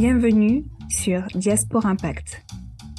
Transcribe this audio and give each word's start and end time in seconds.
Bienvenue 0.00 0.64
sur 0.88 1.26
Diaspora 1.34 1.90
Impact. 1.90 2.46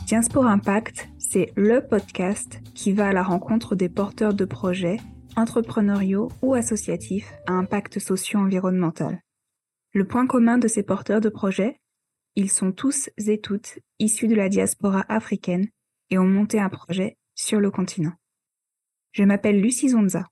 Diaspora 0.06 0.52
Impact, 0.52 1.10
c'est 1.18 1.52
le 1.56 1.82
podcast 1.82 2.62
qui 2.76 2.92
va 2.92 3.08
à 3.08 3.12
la 3.12 3.24
rencontre 3.24 3.74
des 3.74 3.90
porteurs 3.90 4.36
de 4.36 4.46
projets 4.46 4.98
entrepreneuriaux 5.36 6.28
ou 6.44 6.54
associatifs 6.54 7.34
à 7.48 7.54
impact 7.54 7.98
socio-environnemental. 7.98 9.20
Le 9.96 10.06
point 10.06 10.28
commun 10.28 10.60
de 10.60 10.68
ces 10.68 10.84
porteurs 10.84 11.22
de 11.22 11.30
projets, 11.30 11.80
ils 12.36 12.52
sont 12.52 12.72
tous 12.72 13.10
et 13.18 13.42
toutes 13.42 13.80
issus 13.98 14.28
de 14.28 14.36
la 14.36 14.48
diaspora 14.48 15.04
africaine 15.10 15.70
et 16.12 16.20
ont 16.20 16.28
monté 16.28 16.60
un 16.60 16.70
projet 16.70 17.18
sur 17.34 17.60
le 17.60 17.72
continent. 17.72 18.14
Je 19.12 19.24
m'appelle 19.24 19.60
Lucie 19.60 19.90
Zonza. 19.90 20.28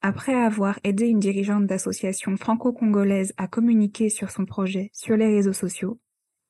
Après 0.00 0.34
avoir 0.34 0.78
aidé 0.84 1.06
une 1.06 1.20
dirigeante 1.20 1.66
d'association 1.66 2.38
franco-congolaise 2.38 3.34
à 3.36 3.46
communiquer 3.46 4.08
sur 4.08 4.30
son 4.30 4.46
projet 4.46 4.88
sur 4.94 5.18
les 5.18 5.26
réseaux 5.26 5.52
sociaux, 5.52 6.00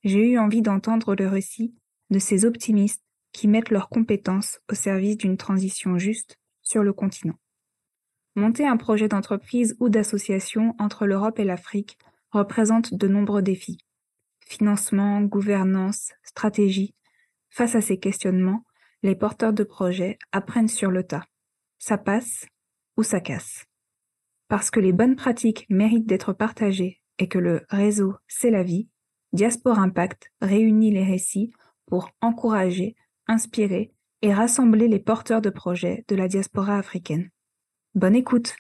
j'ai 0.04 0.30
eu 0.30 0.38
envie 0.38 0.62
d'entendre 0.62 1.14
le 1.14 1.26
récit 1.26 1.74
de 2.10 2.18
ces 2.18 2.44
optimistes 2.44 3.02
qui 3.32 3.48
mettent 3.48 3.70
leurs 3.70 3.88
compétences 3.88 4.60
au 4.70 4.74
service 4.74 5.16
d'une 5.16 5.36
transition 5.36 5.98
juste 5.98 6.38
sur 6.62 6.82
le 6.82 6.92
continent. 6.92 7.38
Monter 8.36 8.66
un 8.66 8.76
projet 8.76 9.08
d'entreprise 9.08 9.76
ou 9.80 9.88
d'association 9.88 10.74
entre 10.78 11.06
l'Europe 11.06 11.38
et 11.38 11.44
l'Afrique 11.44 11.98
représente 12.30 12.94
de 12.94 13.08
nombreux 13.08 13.42
défis. 13.42 13.78
Financement, 14.46 15.22
gouvernance, 15.22 16.12
stratégie. 16.22 16.94
Face 17.48 17.74
à 17.74 17.80
ces 17.80 17.98
questionnements, 17.98 18.64
les 19.02 19.14
porteurs 19.14 19.52
de 19.52 19.64
projets 19.64 20.18
apprennent 20.32 20.68
sur 20.68 20.90
le 20.90 21.04
tas. 21.04 21.24
Ça 21.78 21.96
passe 21.96 22.46
ou 22.96 23.02
ça 23.02 23.20
casse. 23.20 23.64
Parce 24.48 24.70
que 24.70 24.80
les 24.80 24.92
bonnes 24.92 25.16
pratiques 25.16 25.66
méritent 25.70 26.06
d'être 26.06 26.32
partagées 26.32 27.00
et 27.18 27.28
que 27.28 27.38
le 27.38 27.64
réseau, 27.68 28.14
c'est 28.26 28.50
la 28.50 28.62
vie, 28.62 28.88
Diaspora 29.34 29.80
Impact 29.80 30.30
réunit 30.40 30.92
les 30.92 31.02
récits 31.02 31.50
pour 31.86 32.08
encourager, 32.20 32.94
inspirer 33.26 33.90
et 34.22 34.32
rassembler 34.32 34.86
les 34.86 35.00
porteurs 35.00 35.40
de 35.40 35.50
projets 35.50 36.04
de 36.06 36.14
la 36.14 36.28
diaspora 36.28 36.78
africaine. 36.78 37.30
Bonne 37.96 38.14
écoute 38.14 38.54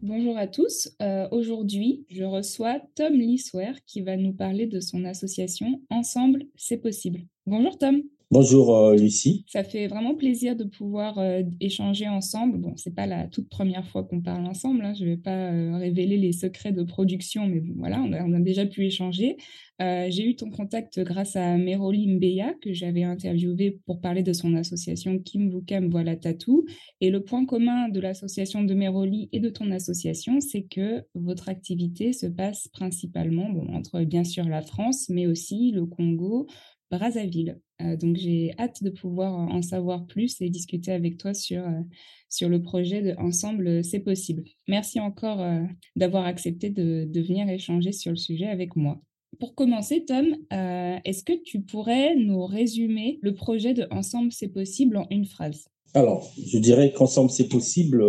Bonjour 0.00 0.38
à 0.38 0.46
tous. 0.46 0.96
Euh, 1.02 1.28
aujourd'hui, 1.30 2.06
je 2.08 2.24
reçois 2.24 2.80
Tom 2.94 3.12
Liswer 3.12 3.72
qui 3.84 4.00
va 4.00 4.16
nous 4.16 4.32
parler 4.32 4.66
de 4.66 4.80
son 4.80 5.04
association 5.04 5.82
Ensemble, 5.90 6.44
c'est 6.56 6.78
possible. 6.78 7.20
Bonjour 7.44 7.76
Tom. 7.76 8.00
Bonjour 8.30 8.76
euh, 8.76 8.94
Lucie. 8.94 9.46
Ça 9.48 9.64
fait 9.64 9.86
vraiment 9.86 10.14
plaisir 10.14 10.54
de 10.54 10.64
pouvoir 10.64 11.16
euh, 11.16 11.40
échanger 11.60 12.08
ensemble. 12.08 12.58
Bon, 12.58 12.74
c'est 12.76 12.94
pas 12.94 13.06
la 13.06 13.26
toute 13.26 13.48
première 13.48 13.86
fois 13.88 14.04
qu'on 14.04 14.20
parle 14.20 14.44
ensemble. 14.44 14.84
Hein. 14.84 14.92
Je 14.92 15.04
ne 15.04 15.08
vais 15.08 15.16
pas 15.16 15.50
euh, 15.50 15.78
révéler 15.78 16.18
les 16.18 16.32
secrets 16.32 16.72
de 16.72 16.82
production, 16.82 17.46
mais 17.46 17.62
voilà, 17.76 18.02
on 18.02 18.34
a, 18.34 18.40
déjà 18.40 18.66
pu 18.66 18.84
échanger. 18.84 19.38
J'ai 19.80 20.24
eu 20.24 20.34
ton 20.34 20.50
contact 20.50 21.00
grâce 21.00 21.36
à 21.36 21.56
Meroli 21.56 22.08
Mbeya 22.08 22.52
que 22.60 22.72
j'avais 22.72 23.04
interviewé 23.04 23.78
pour 23.86 24.00
parler 24.00 24.24
de 24.24 24.32
son 24.32 24.54
association 24.56 25.18
Kim 25.20 25.48
Vukam 25.50 25.88
Voilà 25.88 26.16
Tatou. 26.16 26.66
Et 27.00 27.10
le 27.10 27.22
point 27.22 27.46
commun 27.46 27.88
de 27.88 28.00
l'association 28.00 28.64
de 28.64 28.74
Meroli 28.74 29.28
et 29.32 29.38
de 29.38 29.48
ton 29.48 29.70
association, 29.70 30.40
c'est 30.40 30.62
que 30.62 31.04
votre 31.14 31.48
activité 31.48 32.12
se 32.12 32.26
passe 32.26 32.68
principalement 32.68 33.48
entre 33.72 34.02
bien 34.02 34.24
sûr 34.24 34.44
la 34.44 34.62
France, 34.62 35.08
mais 35.08 35.28
aussi 35.28 35.70
le 35.70 35.86
Congo, 35.86 36.48
Brazzaville. 36.90 37.60
Euh, 37.80 37.96
donc 37.96 38.16
j'ai 38.16 38.52
hâte 38.58 38.82
de 38.82 38.90
pouvoir 38.90 39.34
en 39.34 39.62
savoir 39.62 40.06
plus 40.06 40.40
et 40.40 40.50
discuter 40.50 40.92
avec 40.92 41.18
toi 41.18 41.34
sur, 41.34 41.62
euh, 41.62 41.80
sur 42.28 42.48
le 42.48 42.62
projet 42.62 43.02
de 43.02 43.14
Ensemble, 43.18 43.84
c'est 43.84 44.00
possible. 44.00 44.44
Merci 44.66 45.00
encore 45.00 45.40
euh, 45.40 45.62
d'avoir 45.96 46.24
accepté 46.24 46.70
de, 46.70 47.04
de, 47.04 47.20
venir 47.20 47.48
échanger 47.48 47.92
sur 47.92 48.10
le 48.10 48.16
sujet 48.16 48.46
avec 48.46 48.74
moi. 48.76 49.00
Pour 49.38 49.54
commencer, 49.54 50.04
Tom, 50.04 50.36
est-ce 50.50 51.22
que 51.22 51.34
tu 51.44 51.60
pourrais 51.60 52.16
nous 52.16 52.46
résumer 52.46 53.18
le 53.20 53.34
projet 53.34 53.74
de 53.74 53.86
Ensemble, 53.90 54.32
c'est 54.32 54.48
possible 54.48 54.96
en 54.96 55.06
une 55.10 55.26
phrase? 55.26 55.68
Alors, 55.92 56.32
je 56.44 56.58
dirais 56.58 56.92
qu'Ensemble, 56.92 57.30
c'est 57.30 57.48
possible 57.48 58.02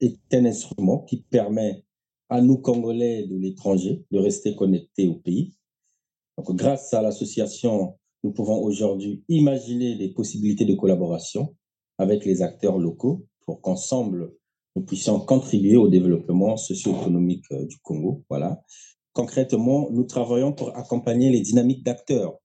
est 0.00 0.18
un 0.32 0.44
instrument 0.44 0.98
qui 0.98 1.22
permet 1.22 1.82
à 2.28 2.42
nous, 2.42 2.58
Congolais 2.58 3.26
de 3.26 3.36
l'étranger, 3.36 4.04
de 4.10 4.18
rester 4.18 4.54
connectés 4.54 5.08
au 5.08 5.14
pays. 5.14 5.54
Donc, 6.36 6.54
grâce 6.54 6.92
à 6.92 7.00
l'association 7.00 7.96
nous 8.26 8.32
pouvons 8.32 8.60
aujourd'hui 8.60 9.22
imaginer 9.28 9.94
des 9.94 10.08
possibilités 10.08 10.64
de 10.64 10.74
collaboration 10.74 11.54
avec 11.96 12.24
les 12.24 12.42
acteurs 12.42 12.76
locaux 12.76 13.24
pour 13.44 13.60
qu'ensemble, 13.60 14.34
nous 14.74 14.82
puissions 14.82 15.20
contribuer 15.20 15.76
au 15.76 15.86
développement 15.86 16.56
socio-économique 16.56 17.44
euh, 17.52 17.64
du 17.66 17.78
Congo. 17.78 18.24
Voilà. 18.28 18.60
Concrètement, 19.12 19.88
nous 19.92 20.02
travaillons 20.02 20.52
pour 20.52 20.76
accompagner 20.76 21.30
les 21.30 21.40
dynamiques 21.40 21.84
d'acteurs 21.84 22.36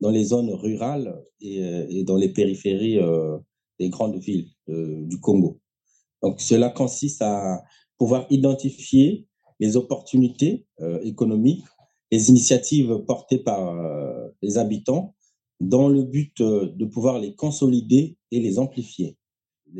dans 0.00 0.10
les 0.10 0.22
zones 0.26 0.50
rurales 0.52 1.20
et, 1.40 1.60
euh, 1.60 2.04
dans 2.04 2.16
les 2.16 2.28
périphéries 2.28 3.00
euh, 3.00 3.36
des 3.80 3.88
grandes 3.88 4.18
villes 4.18 4.46
du 4.68 5.18
Congo. 5.18 5.58
Donc, 6.22 6.40
cela 6.40 6.70
consiste 6.70 7.20
à 7.20 7.64
pouvoir 7.98 8.26
identifier 8.30 9.26
les 9.58 9.76
opportunités 9.76 10.66
économiques, 11.02 11.64
les 12.10 12.30
initiatives 12.30 12.98
portées 13.06 13.38
par 13.38 13.76
les 14.40 14.56
habitants 14.56 15.14
dans 15.60 15.88
le 15.88 16.02
but 16.02 16.40
euh, 16.40 16.72
de 16.74 16.84
pouvoir 16.84 17.18
les 17.18 17.34
consolider 17.34 18.16
et 18.30 18.40
les 18.40 18.58
amplifier. 18.58 19.16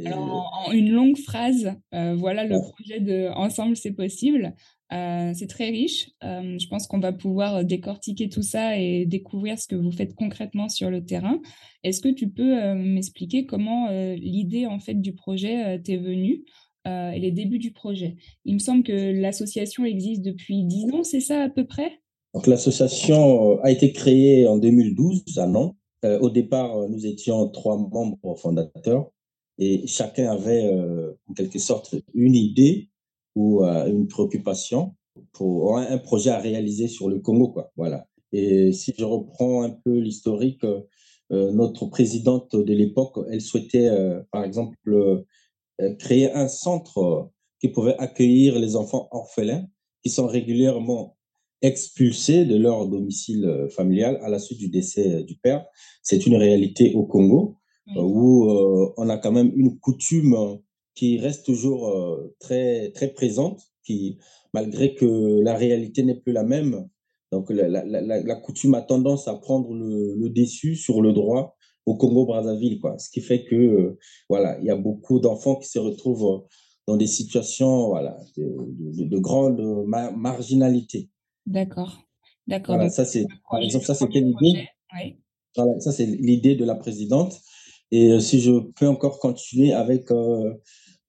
Alors, 0.05 0.53
en 0.67 0.73
une 0.73 0.91
longue 0.91 1.17
phrase, 1.17 1.73
euh, 1.95 2.17
voilà 2.17 2.45
le 2.45 2.59
projet 2.59 2.99
de 2.99 3.29
Ensemble, 3.35 3.77
c'est 3.77 3.93
possible. 3.93 4.55
Euh, 4.93 5.33
c'est 5.35 5.47
très 5.47 5.71
riche. 5.71 6.11
je 6.23 6.69
pense 6.69 6.87
qu'on 6.87 6.99
va 6.99 7.13
pouvoir 7.13 7.65
décortiquer 7.65 8.29
tout 8.29 8.43
ça 8.43 8.79
et 8.79 9.07
découvrir 9.07 9.59
ce 9.59 9.69
que 9.69 9.77
vous 9.77 9.93
faites 9.93 10.15
concrètement 10.15 10.69
sur 10.69 10.91
le 10.91 11.05
terrain. 11.05 11.41
Est-ce 11.83 12.01
que 12.01 12.09
tu 12.09 12.29
peux 12.29 12.75
m'expliquer 12.75 13.47
comment 13.47 13.89
l'idée 14.15 14.67
en 14.67 14.79
fait 14.79 14.95
du 14.95 15.13
projet 15.13 15.81
t'est 15.83 15.97
venue 15.97 16.45
et 16.85 17.19
les 17.19 17.33
débuts 17.33 17.59
du 17.59 17.73
projet? 17.73 18.17
Il 18.45 18.55
me 18.55 18.61
semble 18.61 18.83
que 18.85 19.21
l'association 19.21 19.85
existe 19.85 20.23
depuis 20.23 20.65
10 20.65 20.93
ans, 20.93 21.05
c'est 21.05 21.21
ça 21.21 21.43
à 21.43 21.49
peu 21.49 21.65
près? 21.65 22.01
Donc, 22.37 22.49
l'association 22.49 23.55
euh, 23.55 23.61
a 23.63 23.71
été 23.71 23.93
créée 23.93 24.47
en 24.47 24.59
2012 24.59 25.39
à 25.39 25.47
Nantes. 25.47 25.75
Euh, 26.05 26.19
au 26.19 26.29
départ, 26.29 26.77
euh, 26.77 26.87
nous 26.87 27.07
étions 27.07 27.49
trois 27.49 27.79
membres 27.79 28.37
fondateurs 28.37 29.11
et 29.57 29.87
chacun 29.87 30.31
avait 30.31 30.71
en 31.31 31.33
quelque 31.33 31.59
sorte 31.59 31.95
une 32.13 32.35
idée 32.35 32.91
ou 33.37 33.63
une 33.65 34.07
préoccupation 34.07 34.95
pour 35.33 35.79
un 35.79 35.97
projet 35.97 36.29
à 36.29 36.39
réaliser 36.39 36.89
sur 36.89 37.09
le 37.09 37.21
Congo. 37.21 37.49
Quoi. 37.49 37.73
Voilà. 37.75 38.07
Et 38.33 38.73
si 38.73 38.93
je 38.99 39.03
reprends 39.03 39.63
un 39.63 39.71
peu 39.71 39.99
l'historique, 39.99 40.61
notre 41.31 41.87
présidente 41.87 42.55
de 42.55 42.75
l'époque, 42.75 43.19
elle 43.31 43.41
souhaitait, 43.41 43.89
par 44.31 44.45
exemple, 44.45 44.77
créer 45.99 46.31
un 46.35 46.49
centre 46.49 47.31
qui 47.59 47.69
pouvait 47.69 47.97
accueillir 47.97 48.59
les 48.59 48.77
enfants 48.77 49.09
orphelins 49.11 49.67
qui 50.03 50.11
sont 50.11 50.27
régulièrement 50.27 51.17
expulsés 51.63 52.45
de 52.45 52.57
leur 52.57 52.87
domicile 52.87 53.45
euh, 53.45 53.69
familial 53.69 54.19
à 54.23 54.29
la 54.29 54.39
suite 54.39 54.59
du 54.59 54.69
décès 54.69 55.15
euh, 55.15 55.23
du 55.23 55.37
père. 55.37 55.65
C'est 56.03 56.27
une 56.27 56.37
réalité 56.37 56.93
au 56.95 57.05
Congo 57.05 57.57
euh, 57.97 58.01
où 58.01 58.49
on 58.97 59.09
a 59.09 59.17
quand 59.17 59.33
même 59.33 59.53
une 59.55 59.79
coutume 59.79 60.37
qui 60.95 61.19
reste 61.19 61.45
toujours 61.45 62.19
très, 62.41 62.91
très 62.93 63.09
présente, 63.09 63.61
qui, 63.85 64.19
malgré 64.55 64.95
que 64.95 65.41
la 65.43 65.55
réalité 65.55 66.03
n'est 66.03 66.19
plus 66.19 66.33
la 66.33 66.43
même, 66.43 66.89
donc 67.33 67.51
la, 67.51 67.69
la, 67.69 67.85
la, 67.85 68.35
coutume 68.37 68.75
a 68.75 68.83
tendance 68.83 69.29
à 69.29 69.35
prendre 69.35 69.75
le, 69.75 70.15
le 70.17 70.31
dessus 70.31 70.75
sur 70.75 71.03
le 71.03 71.13
droit 71.13 71.55
au 71.85 71.97
Congo-Brazzaville, 71.97 72.81
quoi. 72.81 72.99
Ce 72.99 73.11
qui 73.11 73.21
fait 73.21 73.45
que, 73.45 73.99
voilà, 74.29 74.59
il 74.61 74.67
y 74.67 74.71
a 74.71 74.77
beaucoup 74.77 75.21
d'enfants 75.21 75.57
qui 75.57 75.69
se 75.69 75.79
retrouvent 75.79 76.45
dans 76.87 76.97
des 76.97 77.07
situations, 77.07 77.89
voilà, 77.89 78.17
de, 78.37 79.05
de, 79.05 79.19
grande 79.19 79.61
marginalité. 80.17 81.11
D'accord. 81.47 82.07
D'accord. 82.47 82.77
Voilà, 82.77 82.91
ça 82.91 83.05
c'est, 83.05 83.27
par 83.51 83.61
exemple, 83.61 83.85
ça 83.85 83.95
c'était 83.95 84.21
l'idée. 84.21 84.69
Voilà, 85.57 85.81
ça 85.81 85.93
c'est 85.93 86.07
l'idée 86.07 86.55
de 86.55 86.65
la 86.65 86.75
présidente. 86.75 87.41
Et 87.91 88.11
euh, 88.11 88.21
si 88.21 88.41
je 88.41 88.53
peux 88.79 88.87
encore 88.87 89.19
continuer 89.21 89.73
avec 89.73 90.11
euh, 90.11 90.55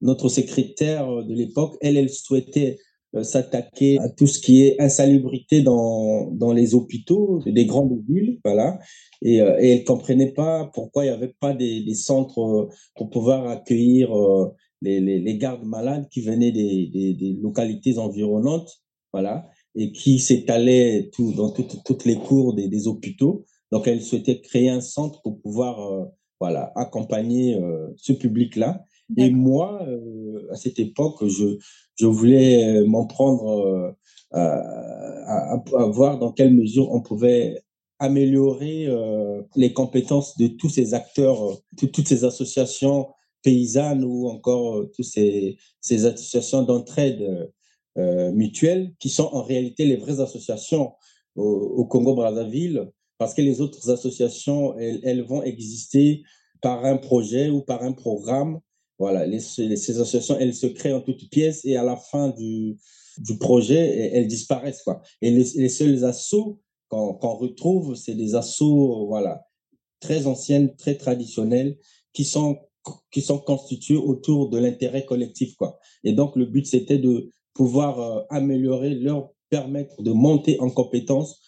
notre 0.00 0.28
secrétaire 0.28 1.06
de 1.24 1.34
l'époque, 1.34 1.76
elle, 1.80 1.96
elle 1.96 2.10
souhaitait 2.10 2.78
euh, 3.14 3.22
s'attaquer 3.22 3.98
à 3.98 4.08
tout 4.08 4.26
ce 4.26 4.38
qui 4.38 4.62
est 4.62 4.80
insalubrité 4.80 5.62
dans, 5.62 6.30
dans 6.30 6.52
les 6.52 6.74
hôpitaux 6.74 7.42
des 7.46 7.66
grandes 7.66 8.00
villes, 8.08 8.38
voilà. 8.44 8.78
Et, 9.22 9.36
et 9.36 9.70
elle 9.72 9.84
comprenait 9.84 10.32
pas 10.32 10.70
pourquoi 10.72 11.04
il 11.04 11.08
n'y 11.08 11.14
avait 11.14 11.34
pas 11.40 11.52
des, 11.52 11.82
des, 11.82 11.94
centres 11.94 12.68
pour 12.94 13.10
pouvoir 13.10 13.48
accueillir 13.48 14.14
les, 14.80 15.00
les, 15.00 15.18
les, 15.18 15.38
gardes 15.38 15.64
malades 15.64 16.08
qui 16.08 16.20
venaient 16.20 16.52
des, 16.52 16.86
des, 16.86 17.14
des 17.14 17.32
localités 17.42 17.98
environnantes, 17.98 18.70
voilà 19.12 19.50
et 19.74 19.92
qui 19.92 20.18
s'étalait 20.18 21.10
tout, 21.12 21.32
dans 21.32 21.50
toutes 21.50 22.04
les 22.04 22.16
cours 22.16 22.54
des, 22.54 22.68
des, 22.68 22.88
hôpitaux. 22.88 23.44
Donc, 23.70 23.86
elle 23.86 24.02
souhaitait 24.02 24.40
créer 24.40 24.70
un 24.70 24.80
centre 24.80 25.20
pour 25.22 25.40
pouvoir 25.40 25.80
euh, 25.80 26.04
voilà, 26.40 26.72
accompagner 26.74 27.56
euh, 27.56 27.88
ce 27.96 28.12
public-là. 28.12 28.84
Et 29.16 29.30
moi, 29.30 29.82
euh, 29.88 30.46
à 30.50 30.56
cette 30.56 30.78
époque, 30.78 31.26
je, 31.26 31.58
je 31.96 32.06
voulais 32.06 32.84
m'en 32.84 33.06
prendre 33.06 33.96
à, 34.32 35.54
à, 35.54 35.86
voir 35.86 36.18
dans 36.18 36.32
quelle 36.32 36.52
mesure 36.52 36.92
on 36.92 37.00
pouvait 37.00 37.62
améliorer 38.00 38.86
les 39.56 39.72
compétences 39.72 40.36
de 40.36 40.48
tous 40.48 40.68
ces 40.68 40.92
acteurs, 40.92 41.56
de 41.80 41.86
toutes 41.86 42.06
ces 42.06 42.24
associations 42.24 43.08
paysannes 43.42 44.04
ou 44.04 44.28
encore 44.28 44.84
toutes 44.94 45.06
ces, 45.06 45.56
ces 45.80 46.04
associations 46.04 46.62
d'entraide 46.62 47.50
mutuelle 48.32 48.92
qui 48.98 49.08
sont 49.08 49.28
en 49.32 49.42
réalité 49.42 49.84
les 49.84 49.96
vraies 49.96 50.20
associations 50.20 50.92
au, 51.34 51.84
Congo-Brazzaville 51.84 52.90
parce 53.18 53.34
que 53.34 53.42
les 53.42 53.60
autres 53.60 53.90
associations, 53.90 54.76
elles, 54.78 55.22
vont 55.22 55.42
exister 55.42 56.22
par 56.62 56.84
un 56.84 56.96
projet 56.96 57.50
ou 57.50 57.62
par 57.62 57.82
un 57.82 57.92
programme. 57.92 58.60
Voilà, 58.98 59.26
les, 59.26 59.40
ces 59.40 60.00
associations, 60.00 60.38
elles 60.38 60.54
se 60.54 60.66
créent 60.66 60.92
en 60.92 61.00
toutes 61.00 61.28
pièces 61.28 61.64
et 61.64 61.76
à 61.76 61.82
la 61.82 61.96
fin 61.96 62.28
du, 62.28 62.78
du 63.18 63.38
projet, 63.38 64.12
elles 64.12 64.28
disparaissent. 64.28 64.82
Quoi. 64.82 65.02
Et 65.20 65.30
les, 65.30 65.44
les 65.56 65.68
seuls 65.68 66.04
assauts 66.04 66.60
qu'on 66.88 67.34
retrouve, 67.34 67.94
c'est 67.96 68.14
des 68.14 68.34
assauts 68.34 69.06
voilà, 69.06 69.46
très 70.00 70.26
anciennes, 70.26 70.74
très 70.76 70.96
traditionnels, 70.96 71.76
qui 72.12 72.24
sont, 72.24 72.58
qui 73.10 73.20
sont 73.20 73.38
constitués 73.38 73.96
autour 73.96 74.48
de 74.48 74.58
l'intérêt 74.58 75.04
collectif. 75.04 75.54
Quoi. 75.56 75.78
Et 76.04 76.12
donc, 76.12 76.36
le 76.36 76.46
but, 76.46 76.66
c'était 76.66 76.98
de 76.98 77.30
pouvoir 77.58 78.00
euh, 78.00 78.22
améliorer, 78.30 78.94
leur 78.94 79.30
permettre 79.50 80.00
de 80.00 80.12
monter 80.12 80.60
en 80.60 80.70
compétences 80.70 81.40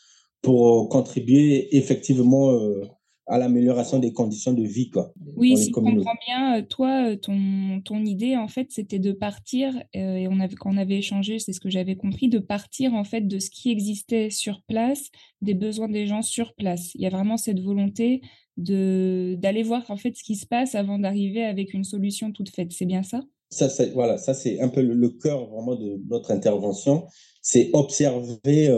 pour 0.42 0.88
contribuer 0.88 1.76
effectivement 1.76 2.50
euh, 2.50 2.82
à 3.28 3.38
l'amélioration 3.38 4.00
des 4.00 4.12
conditions 4.12 4.52
de 4.52 4.64
vie. 4.64 4.90
Quoi, 4.90 5.12
oui, 5.36 5.56
si 5.56 5.68
je 5.68 5.70
comprends 5.70 6.16
bien, 6.26 6.58
euh, 6.58 6.62
toi, 6.68 7.10
euh, 7.10 7.16
ton, 7.16 7.80
ton 7.84 8.04
idée, 8.04 8.36
en 8.36 8.48
fait, 8.48 8.72
c'était 8.72 8.98
de 8.98 9.12
partir, 9.12 9.72
euh, 9.94 10.16
et 10.16 10.26
on 10.26 10.40
avait, 10.40 10.56
quand 10.56 10.74
on 10.74 10.76
avait 10.76 10.98
échangé, 10.98 11.38
c'est 11.38 11.52
ce 11.52 11.60
que 11.60 11.70
j'avais 11.70 11.94
compris, 11.94 12.28
de 12.28 12.40
partir, 12.40 12.92
en 12.94 13.04
fait, 13.04 13.28
de 13.28 13.38
ce 13.38 13.48
qui 13.48 13.70
existait 13.70 14.30
sur 14.30 14.62
place, 14.62 15.10
des 15.42 15.54
besoins 15.54 15.88
des 15.88 16.08
gens 16.08 16.22
sur 16.22 16.54
place. 16.54 16.92
Il 16.96 17.02
y 17.02 17.06
a 17.06 17.10
vraiment 17.10 17.36
cette 17.36 17.60
volonté 17.60 18.20
de 18.56 19.36
d'aller 19.38 19.62
voir, 19.62 19.88
en 19.90 19.96
fait, 19.96 20.16
ce 20.16 20.24
qui 20.24 20.34
se 20.34 20.46
passe 20.46 20.74
avant 20.74 20.98
d'arriver 20.98 21.44
avec 21.44 21.72
une 21.72 21.84
solution 21.84 22.32
toute 22.32 22.50
faite. 22.50 22.72
C'est 22.72 22.84
bien 22.84 23.04
ça? 23.04 23.20
Ça, 23.50 23.68
voilà, 23.94 24.16
ça 24.16 24.34
c'est 24.34 24.60
un 24.60 24.68
peu 24.68 24.80
le, 24.80 25.08
cœur 25.08 25.46
vraiment 25.50 25.74
de 25.76 26.00
notre 26.08 26.30
intervention, 26.30 27.06
c'est 27.42 27.70
observer 27.72 28.68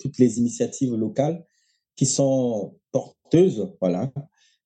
toutes 0.00 0.18
les 0.18 0.38
initiatives 0.38 0.94
locales 0.94 1.44
qui 1.96 2.06
sont 2.06 2.76
porteuses, 2.92 3.72
voilà, 3.80 4.12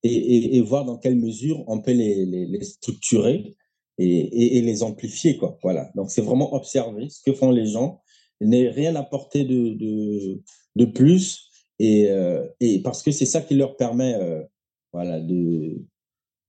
et, 0.04 0.56
et, 0.56 0.60
voir 0.60 0.84
dans 0.84 0.98
quelle 0.98 1.16
mesure 1.16 1.64
on 1.66 1.80
peut 1.80 1.92
les, 1.92 2.26
les, 2.26 2.62
structurer 2.62 3.54
et, 3.98 4.58
et, 4.58 4.62
les 4.62 4.82
amplifier, 4.82 5.36
quoi. 5.38 5.58
Voilà. 5.62 5.90
Donc, 5.94 6.10
c'est 6.10 6.20
vraiment 6.20 6.54
observer 6.54 7.08
ce 7.08 7.22
que 7.22 7.32
font 7.32 7.50
les 7.50 7.66
gens, 7.66 8.02
n'est 8.40 8.68
rien 8.68 8.94
apporter 8.96 9.44
de, 9.44 9.70
de, 9.70 10.42
de 10.76 10.84
plus, 10.84 11.48
et, 11.78 12.10
euh, 12.10 12.46
et 12.60 12.82
parce 12.82 13.02
que 13.02 13.10
c'est 13.10 13.26
ça 13.26 13.40
qui 13.40 13.54
leur 13.54 13.76
permet, 13.76 14.14
euh, 14.14 14.42
voilà, 14.92 15.20
de, 15.20 15.82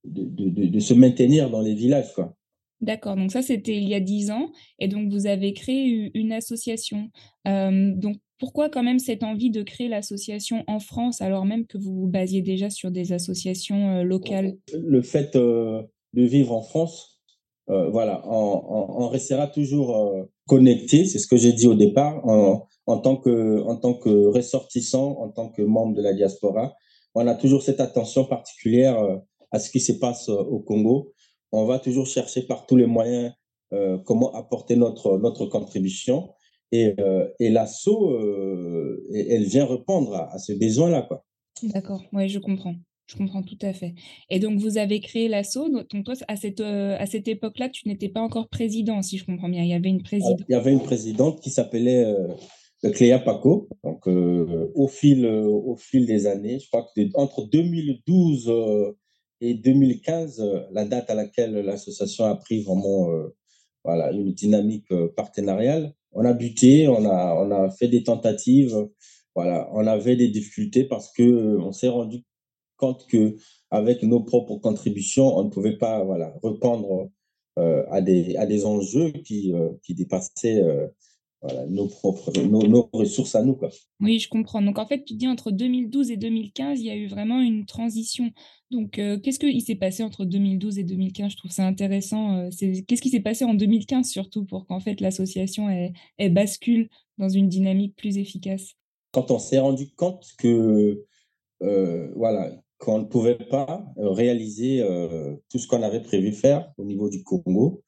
de, 0.04 0.24
de, 0.24 0.66
de, 0.66 0.80
se 0.80 0.94
maintenir 0.94 1.50
dans 1.50 1.62
les 1.62 1.74
villages, 1.74 2.12
quoi. 2.14 2.36
D'accord, 2.80 3.16
donc 3.16 3.32
ça 3.32 3.42
c'était 3.42 3.76
il 3.76 3.88
y 3.88 3.94
a 3.94 4.00
dix 4.00 4.30
ans, 4.30 4.50
et 4.78 4.88
donc 4.88 5.10
vous 5.10 5.26
avez 5.26 5.54
créé 5.54 6.10
une 6.14 6.32
association. 6.32 7.10
Donc 7.46 8.18
pourquoi 8.38 8.68
quand 8.68 8.82
même 8.82 8.98
cette 8.98 9.22
envie 9.22 9.50
de 9.50 9.62
créer 9.62 9.88
l'association 9.88 10.62
en 10.66 10.78
France 10.78 11.22
alors 11.22 11.46
même 11.46 11.66
que 11.66 11.78
vous 11.78 11.94
vous 11.94 12.06
basiez 12.06 12.42
déjà 12.42 12.68
sur 12.68 12.90
des 12.90 13.12
associations 13.14 14.02
locales? 14.02 14.58
Le 14.74 15.00
fait 15.00 15.34
de 15.36 15.88
vivre 16.14 16.52
en 16.52 16.60
France, 16.60 17.16
euh, 17.68 17.90
voilà, 17.90 18.22
on, 18.26 19.08
restera 19.08 19.48
toujours 19.48 20.28
connecté, 20.46 21.04
c'est 21.04 21.18
ce 21.18 21.26
que 21.26 21.36
j'ai 21.36 21.52
dit 21.52 21.66
au 21.66 21.74
départ, 21.74 22.24
en, 22.28 22.66
en, 22.86 22.98
tant 22.98 23.16
que, 23.16 23.62
en 23.62 23.76
tant 23.76 23.94
que 23.94 24.26
ressortissant, 24.26 25.18
en 25.18 25.30
tant 25.30 25.48
que 25.48 25.62
membre 25.62 25.94
de 25.94 26.02
la 26.02 26.12
diaspora. 26.12 26.74
On 27.14 27.26
a 27.26 27.34
toujours 27.34 27.62
cette 27.62 27.80
attention 27.80 28.24
particulière 28.24 28.96
à 29.50 29.58
ce 29.58 29.70
qui 29.70 29.80
se 29.80 29.92
passe 29.92 30.28
au 30.28 30.60
Congo. 30.60 31.14
On 31.56 31.66
va 31.66 31.78
toujours 31.78 32.06
chercher 32.06 32.42
par 32.42 32.66
tous 32.66 32.76
les 32.76 32.86
moyens 32.86 33.32
comment 34.04 34.32
apporter 34.34 34.76
notre, 34.76 35.18
notre 35.18 35.46
contribution. 35.46 36.28
Et, 36.72 36.94
euh, 36.98 37.28
et 37.38 37.50
l'assaut, 37.50 38.10
euh, 38.10 39.04
elle 39.14 39.44
vient 39.44 39.66
répondre 39.66 40.14
à, 40.14 40.38
ce 40.38 40.52
besoin-là. 40.52 41.02
quoi. 41.02 41.24
D'accord, 41.62 42.02
oui, 42.12 42.28
je 42.28 42.38
comprends. 42.38 42.74
Je 43.06 43.16
comprends 43.16 43.42
tout 43.42 43.58
à 43.62 43.72
fait. 43.72 43.94
Et 44.30 44.40
donc, 44.40 44.58
vous 44.58 44.78
avez 44.78 44.98
créé 44.98 45.28
l'assaut. 45.28 45.68
Donc, 45.68 46.04
toi, 46.04 46.14
à 46.26 46.34
cette, 46.34 46.60
euh, 46.60 46.96
à 46.98 47.06
cette 47.06 47.28
époque-là, 47.28 47.68
tu 47.68 47.86
n'étais 47.88 48.08
pas 48.08 48.20
encore 48.20 48.48
président, 48.48 49.00
si 49.02 49.16
je 49.16 49.24
comprends 49.24 49.48
bien. 49.48 49.62
Il 49.62 49.68
y 49.68 49.74
avait 49.74 49.90
une 49.90 50.02
présidente. 50.02 50.40
Il 50.48 50.52
y 50.52 50.56
avait 50.56 50.72
une 50.72 50.82
présidente 50.82 51.40
qui 51.40 51.50
s'appelait 51.50 52.04
euh, 52.04 52.90
Cléa 52.92 53.20
Paco. 53.20 53.68
Donc, 53.84 54.08
au, 54.08 54.88
fil, 54.88 55.24
au 55.24 55.76
fil 55.76 56.04
des 56.04 56.26
années, 56.26 56.58
je 56.58 56.66
crois 56.68 56.88
que 56.94 57.00
entre 57.14 57.48
2012 57.48 58.52
et 59.40 59.54
2015, 59.54 60.42
la 60.72 60.84
date 60.84 61.10
à 61.10 61.14
laquelle 61.14 61.54
l'association 61.54 62.24
a 62.24 62.36
pris 62.36 62.62
vraiment 62.62 63.08
voilà, 63.84 64.10
une 64.12 64.32
dynamique 64.32 64.88
partenariale, 65.14 65.94
on 66.16 66.24
a 66.24 66.32
buté, 66.32 66.88
on 66.88 67.04
a, 67.04 67.34
on 67.34 67.50
a 67.50 67.70
fait 67.70 67.88
des 67.88 68.02
tentatives. 68.02 68.88
Voilà, 69.34 69.68
on 69.74 69.86
avait 69.86 70.16
des 70.16 70.28
difficultés 70.28 70.84
parce 70.84 71.12
que 71.12 71.22
euh, 71.22 71.60
on 71.60 71.72
s'est 71.72 71.88
rendu 71.88 72.24
compte 72.78 73.06
que 73.06 73.36
avec 73.70 74.02
nos 74.02 74.20
propres 74.22 74.56
contributions, 74.56 75.36
on 75.36 75.44
ne 75.44 75.50
pouvait 75.50 75.76
pas 75.76 76.02
voilà 76.04 76.34
répondre 76.42 77.10
euh, 77.58 77.84
à 77.90 78.00
des 78.00 78.34
à 78.36 78.46
des 78.46 78.64
enjeux 78.64 79.10
qui 79.10 79.52
euh, 79.52 79.72
qui 79.82 79.94
dépassaient 79.94 80.62
voilà, 81.42 81.66
nos 81.66 81.86
propres 81.86 82.32
nos, 82.42 82.88
ressources 82.92 83.34
à 83.34 83.42
nous 83.42 83.54
quoi. 83.54 83.70
Oui, 84.00 84.18
je 84.18 84.28
comprends. 84.28 84.62
Donc 84.62 84.78
en 84.78 84.86
fait, 84.86 85.04
tu 85.04 85.14
dis 85.14 85.28
entre 85.28 85.50
2012 85.50 86.10
et 86.10 86.16
2015, 86.16 86.80
il 86.80 86.86
y 86.86 86.90
a 86.90 86.96
eu 86.96 87.06
vraiment 87.06 87.40
une 87.40 87.66
transition. 87.66 88.30
Donc 88.70 88.92
qu'est-ce 88.92 89.38
qui 89.38 89.60
s'est 89.60 89.76
passé 89.76 90.02
entre 90.02 90.24
2012 90.24 90.78
et 90.78 90.84
2015 90.84 91.32
Je 91.32 91.36
trouve 91.36 91.50
ça 91.50 91.66
intéressant. 91.66 92.48
qu'est-ce 92.58 93.02
qui 93.02 93.10
s'est 93.10 93.20
passé 93.20 93.44
en 93.44 93.54
2015 93.54 94.08
surtout 94.08 94.44
pour 94.44 94.66
qu'en 94.66 94.80
fait 94.80 95.00
l'association 95.00 95.68
elle, 96.18 96.32
bascule 96.32 96.88
dans 97.18 97.28
une 97.28 97.48
dynamique 97.48 97.94
plus 97.96 98.18
efficace? 98.18 98.74
Quand 99.12 99.30
on 99.30 99.38
s'est 99.38 99.58
rendu 99.58 99.90
compte 99.94 100.26
que 100.38 101.04
voilà 101.60 102.50
qu'on 102.78 102.98
ne 102.98 103.04
pouvait 103.04 103.38
pas 103.38 103.86
réaliser 103.96 104.82
tout 105.50 105.58
ce 105.58 105.68
qu'on 105.68 105.82
avait 105.82 106.02
prévu 106.02 106.32
faire 106.32 106.72
au 106.78 106.84
niveau 106.84 107.08
du 107.08 107.22
Congo, 107.22 107.82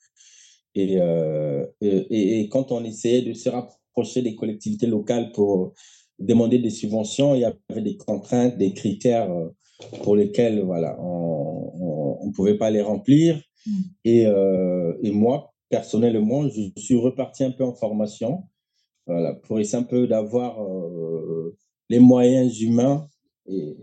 euh, 0.76 1.66
et, 1.80 2.40
et, 2.40 2.48
quand 2.48 2.72
on 2.72 2.84
essayait 2.84 3.22
de 3.22 3.32
se 3.32 3.48
rapprocher 3.48 4.22
des 4.22 4.34
collectivités 4.34 4.86
locales 4.86 5.32
pour 5.32 5.74
demander 6.18 6.58
des 6.58 6.70
subventions, 6.70 7.34
il 7.34 7.40
y 7.40 7.44
avait 7.44 7.82
des 7.82 7.96
contraintes, 7.96 8.56
des 8.58 8.72
critères 8.72 9.30
euh, 9.30 9.48
pour 10.02 10.16
lesquels 10.16 10.60
voilà, 10.62 10.98
on 11.00 12.26
ne 12.26 12.32
pouvait 12.32 12.58
pas 12.58 12.70
les 12.70 12.82
remplir. 12.82 13.40
Mm. 13.66 13.72
Et, 14.04 14.26
euh, 14.26 14.94
et, 15.02 15.10
moi, 15.10 15.54
personnellement, 15.68 16.48
je 16.48 16.70
suis 16.76 16.96
reparti 16.96 17.44
un 17.44 17.50
peu 17.50 17.64
en 17.64 17.74
formation 17.74 18.44
voilà, 19.06 19.34
pour 19.34 19.58
essayer 19.58 19.78
un 19.78 19.86
peu 19.86 20.06
d'avoir 20.06 20.58
les 21.88 21.98
moyens 21.98 22.60
humains 22.60 23.08
et 23.46 23.76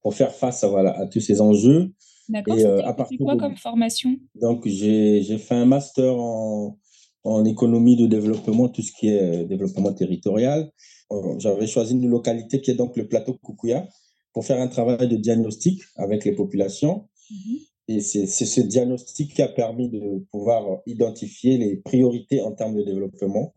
pour 0.00 0.14
faire 0.14 0.32
face 0.32 0.62
à, 0.62 0.68
voilà, 0.68 0.96
à 0.98 1.06
tous 1.06 1.20
ces 1.20 1.40
enjeux. 1.40 1.92
D'accord. 2.28 2.58
Et, 2.58 2.64
euh, 2.64 2.84
à 2.84 2.94
partir 2.94 3.18
quoi 3.18 3.36
comme 3.36 3.56
formation? 3.56 4.16
Donc, 4.34 4.66
j'ai 4.66 5.38
fait 5.38 5.54
un 5.54 5.66
master 5.66 6.16
en, 6.16 6.78
en 7.24 7.44
économie 7.44 7.96
de 7.96 8.06
développement, 8.06 8.68
tout 8.68 8.82
ce 8.82 8.92
qui 8.92 9.08
est 9.08 9.42
euh, 9.42 9.44
développement 9.44 9.92
territorial. 9.92 10.70
Euh, 11.12 11.38
j'avais 11.38 11.66
choisi 11.66 11.94
une 11.94 12.08
localité 12.08 12.60
qui 12.60 12.70
est 12.70 12.74
donc 12.74 12.96
le 12.96 13.06
plateau 13.06 13.34
Kukuya 13.34 13.86
pour 14.32 14.44
faire 14.44 14.60
un 14.60 14.68
travail 14.68 15.08
de 15.08 15.16
diagnostic 15.16 15.82
avec 15.96 16.24
les 16.24 16.32
populations. 16.32 17.08
Mhm. 17.30 17.58
Et 17.86 18.00
c'est 18.00 18.26
ce 18.26 18.60
diagnostic 18.62 19.34
qui 19.34 19.42
a 19.42 19.48
permis 19.48 19.90
de 19.90 20.24
pouvoir 20.32 20.80
identifier 20.86 21.58
les 21.58 21.76
priorités 21.76 22.40
en 22.40 22.52
termes 22.52 22.74
de 22.74 22.82
développement, 22.82 23.54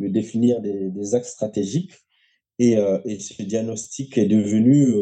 de 0.00 0.08
définir 0.08 0.60
des, 0.60 0.90
des 0.90 1.14
axes 1.14 1.30
stratégiques. 1.30 1.92
Et, 2.58 2.72
et, 3.04 3.20
ce 3.20 3.42
diagnostic 3.44 4.18
est 4.18 4.26
devenu 4.26 4.92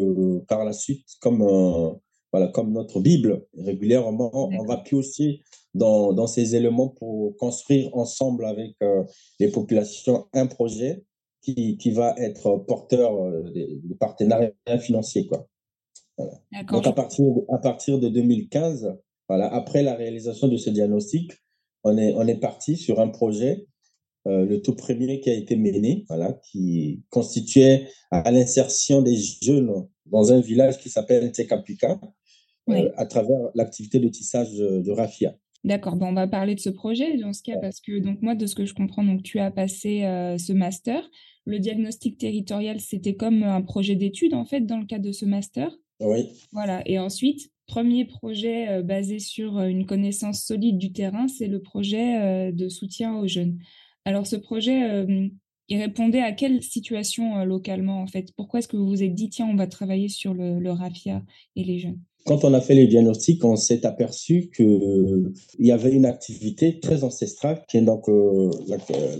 par 0.49 0.67
la 0.67 0.75
suite 0.75 1.07
comme 1.23 1.41
un, 1.41 1.99
voilà, 2.33 2.49
comme 2.49 2.73
notre 2.73 3.01
Bible. 3.01 3.47
Régulièrement, 3.57 4.31
on 4.35 4.65
va 4.65 4.79
piocher 4.79 5.41
dans, 5.75 6.13
dans, 6.13 6.27
ces 6.27 6.57
éléments 6.57 6.89
pour 6.89 7.37
construire 7.37 7.95
ensemble 7.97 8.45
avec 8.45 8.75
euh, 8.83 9.05
les 9.39 9.49
populations 9.49 10.27
un 10.33 10.47
projet 10.47 11.05
qui, 11.43 11.77
qui 11.79 11.91
va 11.91 12.15
être 12.19 12.57
porteur 12.67 13.15
euh, 13.15 13.43
de, 13.43 13.95
partenariat 13.95 14.53
financier. 14.81 15.27
Quoi. 15.27 15.47
Donc, 16.71 16.87
à 16.87 16.93
partir, 16.93 17.25
de, 17.25 17.55
à 17.55 17.59
partir 17.59 17.99
de 17.99 18.09
2015, 18.09 18.95
voilà, 19.29 19.53
après 19.53 19.83
la 19.83 19.95
réalisation 19.95 20.49
de 20.49 20.57
ce 20.57 20.71
diagnostic, 20.71 21.33
on 21.85 21.97
est, 21.97 22.13
on 22.15 22.27
est 22.27 22.41
parti 22.41 22.77
sur 22.77 23.01
un 23.01 23.09
projet, 23.09 23.67
euh, 24.27 24.45
le 24.45 24.61
tout 24.61 24.75
premier 24.75 25.21
qui 25.21 25.31
a 25.31 25.35
été 25.35 25.57
mené, 25.57 26.05
voilà, 26.09 26.33
qui 26.51 27.03
constituait 27.11 27.89
à 28.11 28.31
l'insertion 28.31 29.01
des 29.01 29.17
jeunes 29.17 29.87
dans 30.07 30.33
un 30.33 30.41
village 30.41 30.79
qui 30.79 30.91
s'appelle 30.91 31.31
Tekapika, 31.31 32.01
euh, 32.69 32.91
à 32.97 33.07
travers 33.07 33.51
l'activité 33.55 33.99
de 33.99 34.09
tissage 34.09 34.53
de, 34.53 34.91
raffia. 34.91 35.35
D'accord, 35.65 35.97
bon, 35.97 36.07
on 36.07 36.15
va 36.15 36.29
parler 36.29 36.55
de 36.55 36.61
ce 36.61 36.71
projet 36.71 37.17
dans 37.17 37.33
ce 37.33 37.43
cas 37.43 37.59
parce 37.61 37.81
que 37.81 37.99
donc 37.99 38.23
moi 38.23 38.35
de 38.35 38.47
ce 38.47 38.55
que 38.55 38.65
je 38.65 38.75
comprends 38.75 39.05
donc 39.05 39.23
tu 39.23 39.39
as 39.39 39.51
passé 39.51 40.03
ce 40.39 40.53
master. 40.53 41.09
Le 41.45 41.59
diagnostic 41.59 42.19
territorial, 42.19 42.79
c'était 42.81 43.17
comme 43.17 43.43
un 43.43 43.63
projet 43.63 43.97
d'étude 43.97 44.35
en 44.35 44.45
fait 44.45 44.61
dans 44.61 44.79
le 44.79 44.87
cadre 44.87 45.05
de 45.05 45.13
ce 45.13 45.25
master? 45.25 45.75
Oui. 46.01 46.29
Voilà 46.53 46.83
et 46.87 46.99
ensuite 46.99 47.51
premier 47.67 48.05
projet 48.05 48.83
basé 48.83 49.19
sur 49.19 49.61
une 49.61 49.85
connaissance 49.85 50.45
solide 50.45 50.79
du 50.79 50.93
terrain, 50.93 51.27
c'est 51.27 51.49
le 51.49 51.61
projet 51.61 52.53
de 52.53 52.69
soutien 52.69 53.17
aux 53.19 53.27
jeunes. 53.27 53.59
Alors 54.05 54.27
ce 54.27 54.37
projet 54.37 55.07
il 55.69 55.79
répondait 55.79 56.23
à 56.23 56.33
quelle 56.33 56.63
situation 56.63 57.45
localement 57.45 58.01
en 58.01 58.07
fait? 58.07 58.33
Pourquoi 58.37 58.61
est-ce 58.61 58.69
que 58.69 58.77
vous 58.77 58.89
vous 58.89 59.03
êtes 59.03 59.15
dit 59.15 59.29
tiens 59.29 59.47
on 59.47 59.57
va 59.57 59.67
travailler 59.67 60.09
sur 60.09 60.35
le, 60.35 60.59
le 60.59 60.71
RAFIA 60.71 61.23
et 61.57 61.65
les 61.65 61.79
jeunes 61.79 62.01
quand 62.25 62.45
on 62.45 62.53
a 62.55 62.61
fait 62.61 62.75
les 62.75 62.87
diagnostics, 62.87 63.45
on 63.45 63.57
s'est 63.57 63.87
aperçu 63.87 64.51
qu'il 64.55 65.33
y 65.59 65.73
avait 65.73 65.93
une 65.93 66.07
activité 66.07 66.79
très 66.81 67.05
ancestrale, 67.05 67.63
qui 67.69 67.79
est 67.79 67.83
donc 67.83 68.07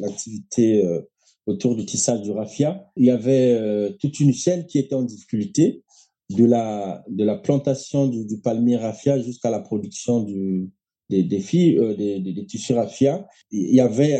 l'activité 0.01 0.85
autour 1.47 1.75
du 1.75 1.87
tissage 1.87 2.21
du 2.23 2.33
raffia. 2.33 2.85
Il 2.97 3.07
y 3.07 3.11
avait 3.11 3.97
toute 3.99 4.21
une 4.21 4.35
chaîne 4.35 4.67
qui 4.67 4.79
était 4.79 4.95
en 4.95 5.03
difficulté, 5.03 5.85
de 6.31 6.45
la, 6.45 7.03
de 7.09 7.25
la 7.25 7.37
plantation 7.37 8.07
du, 8.07 8.39
palmier 8.41 8.77
raffia 8.77 9.19
jusqu'à 9.19 9.51
la 9.51 9.61
production 9.61 10.23
du, 10.23 10.71
des, 11.09 11.23
des 11.23 11.41
filles, 11.41 11.81
des, 11.97 12.21
des, 12.21 12.47
tissus 12.47 12.75
raffia. 12.75 13.27
Il 13.51 13.75
y 13.75 13.81
avait 13.81 14.19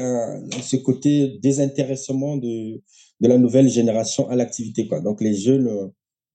ce 0.63 0.77
côté 0.77 1.39
désintéressement 1.43 2.37
de, 2.37 2.81
de 3.21 3.29
la 3.29 3.39
nouvelle 3.39 3.69
génération 3.69 4.29
à 4.29 4.37
l'activité. 4.37 4.89
Donc 5.05 5.21
les 5.21 5.35
jeunes 5.35 5.93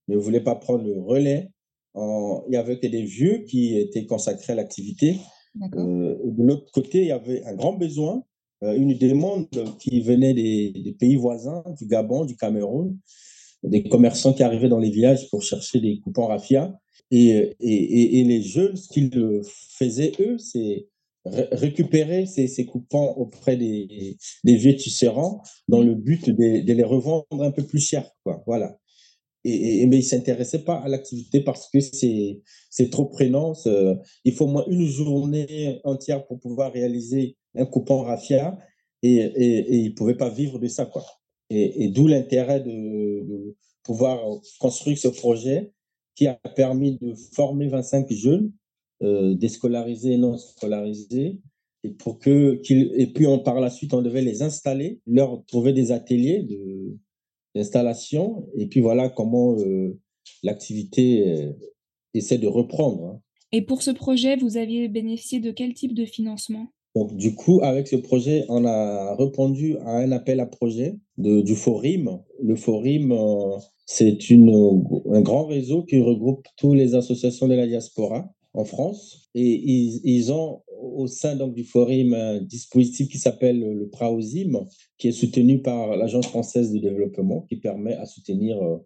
ne 0.08 0.16
voulaient 0.16 0.44
pas 0.44 0.54
prendre 0.54 0.84
le 0.84 1.00
relais 1.00 1.50
il 1.96 2.52
y 2.52 2.56
avait 2.56 2.78
que 2.78 2.86
des 2.86 3.02
vieux 3.02 3.44
qui 3.48 3.78
étaient 3.78 4.06
consacrés 4.06 4.52
à 4.52 4.56
l'activité. 4.56 5.16
Euh, 5.76 6.16
de 6.24 6.42
l'autre 6.42 6.70
côté, 6.72 7.02
il 7.02 7.08
y 7.08 7.12
avait 7.12 7.44
un 7.44 7.54
grand 7.54 7.74
besoin, 7.74 8.24
euh, 8.64 8.74
une 8.74 8.96
demande 8.98 9.48
qui 9.78 10.00
venait 10.00 10.34
des, 10.34 10.96
pays 10.98 11.16
voisins, 11.16 11.62
du 11.78 11.86
Gabon, 11.86 12.24
du 12.24 12.36
Cameroun, 12.36 12.98
des 13.62 13.84
commerçants 13.84 14.32
qui 14.32 14.42
arrivaient 14.42 14.68
dans 14.68 14.78
les 14.78 14.90
villages 14.90 15.28
pour 15.30 15.42
chercher 15.42 15.80
des 15.80 16.00
coupons 16.00 16.26
raffia. 16.26 16.76
Et, 17.10 17.54
et, 17.60 18.20
et, 18.20 18.24
les 18.24 18.42
jeunes, 18.42 18.76
ce 18.76 18.88
qu'ils 18.88 19.10
faisaient, 19.78 20.12
eux, 20.18 20.38
c'est 20.38 20.88
récupérer 21.24 22.26
ces, 22.26 22.48
ces, 22.48 22.66
coupons 22.66 23.12
auprès 23.12 23.56
des, 23.56 24.16
des 24.42 24.56
vieux 24.56 24.74
tisserands 24.74 25.42
dans 25.68 25.80
le 25.80 25.94
but 25.94 26.28
de, 26.28 26.60
de, 26.60 26.72
les 26.72 26.82
revendre 26.82 27.24
un 27.40 27.50
peu 27.50 27.62
plus 27.62 27.80
cher. 27.80 28.10
Quoi. 28.24 28.42
Voilà 28.46 28.78
et, 29.44 29.86
mais 29.86 29.98
il 29.98 30.02
s'intéressait 30.02 30.64
pas 30.64 30.76
à 30.76 30.88
l'activité 30.88 31.40
parce 31.40 31.68
que 31.68 31.80
c'est 31.80 32.40
c'est 32.70 32.90
trop 32.90 33.06
prenant. 33.06 33.52
Il 34.24 34.32
faut 34.34 34.46
au 34.46 34.48
moins 34.48 34.64
une 34.68 34.86
journée 34.86 35.80
entière 35.84 36.26
pour 36.26 36.40
pouvoir 36.40 36.72
réaliser 36.72 37.36
un 37.54 37.66
coupon 37.66 38.02
raffia 38.02 38.58
et, 39.02 39.16
et, 39.16 39.58
et 39.58 39.76
il 39.76 39.94
pouvait 39.94 40.16
pas 40.16 40.30
vivre 40.30 40.58
de 40.58 40.68
ça 40.68 40.86
quoi. 40.86 41.04
Et, 41.50 41.88
d'où 41.88 42.06
l'intérêt 42.06 42.60
de, 42.60 42.70
de, 42.70 43.56
pouvoir 43.82 44.18
construire 44.58 44.96
ce 44.96 45.08
projet 45.08 45.72
qui 46.14 46.26
a 46.26 46.34
permis 46.56 46.98
de 46.98 47.14
former 47.34 47.68
25 47.68 48.10
jeunes 48.12 48.50
euh, 49.02 49.34
déscolarisés 49.34 50.12
et 50.12 50.16
non 50.16 50.38
scolarisés 50.38 51.38
et 51.82 51.90
pour 51.90 52.18
que 52.18 52.54
qu'ils 52.62 52.92
et 52.98 53.06
puis 53.08 53.26
on 53.26 53.38
par 53.38 53.60
la 53.60 53.68
suite 53.68 53.92
on 53.92 54.00
devait 54.00 54.22
les 54.22 54.42
installer, 54.42 55.00
leur 55.06 55.44
trouver 55.44 55.74
des 55.74 55.92
ateliers 55.92 56.42
de 56.42 56.96
l'installation 57.54 58.46
et 58.56 58.66
puis 58.66 58.80
voilà 58.80 59.08
comment 59.08 59.56
euh, 59.58 59.98
l'activité 60.42 61.28
euh, 61.28 61.52
essaie 62.14 62.38
de 62.38 62.46
reprendre. 62.46 63.04
Hein. 63.04 63.20
Et 63.52 63.62
pour 63.62 63.82
ce 63.82 63.90
projet, 63.90 64.36
vous 64.36 64.56
aviez 64.56 64.88
bénéficié 64.88 65.40
de 65.40 65.50
quel 65.50 65.74
type 65.74 65.94
de 65.94 66.04
financement? 66.04 66.66
Donc, 66.96 67.16
du 67.16 67.34
coup, 67.34 67.60
avec 67.62 67.88
ce 67.88 67.96
projet, 67.96 68.44
on 68.48 68.64
a 68.64 69.16
répondu 69.16 69.76
à 69.78 69.98
un 69.98 70.12
appel 70.12 70.38
à 70.40 70.46
projet 70.46 70.94
de, 71.18 71.40
du 71.40 71.56
Forim. 71.56 72.20
Le 72.40 72.54
Forim, 72.54 73.12
euh, 73.12 73.56
c'est 73.86 74.18
un 74.30 75.20
grand 75.20 75.46
réseau 75.46 75.82
qui 75.82 76.00
regroupe 76.00 76.44
toutes 76.56 76.76
les 76.76 76.94
associations 76.94 77.48
de 77.48 77.54
la 77.54 77.66
diaspora 77.66 78.32
en 78.54 78.64
France. 78.64 79.28
Et 79.34 79.42
ils, 79.42 80.00
ils 80.04 80.32
ont 80.32 80.62
au 80.80 81.06
sein 81.06 81.34
donc, 81.34 81.54
du 81.54 81.64
Forum 81.64 82.14
un 82.14 82.40
dispositif 82.40 83.08
qui 83.08 83.18
s'appelle 83.18 83.58
le 83.58 83.88
PRAOSIM, 83.88 84.66
qui 85.04 85.08
est 85.08 85.12
soutenu 85.12 85.60
par 85.60 85.98
l'Agence 85.98 86.28
française 86.28 86.72
de 86.72 86.78
développement, 86.78 87.42
qui 87.42 87.56
permet 87.56 87.92
à 87.92 88.06
soutenir 88.06 88.56
euh, 88.62 88.78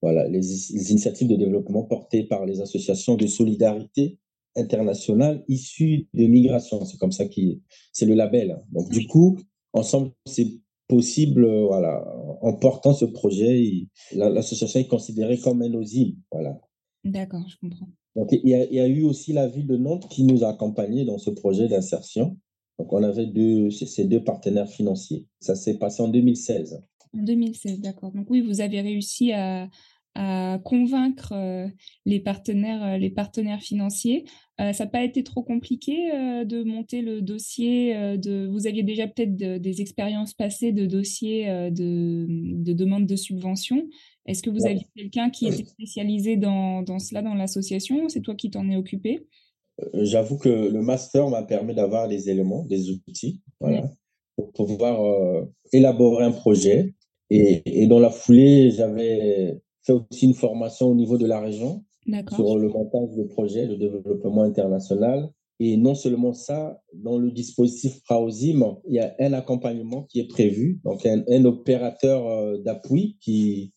voilà, 0.00 0.26
les, 0.26 0.72
initiatives 0.90 1.28
de 1.28 1.36
développement 1.36 1.82
portées 1.82 2.22
par 2.22 2.46
les 2.46 2.62
associations 2.62 3.14
de 3.14 3.26
solidarité 3.26 4.18
internationale 4.56 5.44
issues 5.48 6.08
de 6.14 6.24
migration. 6.24 6.82
C'est 6.86 6.96
comme 6.96 7.12
ça 7.12 7.26
qui 7.26 7.60
c'est 7.92 8.06
le 8.06 8.14
label. 8.14 8.58
Donc 8.72 8.88
du 8.88 9.06
coup, 9.06 9.38
ensemble, 9.74 10.12
c'est 10.24 10.48
possible, 10.88 11.44
euh, 11.44 11.66
voilà, 11.66 12.10
en 12.40 12.54
portant 12.54 12.94
ce 12.94 13.04
projet, 13.04 13.86
l'association 14.12 14.80
est 14.80 14.88
considérée 14.88 15.36
comme 15.36 15.60
un 15.60 15.74
OSIM, 15.74 16.14
voilà. 16.32 16.58
D'accord, 17.04 17.46
je 17.46 17.56
comprends. 17.58 17.88
Donc, 18.16 18.32
il 18.32 18.48
y, 18.48 18.54
a, 18.54 18.64
il 18.64 18.74
y, 18.74 18.80
a, 18.80 18.88
eu 18.88 19.02
aussi 19.02 19.34
la 19.34 19.46
ville 19.46 19.66
de 19.66 19.76
Nantes 19.76 20.08
qui 20.08 20.24
nous 20.24 20.42
a 20.42 20.48
accompagnés 20.48 21.04
dans 21.04 21.18
ce 21.18 21.28
projet 21.28 21.68
d'insertion. 21.68 22.38
Donc, 22.80 22.94
on 22.94 23.02
avait 23.02 23.26
deux, 23.26 23.68
ces 23.70 24.06
deux 24.06 24.24
partenaires 24.24 24.66
financiers. 24.66 25.26
Ça 25.38 25.54
s'est 25.54 25.76
passé 25.76 26.02
en 26.02 26.08
2016. 26.08 26.82
En 27.12 27.22
2016, 27.22 27.80
d'accord. 27.80 28.10
Donc, 28.12 28.30
oui, 28.30 28.40
vous 28.40 28.62
avez 28.62 28.80
réussi 28.80 29.32
à, 29.32 29.68
à 30.14 30.58
convaincre 30.64 31.34
euh, 31.34 31.68
les 32.06 32.20
partenaires, 32.20 32.82
euh, 32.82 32.96
les 32.96 33.10
partenaires 33.10 33.60
financiers. 33.60 34.24
Euh, 34.62 34.72
ça 34.72 34.86
n'a 34.86 34.90
pas 34.90 35.04
été 35.04 35.22
trop 35.22 35.42
compliqué 35.42 36.10
de 36.46 36.64
monter 36.64 37.02
le 37.02 37.20
dossier. 37.20 38.16
de, 38.16 38.46
vous 38.46 38.66
aviez 38.66 38.82
déjà 38.82 39.06
peut-être 39.06 39.36
des 39.36 39.80
expériences 39.82 40.32
passées 40.32 40.72
de 40.72 40.86
dossiers 40.86 41.70
de, 41.70 42.24
de 42.28 42.72
demande 42.72 43.06
de 43.06 43.16
subvention. 43.16 43.86
Est-ce 44.24 44.42
que 44.42 44.48
vous 44.48 44.64
aviez 44.64 44.86
quelqu'un 44.96 45.28
qui 45.28 45.48
était 45.48 45.64
spécialisé 45.64 46.36
dans, 46.38 46.80
dans 46.80 46.98
cela 46.98 47.20
dans 47.20 47.34
l'association 47.34 48.08
C'est 48.08 48.22
toi 48.22 48.34
qui 48.34 48.50
t'en 48.50 48.70
es 48.70 48.76
occupé? 48.76 49.26
J'avoue 49.94 50.38
que 50.38 50.48
le 50.48 50.82
master 50.82 51.28
m'a 51.28 51.42
permis 51.42 51.74
d'avoir 51.74 52.08
des 52.08 52.30
éléments, 52.30 52.64
des 52.66 52.90
outils, 52.90 53.40
voilà, 53.60 53.90
pour 54.36 54.52
pouvoir 54.52 55.46
élaborer 55.72 56.24
un 56.24 56.32
projet. 56.32 56.94
Et, 57.30 57.82
et 57.82 57.86
dans 57.86 58.00
la 58.00 58.10
foulée, 58.10 58.70
j'avais 58.70 59.60
fait 59.82 59.92
aussi 59.92 60.26
une 60.26 60.34
formation 60.34 60.88
au 60.88 60.94
niveau 60.94 61.16
de 61.18 61.26
la 61.26 61.40
région 61.40 61.84
sur 62.34 62.58
le 62.58 62.68
montage 62.68 63.14
de 63.16 63.22
projets 63.24 63.66
de 63.66 63.76
développement 63.76 64.42
international. 64.42 65.30
Et 65.62 65.76
non 65.76 65.94
seulement 65.94 66.32
ça, 66.32 66.80
dans 66.94 67.18
le 67.18 67.30
dispositif 67.30 68.02
Praosim, 68.04 68.78
il 68.88 68.94
y 68.94 68.98
a 68.98 69.14
un 69.18 69.34
accompagnement 69.34 70.04
qui 70.04 70.20
est 70.20 70.26
prévu, 70.26 70.80
donc 70.84 71.04
un, 71.04 71.22
un 71.28 71.44
opérateur 71.44 72.26
euh, 72.26 72.56
d'appui 72.58 73.18
qui, 73.20 73.70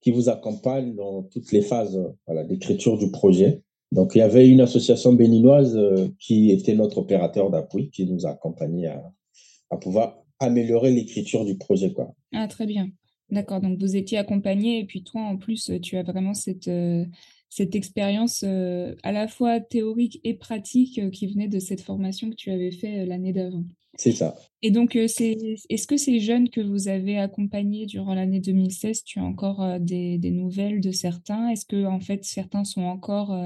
qui 0.00 0.10
vous 0.10 0.30
accompagne 0.30 0.94
dans 0.94 1.24
toutes 1.24 1.52
les 1.52 1.60
phases 1.60 2.00
voilà, 2.26 2.44
d'écriture 2.44 2.96
du 2.96 3.10
projet. 3.10 3.62
Donc, 3.90 4.14
il 4.14 4.18
y 4.18 4.22
avait 4.22 4.48
une 4.48 4.60
association 4.60 5.12
béninoise 5.12 5.76
euh, 5.76 6.08
qui 6.18 6.50
était 6.50 6.74
notre 6.74 6.98
opérateur 6.98 7.50
d'appui, 7.50 7.90
qui 7.90 8.04
nous 8.06 8.26
a 8.26 8.30
accompagnés 8.30 8.88
à, 8.88 9.76
pouvoir 9.80 10.18
améliorer 10.40 10.92
l'écriture 10.92 11.44
du 11.44 11.56
projet. 11.56 11.92
Quoi. 11.92 12.14
Ah, 12.32 12.48
très 12.48 12.66
bien. 12.66 12.90
D'accord, 13.30 13.60
donc 13.60 13.78
vous 13.78 13.96
étiez 13.96 14.16
accompagné 14.16 14.78
et 14.78 14.84
puis 14.84 15.02
toi, 15.02 15.20
en 15.20 15.36
plus, 15.36 15.70
tu 15.82 15.96
as 15.96 16.02
vraiment 16.02 16.32
cette, 16.32 16.68
euh, 16.68 17.04
cette 17.50 17.74
expérience 17.74 18.42
euh, 18.46 18.94
à 19.02 19.12
la 19.12 19.28
fois 19.28 19.60
théorique 19.60 20.20
et 20.24 20.34
pratique 20.34 21.10
qui 21.10 21.26
venait 21.26 21.48
de 21.48 21.58
cette 21.58 21.82
formation 21.82 22.30
que 22.30 22.34
tu 22.34 22.50
avais 22.50 22.70
fait 22.70 23.04
l'année 23.04 23.32
d'avant. 23.34 23.64
C'est 23.98 24.12
ça. 24.12 24.36
Et 24.62 24.70
donc, 24.70 24.96
c'est, 25.08 25.36
est-ce 25.68 25.86
que 25.86 25.96
ces 25.96 26.20
jeunes 26.20 26.50
que 26.50 26.60
vous 26.60 26.88
avez 26.88 27.18
accompagnés 27.18 27.84
durant 27.84 28.14
l'année 28.14 28.40
2016, 28.40 29.04
tu 29.04 29.18
as 29.18 29.24
encore 29.24 29.78
des, 29.80 30.18
des, 30.18 30.30
nouvelles 30.30 30.80
de 30.80 30.92
certains? 30.92 31.48
Est-ce 31.48 31.66
que, 31.66 31.84
en 31.84 32.00
fait, 32.00 32.24
certains 32.24 32.64
sont 32.64 32.82
encore 32.82 33.36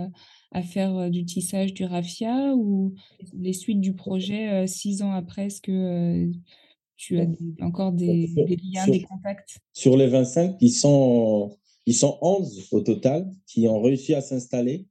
à 0.52 0.62
faire 0.62 1.10
du 1.10 1.24
tissage 1.24 1.72
du 1.72 1.84
raffia 1.84 2.54
ou 2.54 2.94
les 3.34 3.54
suites 3.54 3.80
du 3.80 3.94
projet 3.94 4.66
six 4.66 5.02
ans 5.02 5.12
après, 5.12 5.46
est-ce 5.46 5.62
que 5.62 6.30
tu 6.96 7.18
as 7.18 7.26
encore 7.60 7.92
des, 7.92 8.28
liens, 8.72 8.86
des 8.86 9.02
contacts? 9.02 9.58
Sur 9.72 9.96
les 9.96 10.06
25, 10.06 10.56
ils 10.60 10.70
sont, 10.70 11.56
ils 11.86 11.96
sont 11.96 12.16
11 12.20 12.68
au 12.70 12.80
total 12.80 13.28
qui 13.46 13.66
ont 13.68 13.80
réussi 13.80 14.14
à 14.14 14.20
s'installer 14.20 14.86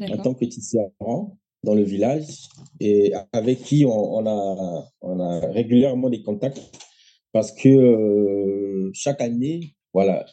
en 0.00 0.16
tant 0.18 0.34
que 0.34 0.44
tisserand 0.44 1.36
dans 1.62 1.74
le 1.74 1.82
village 1.82 2.48
et 2.80 3.12
avec 3.32 3.62
qui 3.62 3.84
on, 3.84 4.26
a, 4.26 4.88
on 5.02 5.20
a 5.20 5.40
régulièrement 5.50 6.08
des 6.08 6.22
contacts 6.22 6.60
parce 7.32 7.52
que 7.52 7.68
euh, 7.68 8.90
chaque 8.94 9.20
année, 9.20 9.74
voilà, 9.92 10.26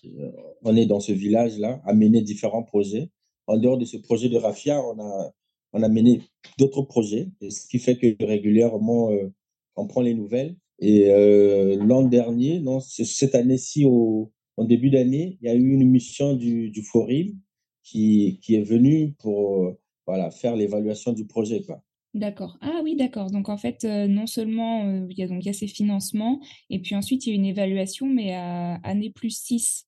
on 0.64 0.76
est 0.76 0.86
dans 0.86 1.00
ce 1.00 1.12
village-là 1.12 1.82
à 1.86 1.94
mener 1.94 2.22
différents 2.22 2.64
projets. 2.64 3.10
En 3.48 3.58
dehors 3.58 3.78
de 3.78 3.86
ce 3.86 3.98
projet 3.98 4.30
de 4.30 4.38
Rafia, 4.38 4.82
on 4.82 5.00
a, 5.00 5.32
on 5.74 5.84
a 5.84 5.90
mené 5.90 6.22
d'autres 6.58 6.82
projets, 6.82 7.28
ce 7.42 7.68
qui 7.68 7.80
fait 7.80 7.98
que 7.98 8.26
régulièrement, 8.26 9.12
euh, 9.12 9.32
on 9.76 9.88
prend 9.88 10.02
les 10.02 10.14
nouvelles 10.14 10.56
et 10.80 11.10
euh, 11.10 11.76
l'an 11.84 12.04
dernier, 12.04 12.60
non, 12.60 12.80
cette 12.80 13.36
année-ci, 13.36 13.86
au, 13.86 14.32
en 14.58 14.64
début 14.64 14.90
d'année, 14.90 15.38
il 15.42 15.48
y 15.48 15.50
a 15.50 15.56
eu 15.56 15.72
une 15.72 15.90
mission 15.90 16.34
du, 16.34 16.70
du 16.70 16.84
Forum 16.84 17.36
qui, 17.84 18.40
qui 18.44 18.56
est 18.56 18.64
venue 18.64 19.16
pour 19.20 19.76
voilà, 20.08 20.32
faire 20.32 20.56
l'évaluation 20.56 21.14
du 21.14 21.26
projet. 21.28 21.62
Quoi. 21.64 21.84
D'accord. 22.14 22.58
Ah 22.62 22.80
oui, 22.84 22.96
d'accord. 22.96 23.30
Donc 23.32 23.50
en 23.50 23.58
fait, 23.58 23.84
heu, 23.84 24.08
non 24.08 24.28
seulement, 24.28 24.86
heu, 24.88 25.08
il 25.10 25.18
y 25.20 25.24
a 25.24 25.28
donc 25.28 25.44
il 25.44 25.48
y 25.48 25.50
a 25.50 25.54
ces 25.54 25.68
financements 25.68 26.40
et 26.70 26.80
puis 26.82 26.96
ensuite 26.96 27.26
il 27.26 27.30
y 27.30 27.34
a 27.34 27.36
une 27.36 27.46
évaluation, 27.46 28.08
mais 28.08 28.34
à 28.34 28.76
année 28.84 29.12
plus 29.12 29.38
6. 29.38 29.88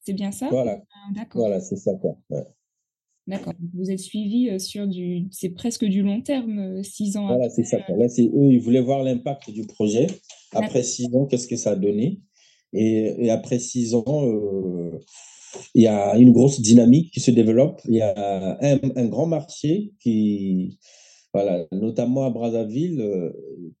C'est 0.00 0.12
bien 0.14 0.32
ça? 0.32 0.50
Voilà, 0.50 0.82
Ah 0.94 1.10
d'accord. 1.12 1.44
voilà, 1.44 1.60
c'est 1.60 1.76
ça, 1.76 1.94
quoi. 1.96 2.18
Ouais. 2.30 2.44
D'accord. 3.26 3.52
Vous 3.74 3.90
êtes 3.90 3.98
suivis, 3.98 4.50
heu, 4.50 4.58
sur 4.58 4.86
du 4.88 5.26
c'est 5.30 5.50
presque 5.50 5.84
du 5.84 6.02
long 6.02 6.20
terme, 6.22 6.58
heu, 6.80 6.82
6 6.82 7.16
ans 7.16 7.28
Voilà, 7.28 7.48
après, 7.48 7.50
c'est 7.50 7.64
ça, 7.64 7.78
quoi. 7.80 7.96
Là, 7.96 8.08
c'est 8.08 8.24
eux, 8.26 8.50
ils 8.52 8.60
voulaient 8.60 8.80
voir 8.80 9.02
l'impact 9.02 9.50
du 9.50 9.66
projet. 9.66 10.06
Après 10.52 10.82
D'accord. 10.82 10.82
6 10.82 11.06
ans, 11.14 11.26
qu'est-ce 11.26 11.46
que 11.48 11.56
ça 11.56 11.72
a 11.72 11.76
donné? 11.76 12.20
Et 12.72 13.14
et 13.26 13.30
après 13.30 13.58
6 13.58 13.94
ans, 13.94 14.24
il 15.74 15.82
y 15.82 15.86
a 15.88 16.16
une 16.18 16.32
grosse 16.32 16.60
dynamique 16.60 17.12
qui 17.12 17.20
se 17.20 17.30
développe. 17.32 17.80
Il 17.88 17.96
y 17.96 18.02
a 18.02 18.58
un 18.62 18.78
un 18.96 19.06
grand 19.06 19.26
marché 19.26 19.92
qui 20.00 20.78
voilà, 21.34 21.66
notamment 21.72 22.24
à 22.26 22.30
Brazzaville, 22.30 23.00
heu, 23.00 23.34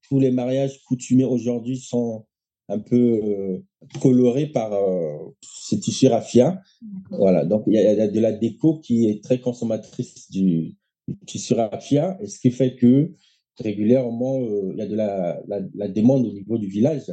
tous 0.08 0.20
les 0.20 0.30
mariages 0.30 0.80
coutumiers 0.84 1.24
aujourd'hui 1.24 1.78
sont 1.78 2.26
un 2.68 2.78
peu, 2.78 2.96
heu, 3.24 3.64
colorés 4.00 4.46
par, 4.46 4.72
heu, 4.74 5.34
ces 5.42 5.80
tissus 5.80 6.08
raffia. 6.08 6.60
Voilà, 7.10 7.44
donc 7.44 7.64
il 7.66 7.74
y 7.74 7.78
a 7.78 7.92
il 7.92 7.98
y 7.98 8.02
a 8.02 8.08
de 8.08 8.20
la 8.20 8.32
déco 8.32 8.80
qui 8.80 9.08
est 9.08 9.22
très 9.24 9.40
consommatrice 9.40 10.30
du 10.30 10.76
du 11.08 11.16
tissu 11.26 11.54
raffia 11.54 12.18
et 12.22 12.28
ce 12.28 12.38
qui 12.40 12.50
fait 12.52 12.76
que 12.76 13.12
régulièrement, 13.58 14.40
heu, 14.42 14.70
il 14.72 14.78
y 14.78 14.82
a 14.82 14.86
de 14.86 14.94
la 14.96 15.40
la 15.48 15.60
la 15.74 15.88
demande 15.88 16.26
au 16.26 16.32
niveau 16.32 16.58
du 16.58 16.68
village 16.68 17.12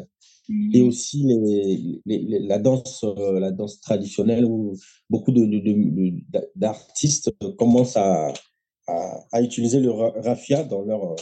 et 0.73 0.81
Mmh. 0.81 0.89
aussi 0.89 1.23
les 1.25 2.01
les 2.05 2.19
les 2.19 2.39
la 2.39 2.59
danse, 2.59 3.03
heu, 3.03 3.39
la 3.39 3.51
danse 3.51 3.81
traditionnelle 3.81 4.45
où 4.45 4.73
beaucoup 5.09 5.31
de 5.31 5.45
de 5.45 5.59
de 5.61 6.51
d'artistes 6.55 7.31
commencent 7.57 7.97
à 7.97 8.33
à 8.87 9.25
à 9.33 9.41
utiliser 9.41 9.79
le 9.81 9.91
ra 9.91 10.13
raffia 10.17 10.63
dans 10.63 10.81
leurs, 10.83 11.03
heu, 11.13 11.15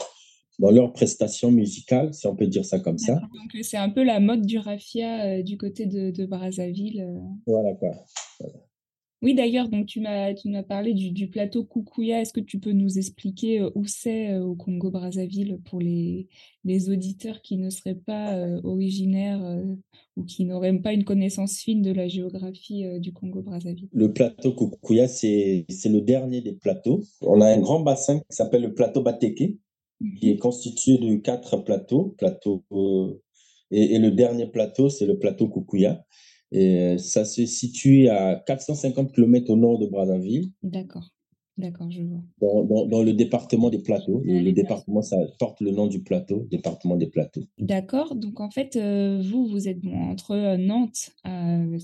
dans 0.60 0.72
leurs 0.72 0.94
prestations 0.94 1.52
musicales, 1.52 2.14
si 2.14 2.28
on 2.28 2.36
peut 2.36 2.48
dire 2.48 2.66
ça 2.66 2.80
comme 2.80 2.98
ça. 3.00 3.22
Donc 3.34 3.58
c'est 3.64 3.78
un 3.78 3.90
peu 3.90 4.04
la 4.04 4.20
mode 4.20 4.46
du 4.46 4.58
raffia, 4.58 5.40
heu, 5.40 5.44
du 5.44 5.58
côté 5.58 5.86
de 5.86 6.12
de 6.12 6.26
Brazzaville, 6.26 7.06
Voilà, 7.48 7.74
quoi. 7.76 7.92
Voilà. 8.40 8.60
Oui, 9.22 9.34
d'ailleurs, 9.34 9.70
donc 9.70 9.86
tu 9.88 10.02
m'as 10.02 10.34
tu 10.34 10.50
m'as 10.50 10.62
parlé 10.64 10.94
du 10.94 11.12
du 11.12 11.28
plateau 11.30 11.64
Koukouya. 11.64 12.22
Est-ce 12.22 12.34
que 12.34 12.42
tu 12.42 12.60
peux 12.60 12.74
nous 12.74 12.98
expliquer, 12.98 13.60
heu, 13.62 13.72
où 13.74 13.86
c'est, 13.86 14.34
heu, 14.34 14.42
au 14.44 14.56
Congo-Brazzaville 14.56 15.58
pour 15.66 15.80
les 15.80 16.28
les 16.66 16.90
auditeurs 16.90 17.42
qui 17.42 17.58
ne 17.58 17.70
seraient 17.70 17.96
pas, 17.96 18.36
heu, 18.38 18.60
originaires, 18.64 19.42
ou 20.18 20.24
qui 20.26 20.46
n'auraient 20.46 20.78
pas 20.80 20.94
une 20.94 21.06
connaissance 21.06 21.60
fine 21.60 21.82
de 21.82 21.92
la 21.92 22.08
géographie, 22.08 22.84
du 23.00 23.14
Congo-Brazzaville? 23.14 23.90
Le 23.94 24.12
plateau 24.14 24.52
Koukouya, 24.54 25.08
c'est 25.08 25.66
c'est 25.70 25.90
le 25.90 26.02
dernier 26.02 26.42
des 26.42 26.54
plateaux. 26.54 27.02
On 27.22 27.40
a 27.42 27.48
un 27.48 27.60
grand 27.60 27.80
bassin 27.80 28.20
qui 28.20 28.26
s'appelle 28.36 28.64
le 28.64 28.74
plateau 28.74 29.02
Batéké, 29.02 29.58
Mmh 30.02 30.20
qui 30.20 30.32
est 30.32 30.38
constitué 30.38 30.98
de 31.00 31.16
4 31.18 31.58
plateaux, 31.58 32.16
plateaux, 32.18 32.64
heu 32.74 33.22
et 33.72 33.96
et 33.96 34.00
le 34.00 34.12
dernier 34.12 34.48
plateau, 34.48 34.90
c'est 34.90 35.06
le 35.08 35.20
plateau 35.20 35.48
Koukouya 35.50 36.06
et 36.52 36.94
heu, 36.96 36.98
ça 36.98 37.26
se 37.26 37.46
situe 37.46 38.08
à 38.08 38.42
450 38.46 39.14
kilomètres 39.14 39.50
au 39.50 39.56
nord 39.56 39.80
de 39.80 39.88
Brazzaville 39.88 40.52
D'accord. 40.64 41.10
D'accord, 41.58 41.90
je 41.90 42.02
vois. 42.04 42.20
dans 42.42 42.66
dans 42.66 42.86
dans 42.86 43.02
le 43.02 43.14
département 43.14 43.70
des 43.70 43.80
Plateaux. 43.80 44.22
Le 44.26 44.52
département, 44.52 45.02
ça 45.02 45.16
porte 45.40 45.62
le 45.62 45.72
nom 45.72 45.88
du 45.88 46.04
plateau, 46.04 46.46
département 46.52 46.98
des 46.98 47.08
Plateaux. 47.08 47.44
D'accord, 47.60 48.14
donc 48.16 48.42
en 48.42 48.50
fait, 48.52 48.76
heu, 48.76 49.22
vous, 49.22 49.48
vous 49.48 49.70
êtes 49.70 49.80
bon 49.80 49.96
entre, 49.96 50.36
heu, 50.36 50.58
Nantes, 50.58 51.12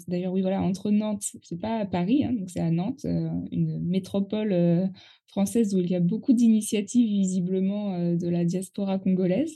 d'ailleurs 0.09 0.33
oui 0.33 0.41
voilà, 0.41 0.61
entre 0.61 0.91
Nantes, 0.91 1.23
c'est 1.43 1.59
pas 1.59 1.77
à 1.77 1.85
Paris, 1.85 2.25
hein, 2.25 2.33
donc 2.33 2.49
c'est 2.49 2.59
à 2.59 2.69
Nantes, 2.69 3.05
une 3.05 3.79
métropole, 3.79 4.89
française 5.27 5.73
où 5.73 5.79
il 5.79 5.89
y 5.89 5.95
a 5.95 6.01
beaucoup 6.01 6.33
d'initiatives 6.33 7.07
visiblement, 7.07 7.97
de 8.15 8.27
la 8.27 8.43
diaspora 8.43 8.99
congolaise 8.99 9.53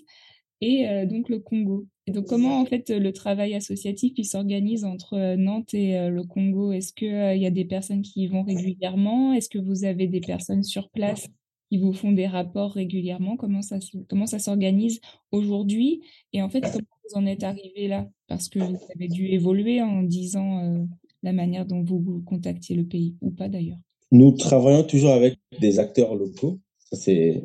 et 0.61 1.05
donc 1.05 1.27
le 1.27 1.39
Congo 1.39 1.87
donc 2.11 2.27
comment 2.27 2.59
en 2.61 2.65
fait, 2.65 2.89
le 2.91 3.11
travail 3.13 3.55
associatif, 3.55 4.13
il 4.17 4.25
s'organise 4.25 4.85
entre, 4.85 5.15
heu, 5.17 5.35
Nantes 5.37 5.73
et 5.73 5.97
heu, 5.97 6.09
le 6.09 6.23
Congo? 6.23 6.71
Est-ce 6.71 6.93
que, 6.93 7.05
heu, 7.05 7.35
il 7.35 7.41
y 7.41 7.45
a 7.47 7.51
des 7.51 7.65
personnes 7.65 8.01
qui 8.03 8.21
y 8.23 8.27
vont 8.27 8.43
régulièrement? 8.43 9.33
Est-ce 9.33 9.49
que 9.49 9.57
vous 9.59 9.85
avez 9.85 10.07
des 10.07 10.21
personnes 10.21 10.63
sur 10.63 10.89
place 10.89 11.27
qui 11.71 11.79
vous 11.79 11.93
font 11.93 12.11
des 12.11 12.27
rapports 12.27 12.73
régulièrement? 12.73 13.37
Comment 13.37 13.61
ça 13.61 14.39
s'organise 14.39 14.99
aujourd'hui? 15.31 16.01
Et 16.33 16.41
en 16.43 16.49
fait, 16.49 16.61
comment 16.61 16.85
vous 17.09 17.17
en 17.17 17.25
êtes 17.25 17.43
arrivés 17.43 17.87
là? 17.87 18.07
Parce 18.27 18.49
que 18.49 18.59
vous 18.59 18.77
avez 18.95 19.07
dû 19.07 19.27
évoluer 19.27 19.81
en 19.81 20.03
10 20.03 20.35
ans, 20.37 20.63
heu, 20.63 20.87
la 21.23 21.33
manière 21.33 21.65
dont 21.65 21.83
vous 21.83 22.21
contactiez 22.25 22.75
le 22.75 22.85
pays 22.85 23.15
ou 23.21 23.31
pas 23.31 23.49
d'ailleurs? 23.49 23.79
Nous 24.11 24.31
travaillons 24.33 24.83
toujours 24.83 25.11
avec 25.13 25.39
des 25.59 25.79
acteurs 25.79 26.13
locaux. 26.15 26.59
C'est 26.91 27.43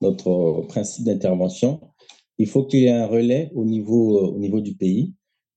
notre 0.00 0.64
principe 0.68 1.04
d'intervention. 1.04 1.80
Il 2.40 2.48
faut 2.48 2.64
qu'il 2.66 2.80
y 2.80 2.86
ait 2.86 2.90
un 2.90 3.06
relais 3.06 3.50
au 3.54 3.64
niveau, 3.66 4.18
heu, 4.18 4.28
au 4.36 4.38
niveau 4.38 4.60
du 4.62 4.74
pays 4.76 5.14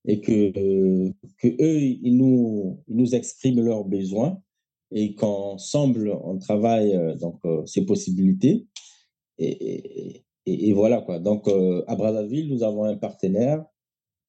et 0.08 0.22
que, 0.22 0.52
heu, 0.60 1.14
qu'eux, 1.40 1.80
ils 1.82 2.18
nous 2.18 2.80
ils 2.90 2.98
nous 2.98 3.16
expriment 3.16 3.62
leurs 3.64 3.86
besoins 3.86 4.42
et 4.92 5.16
qu'ensemble, 5.16 6.14
on 6.26 6.38
travaille, 6.40 6.94
heu, 6.96 7.16
donc 7.16 7.40
ces 7.68 7.86
possibilités 7.86 8.68
et 9.40 10.24
et 10.48 10.74
voilà, 10.74 11.02
quoi. 11.02 11.20
Donc 11.20 11.48
à 11.88 11.96
Brazzaville, 11.98 12.50
nous 12.54 12.64
avons 12.64 12.86
un 12.86 12.98
partenaire 12.98 13.66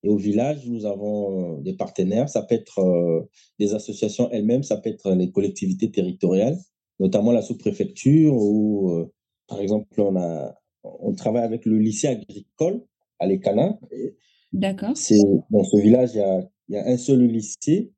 et 0.05 0.09
au 0.11 0.17
village, 0.19 0.69
nous 0.69 0.87
avons, 0.87 1.61
des 1.63 1.75
partenaires. 1.75 2.29
Ça 2.31 2.43
peut 2.43 2.57
être, 2.57 2.81
heu, 2.81 3.29
des 3.61 3.75
associations 3.75 4.31
elles-mêmes, 4.33 4.63
ça 4.65 4.79
peut 4.79 4.91
être 4.91 5.13
les 5.15 5.31
collectivités 5.33 5.91
territoriales, 5.93 6.59
notamment 7.01 7.33
la 7.33 7.43
sous-préfecture 7.43 8.35
ou, 8.37 8.91
heu, 8.93 9.13
par 9.49 9.61
exemple, 9.61 10.01
on 10.03 10.17
a 10.17 10.55
on 10.85 11.15
travaille 11.15 11.45
avec 11.45 11.65
le 11.67 11.79
lycée 11.79 12.09
agricole 12.09 12.85
à 13.19 13.27
Lekana 13.27 13.79
D'accord. 14.53 14.97
c'est 14.97 15.19
dans 15.51 15.65
ce 15.65 15.77
village, 15.79 16.11
il 16.15 16.19
y 16.19 16.21
a 16.21 16.49
il 16.69 16.75
y 16.77 16.79
a 16.79 16.87
un 16.87 16.97
seul 16.97 17.21
lycée 17.27 17.93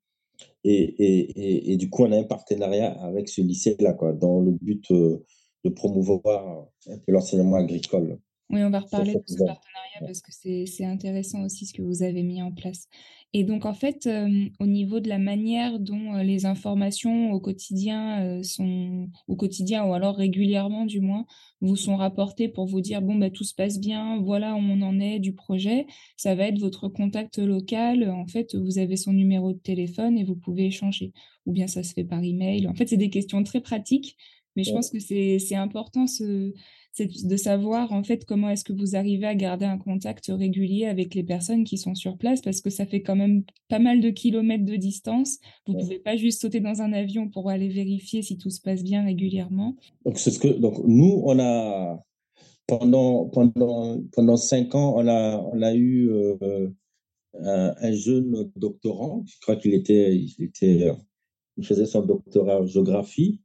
et 0.64 0.72
et 0.74 1.30
et 1.40 1.72
et 1.72 1.76
du 1.76 1.90
coup, 1.90 2.04
on 2.04 2.12
a 2.12 2.18
un 2.18 2.24
partenariat 2.24 2.90
avec 3.02 3.28
ce 3.28 3.40
lycée-là, 3.40 3.94
quoi, 3.94 4.12
dans 4.12 4.40
le 4.40 4.52
but, 4.52 4.90
heu, 4.90 5.24
de 5.64 5.70
promouvoir 5.70 6.68
un 6.88 6.98
peu 6.98 7.12
l'enseignement 7.12 7.56
agricole 7.56 8.18
Oui, 8.50 8.62
on 8.62 8.70
va 8.70 8.80
reparler 8.80 9.14
de 9.14 9.22
ce 9.26 9.36
partenariat 9.36 10.00
parce 10.00 10.20
que 10.20 10.32
c'est 10.32 10.66
c'est 10.66 10.84
intéressant 10.84 11.44
aussi 11.44 11.66
ce 11.66 11.74
que 11.74 11.82
vous 11.82 12.02
avez 12.02 12.22
mis 12.22 12.42
en 12.42 12.52
place. 12.52 12.88
Et 13.32 13.44
donc 13.44 13.66
en 13.66 13.74
fait, 13.74 14.06
hem, 14.06 14.50
au 14.60 14.66
niveau 14.66 14.98
de 15.00 15.08
la 15.08 15.18
manière 15.18 15.78
dont, 15.78 16.14
heu, 16.16 16.22
les 16.22 16.46
informations 16.46 17.32
au 17.32 17.40
quotidien, 17.40 18.24
heu, 18.40 18.42
sont 18.42 19.08
au 19.28 19.36
quotidien 19.36 19.84
ou 19.84 19.92
alors 19.92 20.16
régulièrement 20.16 20.86
du 20.86 21.00
moins, 21.00 21.26
vous 21.60 21.76
sont 21.76 21.96
rapportées 21.96 22.48
pour 22.48 22.66
vous 22.66 22.80
dire: 22.80 23.02
«Bon, 23.02 23.14
bah, 23.16 23.28
tout 23.30 23.44
se 23.44 23.54
passe 23.54 23.78
bien, 23.80 24.18
voilà 24.22 24.54
où 24.54 24.58
on 24.58 24.80
en 24.82 24.98
est 25.00 25.18
du 25.18 25.34
projet», 25.34 25.86
ça 26.16 26.34
va 26.34 26.44
être 26.48 26.58
votre 26.58 26.88
contact 26.88 27.38
local, 27.38 28.08
en 28.10 28.26
fait, 28.26 28.54
vous 28.54 28.78
avez 28.78 28.96
son 28.96 29.12
numéro 29.12 29.52
de 29.52 29.58
téléphone 29.58 30.16
et 30.18 30.24
vous 30.24 30.36
pouvez 30.36 30.66
échanger? 30.66 31.12
Ou 31.46 31.52
bien 31.52 31.66
ça 31.66 31.82
se 31.82 31.92
fait 31.92 32.04
par 32.04 32.22
email? 32.22 32.66
En 32.68 32.74
fait, 32.74 32.88
c'est 32.88 32.96
des 32.96 33.10
questions 33.10 33.42
très 33.42 33.60
pratiques, 33.60 34.16
mais 34.56 34.64
je 34.64 34.72
pense 34.72 34.88
que 34.90 34.98
c'est 35.00 35.38
c'est 35.38 35.54
important 35.56 36.06
ce 36.06 36.54
c'est 36.96 37.26
de 37.26 37.36
savoir, 37.36 37.92
en 37.92 38.02
fait, 38.02 38.24
comment 38.24 38.48
est-ce 38.48 38.64
que 38.64 38.72
vous 38.72 38.96
arrivez 38.96 39.26
à 39.26 39.34
garder 39.34 39.66
un 39.66 39.76
contact 39.76 40.28
régulier 40.28 40.86
avec 40.86 41.14
les 41.14 41.22
personnes 41.22 41.64
qui 41.64 41.76
sont 41.76 41.94
sur 41.94 42.16
place? 42.16 42.40
Parce 42.40 42.62
que 42.62 42.70
ça 42.70 42.86
fait 42.86 43.02
quand 43.02 43.16
même 43.16 43.44
pas 43.68 43.78
mal 43.78 44.00
de 44.00 44.08
kilomètres 44.08 44.64
de 44.64 44.76
distance. 44.76 45.36
Vous 45.66 45.74
Ouais. 45.74 45.80
pouvez 45.82 45.98
pas 45.98 46.16
juste 46.16 46.40
sauter 46.40 46.60
dans 46.60 46.80
un 46.80 46.94
avion 46.94 47.28
pour 47.28 47.50
aller 47.50 47.68
vérifier 47.68 48.22
si 48.22 48.38
tout 48.38 48.48
se 48.48 48.62
passe 48.62 48.82
bien 48.82 49.04
régulièrement. 49.04 49.76
Donc 50.06 50.18
ce 50.18 50.30
que 50.38 50.48
donc 50.48 50.78
nous, 50.86 51.20
on 51.24 51.38
a 51.38 52.02
pendant 52.66 53.26
pendant 53.26 54.00
pendant 54.12 54.36
5 54.38 54.74
ans, 54.74 54.94
on 54.96 55.06
a 55.08 55.38
on 55.52 55.62
a 55.62 55.74
eu, 55.74 56.08
heu, 56.10 56.74
un 57.40 57.74
un 57.78 57.92
jeune 57.92 58.50
doctorant, 58.56 59.24
je 59.26 59.38
crois 59.42 59.56
qu'il 59.56 59.74
était 59.74 60.16
il 60.16 60.44
était, 60.44 60.92
il 61.58 61.66
faisait 61.66 61.86
son 61.86 62.02
doctorat 62.06 62.60
en 62.62 62.66
géographie. 62.66 63.42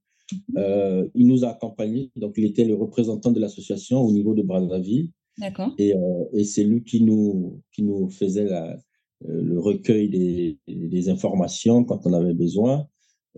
Heu, 0.57 1.11
il 1.15 1.27
nous 1.27 1.43
a 1.45 1.49
accompagnés, 1.49 2.11
donc 2.15 2.33
il 2.37 2.45
était 2.45 2.65
le 2.65 2.75
représentant 2.75 3.31
de 3.31 3.39
l'association 3.39 4.01
au 4.01 4.11
niveau 4.11 4.33
de 4.33 4.41
Brazzaville. 4.41 5.09
D'accord. 5.37 5.73
et 5.77 5.93
et 6.33 6.43
c'est 6.43 6.63
lui 6.63 6.83
qui 6.83 7.01
nous 7.01 7.61
qui 7.73 7.83
nous 7.83 8.09
faisait 8.09 8.43
la 8.45 8.77
heu, 9.25 9.41
le 9.41 9.59
recueil 9.59 10.09
des 10.09 10.59
des 10.67 11.09
informations 11.09 11.83
quand 11.83 12.05
on 12.05 12.13
avait 12.13 12.33
besoin. 12.33 12.87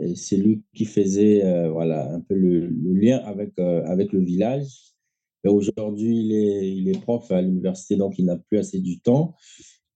Et 0.01 0.15
c'est 0.15 0.37
lui 0.37 0.63
qui 0.73 0.85
faisait, 0.85 1.69
voilà, 1.69 2.11
un 2.11 2.19
peu 2.19 2.33
le 2.33 2.67
le 2.67 2.93
lien 2.93 3.17
avec, 3.25 3.57
avec 3.59 4.11
le 4.11 4.21
village. 4.21 4.95
Et 5.43 5.49
aujourd'hui, 5.49 6.17
il 6.17 6.31
est 6.31 6.71
il 6.75 6.89
est 6.89 6.99
prof 6.99 7.29
à 7.31 7.41
l'université, 7.41 7.95
donc 7.95 8.17
il 8.17 8.25
n'a 8.25 8.37
plus 8.37 8.57
assez 8.57 8.79
du 8.79 8.99
temps. 9.01 9.35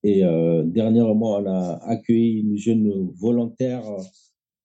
Et 0.03 0.21
dernièrement, 0.65 1.37
on 1.37 1.45
a 1.47 1.79
accueilli 1.83 2.41
une 2.41 2.57
jeune 2.57 3.09
volontaire 3.15 3.83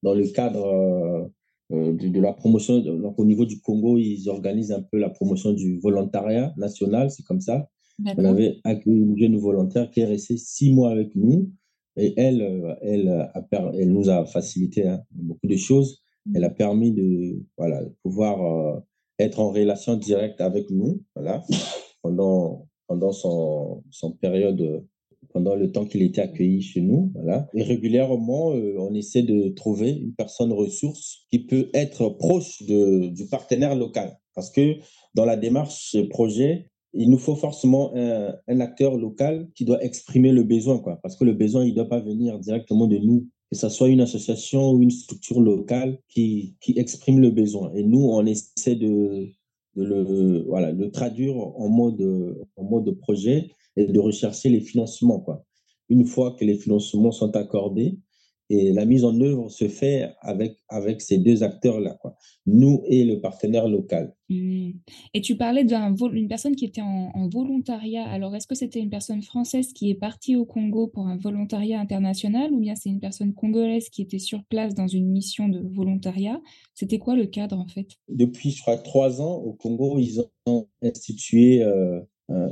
dans 0.03 0.14
le 0.14 0.27
cadre, 0.27 1.31
de 1.73 2.09
de 2.09 2.21
la 2.21 2.33
promotion 2.33 2.79
donc 2.81 3.19
au 3.19 3.25
niveau 3.25 3.45
du 3.45 3.61
Congo, 3.61 3.99
ils 3.99 4.29
organisent 4.29 4.73
un 4.73 4.83
peu 4.83 4.99
la 4.99 5.11
promotion 5.11 5.53
du 5.53 5.79
volontariat 5.81 6.53
national, 6.57 7.11
c'est 7.11 7.25
comme 7.25 7.41
ça. 7.41 7.69
On 8.05 8.25
avait 8.25 8.57
accueilli 8.65 9.01
une 9.01 9.17
jeune 9.19 9.37
volontaire 9.37 9.91
qui 9.91 10.01
est 10.01 10.07
restée 10.07 10.37
6 10.37 10.73
mois 10.73 10.91
avec 10.91 11.15
nous 11.15 11.51
et 11.97 12.15
elle, 12.17 12.43
heu, 12.43 12.75
elle 12.81 13.09
a 13.09 13.33
elle 13.79 13.93
nous 13.93 14.09
a 14.09 14.25
facilité, 14.25 14.89
hein, 14.89 15.03
beaucoup 15.11 15.47
de 15.47 15.57
choses. 15.57 16.03
Elle 16.35 16.45
a 16.45 16.51
permis 16.51 16.93
de, 16.93 17.43
voilà, 17.59 17.83
pouvoir, 18.03 18.41
heu, 18.43 18.81
être 19.19 19.41
en 19.41 19.51
relation 19.51 19.97
directe 19.97 20.41
avec 20.41 20.71
nous, 20.71 21.03
voilà, 21.15 21.43
pendant, 22.03 22.69
pendant 22.87 23.13
son, 23.13 23.83
son 23.91 24.13
période, 24.13 24.85
pendant 25.33 25.55
le 25.55 25.71
temps 25.71 25.85
qu'il 25.85 26.03
était 26.03 26.21
accueilli 26.21 26.62
chez 26.62 26.81
nous, 26.81 27.11
voilà. 27.14 27.49
Et 27.55 27.62
régulièrement, 27.62 28.55
euh, 28.55 28.75
on 28.79 28.95
essaie 28.95 29.23
de 29.23 29.49
trouver 29.49 29.90
une 29.90 30.14
personne 30.14 30.53
ressource 30.53 31.27
qui 31.31 31.40
peut 31.40 31.68
être 31.75 32.09
proche 32.09 32.62
du 32.62 33.27
partenaire 33.31 33.75
local. 33.75 34.18
Parce 34.35 34.51
que 34.51 34.77
dans 35.14 35.25
la 35.25 35.37
démarche 35.37 35.97
projet, 36.09 36.68
il 36.95 37.11
nous 37.11 37.18
faut 37.18 37.37
forcément 37.37 37.95
un, 37.95 38.35
un, 38.49 38.61
acteur 38.61 38.97
local 38.97 39.49
qui 39.55 39.64
doit 39.64 39.83
exprimer 39.83 40.33
le 40.33 40.42
besoin, 40.42 40.79
quoi. 40.79 40.99
Parce 41.03 41.16
que 41.16 41.25
le 41.25 41.33
besoin, 41.33 41.64
il 41.64 41.71
ne 41.71 41.77
doit 41.77 41.88
pas 41.88 42.01
venir 42.01 42.38
directement 42.38 42.87
de 42.87 42.99
nous 42.99 43.29
que 43.53 43.59
ce 43.59 43.68
soit 43.68 43.90
une 43.90 44.01
association 44.01 44.73
ou 44.73 44.83
une 44.83 44.90
structure 44.90 45.38
locale 45.38 45.99
qui, 46.09 46.57
qui 46.62 46.79
exprime 46.79 47.21
le 47.21 47.31
besoin. 47.31 47.71
Et 47.75 47.83
nous, 47.83 48.01
on 48.01 48.25
essaie 48.25 48.77
de, 48.77 49.29
de 49.77 49.85
le, 49.85 50.45
voilà, 50.49 50.73
le 50.73 50.90
traduire 50.90 51.37
en 51.37 51.68
mode, 51.68 52.01
en 52.57 52.64
mode 52.64 52.90
projet 52.92 53.51
et 53.77 53.87
de 53.87 54.01
rechercher 54.01 54.49
les 54.49 54.61
financements. 54.61 55.21
Quoi. 55.21 55.45
Une 55.89 56.07
fois 56.07 56.37
que 56.39 56.45
les 56.45 56.57
financements 56.57 57.13
sont 57.13 57.35
accordés, 57.37 57.99
et 58.55 58.71
la 58.71 58.85
mise 58.85 59.05
en 59.05 59.19
œuvre 59.21 59.49
se 59.49 59.67
fait 59.67 60.11
avec, 60.21 60.59
avec 60.69 61.01
ces 61.01 61.17
deux 61.17 61.43
acteurs-là, 61.43 61.97
quoi. 62.03 62.17
nous 62.45 62.83
et 62.87 63.03
le 63.03 63.19
partenaire 63.19 63.67
local. 63.67 64.15
Mmh. 64.29 64.73
Et 65.15 65.23
tu 65.23 65.37
parlais 65.37 65.65
d'une 65.65 66.29
personne 66.29 66.55
qui 66.55 66.67
était 66.67 66.83
en, 66.83 67.29
volontariat. 67.33 68.05
Alors, 68.05 68.37
est-ce 68.37 68.47
que 68.47 68.55
c'était 68.55 68.81
une 68.81 68.91
personne 68.91 69.23
française 69.23 69.73
qui 69.73 69.89
est 69.89 69.95
partie 69.95 70.37
au 70.37 70.45
Congo 70.45 70.87
pour 70.87 71.07
un 71.07 71.17
volontariat 71.17 71.81
international 71.81 72.53
ou 72.53 72.61
bien 72.61 72.75
c'est 72.75 72.91
une 72.91 73.01
personne 73.01 73.33
congolaise 73.33 73.89
qui 73.89 74.03
était 74.03 74.19
sur 74.19 74.45
place 74.45 74.75
dans 74.75 74.89
une 74.89 75.09
mission 75.11 75.49
de 75.49 75.61
volontariat? 75.73 76.39
C'était 76.75 76.99
quoi 76.99 77.17
le 77.17 77.25
cadre 77.25 77.59
en 77.59 77.69
fait? 77.69 77.87
Depuis, 78.09 78.51
je 78.51 78.61
crois, 78.61 78.77
trois 78.77 79.23
ans, 79.23 79.37
au 79.37 79.55
Congo, 79.55 79.99
ils 79.99 80.21
ont 80.45 80.69
institué 80.83 81.63
euh, 81.63 82.01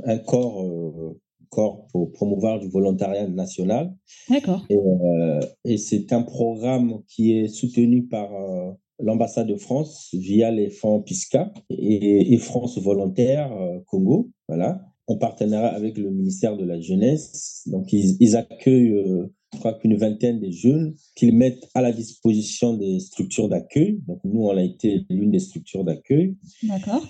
un, 0.05 0.17
corps 0.19 0.63
euh, 0.63 1.19
corps 1.51 1.85
pour 1.91 2.11
promouvoir 2.11 2.59
du 2.59 2.69
volontariat 2.69 3.27
national. 3.27 3.93
D'accord. 4.29 4.65
Et, 4.69 4.77
euh, 4.77 5.39
et 5.65 5.77
c'est 5.77 6.11
un 6.13 6.23
programme 6.23 7.03
qui 7.07 7.37
est 7.37 7.47
soutenu 7.47 8.07
par 8.07 8.33
euh, 8.33 8.71
l'ambassade 8.99 9.47
de 9.47 9.57
France 9.57 10.09
via 10.13 10.49
les 10.49 10.69
fonds 10.69 11.01
PISCA 11.01 11.53
et, 11.69 12.33
et 12.33 12.37
France 12.37 12.79
Volontaire 12.79 13.51
euh, 13.51 13.79
Congo, 13.85 14.31
voilà, 14.47 14.81
en 15.07 15.17
partenariat 15.17 15.73
avec 15.73 15.97
le 15.97 16.09
ministère 16.09 16.57
de 16.57 16.63
la 16.63 16.79
Jeunesse. 16.79 17.63
Donc, 17.67 17.91
ils, 17.91 18.15
ils 18.21 18.35
accueillent, 18.37 19.03
je 19.53 19.59
crois 19.59 19.73
qu'une 19.73 19.97
vingtaine 19.97 20.39
de 20.39 20.49
jeunes 20.49 20.95
qu'ils 21.15 21.35
mettent 21.35 21.67
à 21.75 21.81
la 21.81 21.91
disposition 21.91 22.77
des 22.77 22.99
structures 22.99 23.49
d'accueil. 23.49 23.99
Donc, 24.07 24.21
nous, 24.23 24.45
on 24.45 24.55
a 24.55 24.63
été 24.63 25.05
l'une 25.09 25.31
des 25.31 25.39
structures 25.39 25.83
d'accueil. 25.83 26.37
D'accord. 26.63 27.05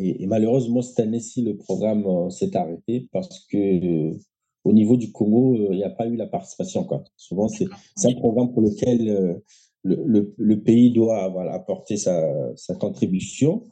Et, 0.00 0.26
malheureusement, 0.26 0.82
cette 0.82 1.00
année-ci, 1.00 1.42
le 1.42 1.56
programme 1.56 2.04
euh, 2.06 2.30
s'est 2.30 2.56
arrêté 2.56 3.08
parce 3.12 3.46
que 3.46 3.56
euh, 3.56 4.18
au 4.64 4.72
niveau 4.72 4.96
du 4.96 5.12
Congo, 5.12 5.56
euh, 5.56 5.68
il 5.72 5.76
n'y 5.76 5.84
a 5.84 5.90
pas 5.90 6.06
eu 6.06 6.16
la 6.16 6.26
participation. 6.26 6.84
Quoi. 6.84 7.04
Souvent, 7.16 7.48
c'est 7.48 7.66
un 8.04 8.14
programme 8.14 8.52
pour 8.52 8.62
lequel 8.62 9.40
le, 9.84 10.34
le, 10.36 10.62
pays 10.62 10.92
doit 10.92 11.28
voilà, 11.28 11.54
apporter 11.54 11.96
sa, 11.96 12.30
sa 12.56 12.74
contribution. 12.74 13.64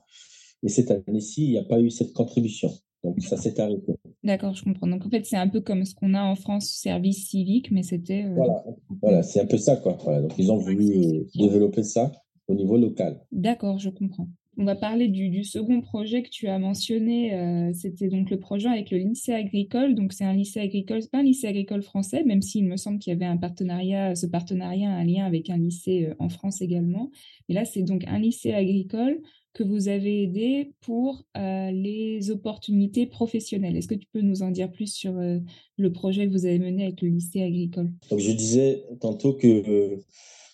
Et 0.62 0.68
cette 0.68 0.90
année-ci, 0.90 1.44
il 1.44 1.50
n'y 1.50 1.58
a 1.58 1.64
pas 1.64 1.80
eu 1.80 1.90
cette 1.90 2.12
contribution. 2.12 2.70
Donc, 3.04 3.20
ça 3.20 3.36
s'est 3.36 3.60
arrêté. 3.60 3.92
D'accord, 4.24 4.54
je 4.54 4.64
comprends. 4.64 4.86
Donc, 4.88 5.06
en 5.06 5.10
fait, 5.10 5.24
c'est 5.24 5.36
un 5.36 5.48
peu 5.48 5.60
comme 5.60 5.84
ce 5.84 5.94
qu'on 5.94 6.14
a 6.14 6.22
en 6.22 6.34
France, 6.34 6.66
service 6.66 7.28
civique, 7.28 7.70
mais 7.70 7.82
c'était. 7.82 8.24
Voilà, 8.34 8.64
voilà 9.00 9.22
c'est 9.22 9.40
un 9.40 9.46
peu 9.46 9.58
ça. 9.58 9.76
Quoi. 9.76 9.96
Voilà, 10.02 10.22
donc, 10.22 10.32
ils 10.38 10.50
ont 10.50 10.56
voulu 10.56 11.26
développer 11.36 11.84
ça 11.84 12.10
au 12.48 12.54
niveau 12.54 12.76
local. 12.76 13.20
D'accord, 13.30 13.78
je 13.78 13.90
comprends. 13.90 14.28
On 14.58 14.64
va 14.64 14.74
parler 14.74 15.08
du, 15.08 15.44
second 15.44 15.82
projet 15.82 16.22
que 16.22 16.30
tu 16.30 16.48
as 16.48 16.58
mentionné. 16.58 17.34
Euh, 17.34 17.72
c'était 17.74 18.08
donc 18.08 18.30
le 18.30 18.38
projet 18.38 18.68
avec 18.68 18.90
le 18.90 18.96
lycée 18.96 19.34
agricole. 19.34 19.94
Donc, 19.94 20.14
c'est 20.14 20.24
un 20.24 20.32
lycée 20.32 20.60
agricole, 20.60 21.00
pas 21.12 21.18
un 21.18 21.24
lycée 21.24 21.46
agricole 21.46 21.82
français, 21.82 22.24
même 22.24 22.40
s'il 22.40 22.64
me 22.64 22.78
semble 22.78 22.98
qu'il 22.98 23.12
y 23.12 23.16
avait 23.16 23.26
un 23.26 23.36
partenariat, 23.36 24.14
ce 24.14 24.24
partenariat, 24.24 24.90
un 24.90 25.04
lien 25.04 25.26
avec 25.26 25.50
un 25.50 25.58
lycée 25.58 26.06
euh, 26.06 26.14
en 26.20 26.30
France 26.30 26.62
également. 26.62 27.10
Mais 27.48 27.54
là, 27.54 27.66
c'est 27.66 27.82
donc 27.82 28.04
un 28.06 28.18
lycée 28.18 28.54
agricole 28.54 29.20
que 29.52 29.62
vous 29.62 29.88
avez 29.88 30.22
aidé 30.22 30.72
pour 30.80 31.24
euh, 31.36 31.70
les 31.70 32.30
opportunités 32.30 33.04
professionnelles. 33.04 33.76
Est-ce 33.76 33.88
que 33.88 33.94
tu 33.94 34.06
peux 34.10 34.22
nous 34.22 34.42
en 34.42 34.50
dire 34.50 34.70
plus 34.70 34.90
sur 34.92 35.12
le 35.12 35.92
projet 35.92 36.26
que 36.26 36.32
vous 36.32 36.46
avez 36.46 36.58
mené 36.58 36.84
avec 36.84 37.02
le 37.02 37.08
lycée 37.08 37.42
agricole? 37.42 37.92
Donc, 38.10 38.20
je 38.20 38.32
disais 38.32 38.84
tantôt 39.00 39.34
que 39.34 39.98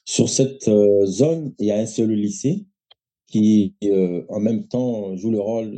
sur 0.05 0.29
cette 0.29 0.71
zone, 1.05 1.55
il 1.61 1.67
y 1.67 1.71
a 1.71 1.79
un 1.79 1.87
seul 1.87 2.13
lycée 2.13 2.67
qui 3.33 3.75
euh, 3.85 4.23
en 4.29 4.41
même 4.41 4.69
temps 4.69 5.17
joue 5.17 5.31
le 5.31 5.41
rôle 5.41 5.73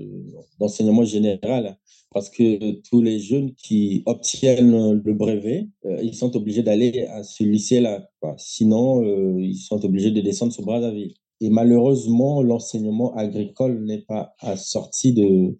d'enseignement 0.59 1.05
général 1.05 1.79
parce 2.13 2.29
que 2.31 2.81
tous 2.89 3.01
les 3.01 3.19
jeunes 3.19 3.55
qui 3.55 4.03
obtiennent 4.07 5.01
le 5.05 5.15
brevet, 5.15 5.69
euh, 5.85 5.99
ils 6.03 6.15
sont 6.15 6.37
obligés 6.37 6.63
d'aller 6.63 7.07
à 7.07 7.25
ce 7.25 7.43
lycée-là. 7.43 8.09
Sinon, 8.37 9.03
euh, 9.03 9.41
ils 9.41 9.57
sont 9.57 9.85
obligés 9.85 10.13
de 10.13 10.21
descendre 10.21 10.53
sur 10.53 10.65
Brazzaville. 10.65 11.15
Et 11.41 11.51
malheureusement, 11.51 12.43
l'enseignement 12.43 13.15
agricole 13.17 13.85
n'est 13.85 14.03
pas 14.03 14.35
assorti 14.39 15.13
de, 15.13 15.59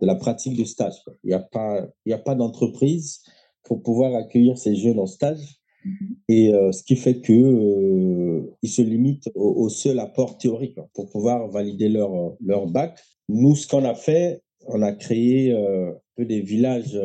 la 0.00 0.14
pratique 0.14 0.56
de 0.56 0.64
stage. 0.64 0.94
Il 1.24 1.28
n'y 1.28 1.34
a 1.34 1.40
pas, 1.40 1.84
a 2.08 2.18
pas 2.18 2.36
d'entreprise 2.36 3.22
pour 3.64 3.82
pouvoir 3.82 4.14
accueillir 4.14 4.58
ces 4.58 4.76
jeunes 4.76 5.00
en 5.00 5.06
stage. 5.06 5.58
Mhm. 5.86 6.16
Et 6.28 6.52
euh, 6.52 6.72
ce 6.72 6.82
qui 6.82 6.96
fait 6.96 7.20
que 7.20 7.32
euh, 7.32 8.56
ils 8.62 8.70
se 8.70 8.82
limitent 8.82 9.30
au, 9.34 9.68
seul 9.68 9.98
apport 9.98 10.38
théorique 10.38 10.78
pour 10.94 11.08
pouvoir 11.08 11.48
valider 11.48 11.88
leur, 11.88 12.36
leur 12.44 12.66
bac. 12.66 12.98
Nous, 13.28 13.54
ce 13.54 13.66
qu'on 13.66 13.84
a 13.84 13.94
fait, 13.94 14.42
on 14.66 14.82
a 14.82 14.92
créé 14.92 15.52
euh, 15.52 15.90
un 15.90 15.94
peu 16.16 16.24
des 16.24 16.40
villages 16.40 16.98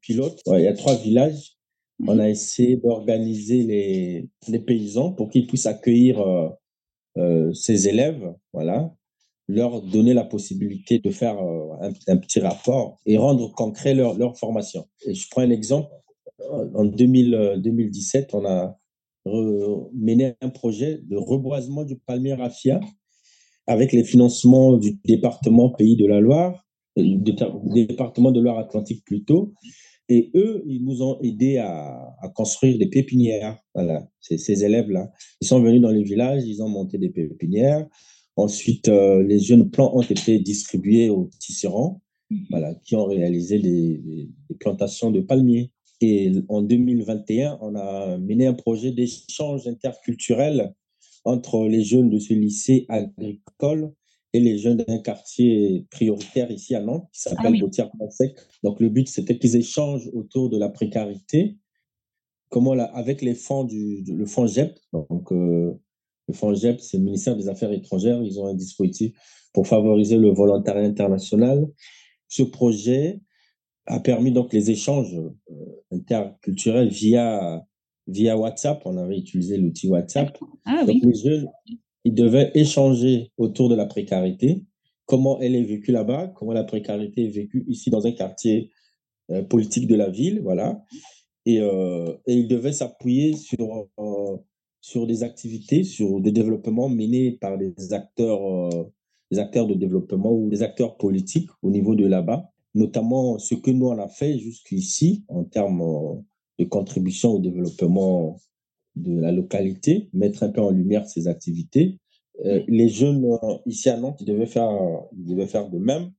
pilotes. 0.00 0.40
il 0.46 0.60
y 0.60 0.66
a 0.66 0.74
trois 0.74 0.96
villages. 0.96 1.52
Mhm. 2.00 2.08
On 2.08 2.18
a 2.18 2.28
essayé 2.28 2.76
d'organiser 2.76 3.62
les, 3.62 4.28
les 4.48 4.58
paysans 4.58 5.12
pour 5.12 5.30
qu'ils 5.30 5.46
puissent 5.46 5.66
accueillir 5.66 6.22
ces 7.52 7.86
élèves, 7.86 8.34
voilà, 8.52 8.92
leur 9.46 9.80
donner 9.82 10.14
la 10.14 10.24
possibilité 10.24 10.98
de 10.98 11.10
faire 11.10 11.38
un, 11.38 11.92
un, 12.08 12.16
petit 12.16 12.40
rapport 12.40 12.98
et 13.06 13.16
rendre 13.16 13.52
concret 13.52 13.94
leur, 13.94 14.18
leur 14.18 14.36
formation. 14.36 14.88
Et 15.06 15.14
je 15.14 15.28
prends 15.30 15.42
un 15.42 15.50
exemple 15.50 15.88
en 16.74 16.84
2017, 16.84 18.34
euh, 18.34 18.38
on 18.38 18.44
a 18.44 18.78
mené 19.94 20.34
un 20.40 20.48
projet 20.50 21.00
de 21.02 21.16
reboisement 21.16 21.84
du 21.84 21.96
palmier 21.96 22.34
raffia 22.34 22.80
avec 23.66 23.92
les 23.92 24.04
financements 24.04 24.76
du 24.76 24.98
département 25.04 25.70
Pays 25.70 25.96
de 25.96 26.06
la 26.06 26.20
Loire, 26.20 26.66
euh, 26.98 27.02
du 27.02 27.86
département 27.86 28.30
de 28.30 28.40
Loire-Atlantique 28.40 29.04
plutôt. 29.04 29.54
Et 30.10 30.30
eux, 30.34 30.62
ils 30.66 30.84
nous 30.84 31.02
ont 31.02 31.18
aidés 31.22 31.56
à, 31.56 32.14
construire 32.34 32.78
des 32.78 32.88
pépinières. 32.88 33.58
Voilà, 33.74 34.06
ces, 34.20 34.64
élèves-là. 34.64 35.10
Ils 35.40 35.46
sont 35.46 35.62
venus 35.62 35.80
dans 35.80 35.90
les 35.90 36.02
villages, 36.02 36.44
ils 36.44 36.62
ont 36.62 36.68
monté 36.68 36.98
des 36.98 37.08
pépinières. 37.08 37.86
Ensuite, 38.36 38.88
euh, 38.88 39.22
les 39.22 39.38
jeunes 39.38 39.70
plants 39.70 39.96
ont 39.96 40.02
été 40.02 40.38
distribués 40.40 41.08
aux 41.08 41.30
tisserands, 41.38 42.02
mhm. 42.28 42.46
voilà, 42.50 42.74
qui 42.74 42.96
ont 42.96 43.06
réalisé 43.06 43.58
des 43.58 44.28
plantations 44.60 45.10
de 45.10 45.20
palmiers. 45.20 45.70
Et 46.00 46.32
en 46.48 46.62
2021, 46.62 47.58
on 47.60 47.74
a 47.76 48.18
mené 48.18 48.46
un 48.46 48.54
projet 48.54 48.90
d'échange 48.90 49.66
interculturel 49.66 50.74
entre 51.24 51.66
les 51.66 51.82
jeunes 51.82 52.10
de 52.10 52.18
ce 52.18 52.34
lycée 52.34 52.86
agricole 52.88 53.92
et 54.32 54.40
les 54.40 54.58
jeunes 54.58 54.78
d'un 54.78 54.98
quartier 54.98 55.86
prioritaire 55.90 56.50
ici 56.50 56.74
à 56.74 56.80
Nantes, 56.80 57.08
qui 57.12 57.20
s'appelle 57.20 57.46
ah 57.46 57.50
oui. 57.50 58.34
Donc, 58.62 58.80
le 58.80 58.88
but, 58.88 59.08
c'était 59.08 59.38
qu'ils 59.38 59.56
échangent 59.56 60.10
autour 60.12 60.50
de 60.50 60.58
la 60.58 60.68
précarité, 60.68 61.56
comment 62.50 62.72
avec 62.72 63.22
les 63.22 63.34
fonds 63.34 63.64
du, 63.64 64.02
le 64.06 64.26
fonds 64.26 64.46
GEP. 64.46 64.76
Donc, 64.92 65.32
euh, 65.32 65.72
le 66.26 66.34
fonds 66.34 66.52
GEP, 66.52 66.80
c'est 66.80 66.98
le 66.98 67.04
ministère 67.04 67.36
des 67.36 67.48
Affaires 67.48 67.72
étrangères. 67.72 68.22
Ils 68.22 68.40
ont 68.40 68.46
un 68.46 68.54
dispositif 68.54 69.16
pour 69.52 69.68
favoriser 69.68 70.16
le 70.16 70.30
volontariat 70.30 70.84
international. 70.84 71.66
Ce 72.28 72.42
projet 72.42 73.20
a 73.86 74.00
permis 74.00 74.32
donc 74.32 74.52
les 74.52 74.70
échanges 74.70 75.14
euh, 75.14 75.82
interculturels 75.92 76.88
via, 76.88 77.64
via 78.06 78.36
WhatsApp. 78.36 78.82
On 78.84 78.96
avait 78.96 79.18
utilisé 79.18 79.56
l'outil 79.56 79.88
WhatsApp. 79.88 80.36
Ah, 80.64 80.84
donc 80.86 81.02
les 81.02 81.14
jeunes, 81.14 81.48
ils 82.04 82.14
devaient 82.14 82.50
échanger 82.54 83.30
autour 83.36 83.68
de 83.68 83.74
la 83.74 83.86
précarité, 83.86 84.64
comment 85.06 85.40
elle 85.40 85.54
est 85.54 85.64
vécue 85.64 85.92
là-bas, 85.92 86.32
comment 86.36 86.52
la 86.52 86.64
précarité 86.64 87.24
est 87.24 87.30
vécue 87.30 87.64
ici 87.68 87.90
dans 87.90 88.06
un 88.06 88.12
quartier 88.12 88.70
euh, 89.30 89.42
politique 89.42 89.86
de 89.86 89.94
la 89.94 90.10
ville, 90.10 90.40
voilà. 90.42 90.82
Et, 91.46 91.60
euh, 91.60 92.14
et 92.26 92.34
ils 92.34 92.48
devaient 92.48 92.72
s'appuyer 92.72 93.36
sur, 93.36 93.88
euh, 93.98 94.36
sur 94.80 95.06
des 95.06 95.22
activités, 95.22 95.84
sur 95.84 96.20
des 96.20 96.32
développements 96.32 96.88
menés 96.88 97.32
par 97.32 97.58
des 97.58 97.92
acteurs, 97.92 98.70
des 99.30 99.38
acteurs 99.38 99.66
de 99.66 99.74
développement 99.74 100.32
ou 100.32 100.48
des 100.48 100.62
acteurs 100.62 100.96
politiques 100.96 101.50
au 101.62 101.70
niveau 101.70 101.94
de 101.94 102.06
là-bas 102.06 102.53
notamment 102.74 103.38
ce 103.38 103.54
que 103.54 103.70
nous 103.70 103.86
on 103.86 103.98
a 103.98 104.08
fait 104.08 104.38
jusqu'ici 104.38 105.24
en 105.28 105.44
termes 105.44 105.82
euh, 105.82 106.20
de 106.58 106.64
contribution 106.64 107.32
au 107.32 107.38
développement 107.38 108.36
de 108.96 109.20
la 109.20 109.32
localité, 109.32 110.08
mettre 110.12 110.44
un 110.44 110.50
peu 110.50 110.60
en 110.60 110.70
lumière 110.70 111.08
ces 111.08 111.26
activités, 111.26 111.98
les 112.68 112.88
jeunes 112.88 113.26
ici 113.66 113.88
à 113.88 113.96
Nantes, 113.96 114.20
ils 114.20 114.26
devaient 114.26 114.46
faire, 114.46 114.70
ils 115.16 115.24
devaient 115.24 115.46
faire 115.46 115.68
de 115.68 115.78
même. 115.78 116.10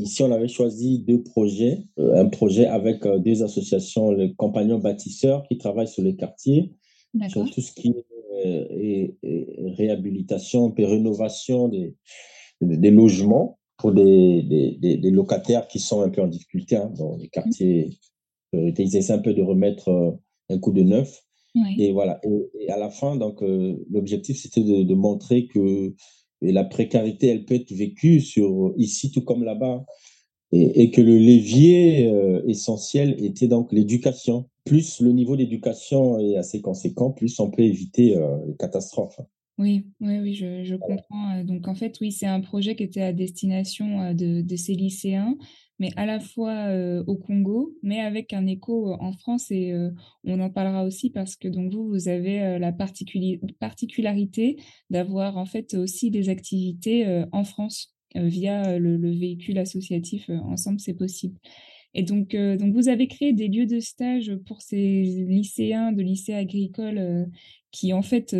Ici, 0.00 0.22
on 0.22 0.30
avait 0.32 0.48
choisi 0.48 1.00
deux 1.00 1.22
projets. 1.22 1.84
un 1.96 2.26
projet 2.26 2.66
avec 2.66 3.04
deux 3.04 3.42
associations, 3.42 4.12
les 4.12 4.34
compagnons 4.34 4.78
bâtisseurs 4.78 5.44
qui 5.48 5.58
travaillent 5.58 5.88
sur 5.88 6.02
les 6.02 6.16
quartiers, 6.16 6.72
sur 7.28 7.48
tout 7.50 7.60
ce 7.60 7.72
qui 7.72 7.94
est 8.44 9.16
réhabilitation 9.76 10.72
et 10.76 10.84
rénovation 10.84 11.68
des, 11.68 11.96
des 12.60 12.90
logements 12.90 13.57
pour 13.78 13.92
des, 13.92 14.42
des, 14.42 14.96
des, 14.96 15.10
locataires 15.10 15.68
qui 15.68 15.78
sont 15.78 16.02
un 16.02 16.10
peu 16.10 16.20
en 16.20 16.26
difficulté 16.26 16.76
hein, 16.76 16.92
dans 16.98 17.16
les 17.16 17.28
quartiers. 17.28 17.98
Euh, 18.54 18.72
ils 18.76 18.96
essaient 18.96 19.12
un 19.12 19.20
peu 19.20 19.34
de 19.34 19.42
remettre 19.42 19.88
euh, 19.88 20.10
un 20.50 20.58
coup 20.58 20.72
de 20.72 20.82
neuf. 20.82 21.24
Et 21.76 21.92
voilà. 21.92 22.20
Et, 22.22 22.70
à 22.70 22.76
la 22.76 22.90
fin, 22.90 23.16
donc, 23.16 23.42
euh, 23.42 23.84
l'objectif, 23.90 24.40
c'était 24.40 24.62
de, 24.62 24.82
de, 24.84 24.94
montrer 24.94 25.48
que 25.48 25.92
la 26.40 26.62
précarité, 26.62 27.28
elle 27.28 27.44
peut 27.44 27.56
être 27.56 27.72
vécue 27.72 28.20
sur, 28.20 28.74
ici 28.76 29.10
tout 29.10 29.22
comme 29.22 29.42
là-bas. 29.42 29.84
Et, 30.52 30.82
et, 30.82 30.90
que 30.90 31.00
le 31.00 31.18
levier 31.18 32.10
essentiel 32.46 33.16
était 33.22 33.48
donc 33.48 33.72
l'éducation. 33.72 34.48
Plus 34.64 35.00
le 35.00 35.12
niveau 35.12 35.36
d'éducation 35.36 36.18
est 36.20 36.36
assez 36.36 36.60
conséquent, 36.60 37.10
plus 37.10 37.38
on 37.40 37.50
peut 37.50 37.62
éviter 37.62 38.14
les 38.46 38.54
catastrophes. 38.56 39.20
Oui, 39.58 39.86
oui, 40.00 40.20
oui, 40.20 40.34
je, 40.34 40.76
comprends. 40.76 41.42
Donc, 41.42 41.66
en 41.66 41.74
fait, 41.74 41.98
oui, 42.00 42.12
c'est 42.12 42.26
un 42.26 42.40
projet 42.40 42.76
qui 42.76 42.84
était 42.84 43.02
à 43.02 43.12
destination 43.12 44.14
de, 44.14 44.40
de 44.40 44.56
ces 44.56 44.74
lycéens, 44.74 45.36
mais 45.80 45.90
à 45.96 46.06
la 46.06 46.20
fois 46.20 46.68
au 47.08 47.16
Congo, 47.16 47.74
mais 47.82 47.98
avec 48.00 48.32
un 48.32 48.46
écho 48.46 48.94
en 49.00 49.12
France. 49.12 49.50
Et 49.50 49.74
on 50.24 50.40
en 50.40 50.50
parlera 50.50 50.84
aussi 50.84 51.10
parce 51.10 51.34
que 51.34 51.48
donc 51.48 51.72
vous, 51.72 51.88
vous 51.88 52.08
avez 52.08 52.58
la 52.60 52.72
particularité 52.72 54.62
d'avoir 54.90 55.36
en 55.36 55.44
fait 55.44 55.74
aussi 55.74 56.12
des 56.12 56.28
activités 56.28 57.24
en 57.32 57.42
France 57.42 57.96
via 58.14 58.78
le, 58.78 58.96
le, 58.96 59.10
véhicule 59.10 59.58
associatif 59.58 60.30
Ensemble, 60.30 60.78
c'est 60.78 60.94
possible. 60.94 61.36
Et 61.94 62.04
donc, 62.04 62.36
donc, 62.36 62.74
vous 62.74 62.88
avez 62.88 63.08
créé 63.08 63.32
des 63.32 63.48
lieux 63.48 63.66
de 63.66 63.80
stage 63.80 64.36
pour 64.46 64.62
ces 64.62 65.02
lycéens 65.28 65.90
de 65.90 66.02
lycées 66.02 66.34
agricoles 66.34 67.28
qui, 67.72 67.92
en 67.92 68.02
fait, 68.02 68.36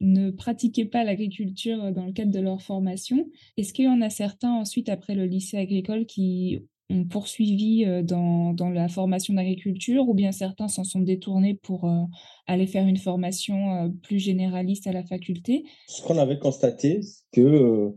ne 0.00 0.30
pratiquaient 0.30 0.86
pas 0.86 1.04
l'agriculture 1.04 1.92
dans 1.92 2.06
le 2.06 2.12
cadre 2.12 2.32
de 2.32 2.40
leur 2.40 2.62
formation. 2.62 3.28
Est-ce 3.56 3.72
qu'il 3.72 3.84
y 3.84 3.88
en 3.88 4.00
a 4.00 4.10
certains 4.10 4.52
ensuite, 4.52 4.88
après 4.88 5.14
le 5.14 5.26
lycée 5.26 5.58
agricole, 5.58 6.06
qui 6.06 6.60
ont 6.90 7.04
poursuivi 7.04 7.84
euh, 7.84 8.02
dans, 8.02 8.54
la 8.72 8.88
formation 8.88 9.34
d'agriculture 9.34 10.08
ou 10.08 10.14
bien 10.14 10.32
certains 10.32 10.68
s'en 10.68 10.84
sont 10.84 11.00
détournés 11.00 11.54
pour 11.54 11.84
euh, 11.84 12.02
aller 12.46 12.66
faire 12.66 12.86
une 12.86 12.96
formation 12.96 13.74
euh, 13.74 13.88
plus 14.02 14.18
généraliste 14.18 14.86
à 14.86 14.92
la 14.92 15.04
faculté? 15.04 15.64
Ce 15.86 16.02
qu'on 16.02 16.18
avait 16.18 16.38
constaté, 16.38 17.00
c'est 17.02 17.24
que 17.32 17.94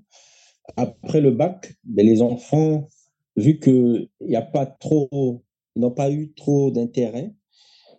après 0.77 1.21
le 1.21 1.31
bac, 1.31 1.73
ben, 1.83 2.05
les 2.05 2.21
enfants, 2.21 2.87
vu 3.35 3.59
qu'il 3.59 4.09
n'ont 5.75 5.91
pas 5.91 6.11
eu 6.11 6.33
trop 6.33 6.71
d'intérêt, 6.71 7.33
euh, 7.33 7.42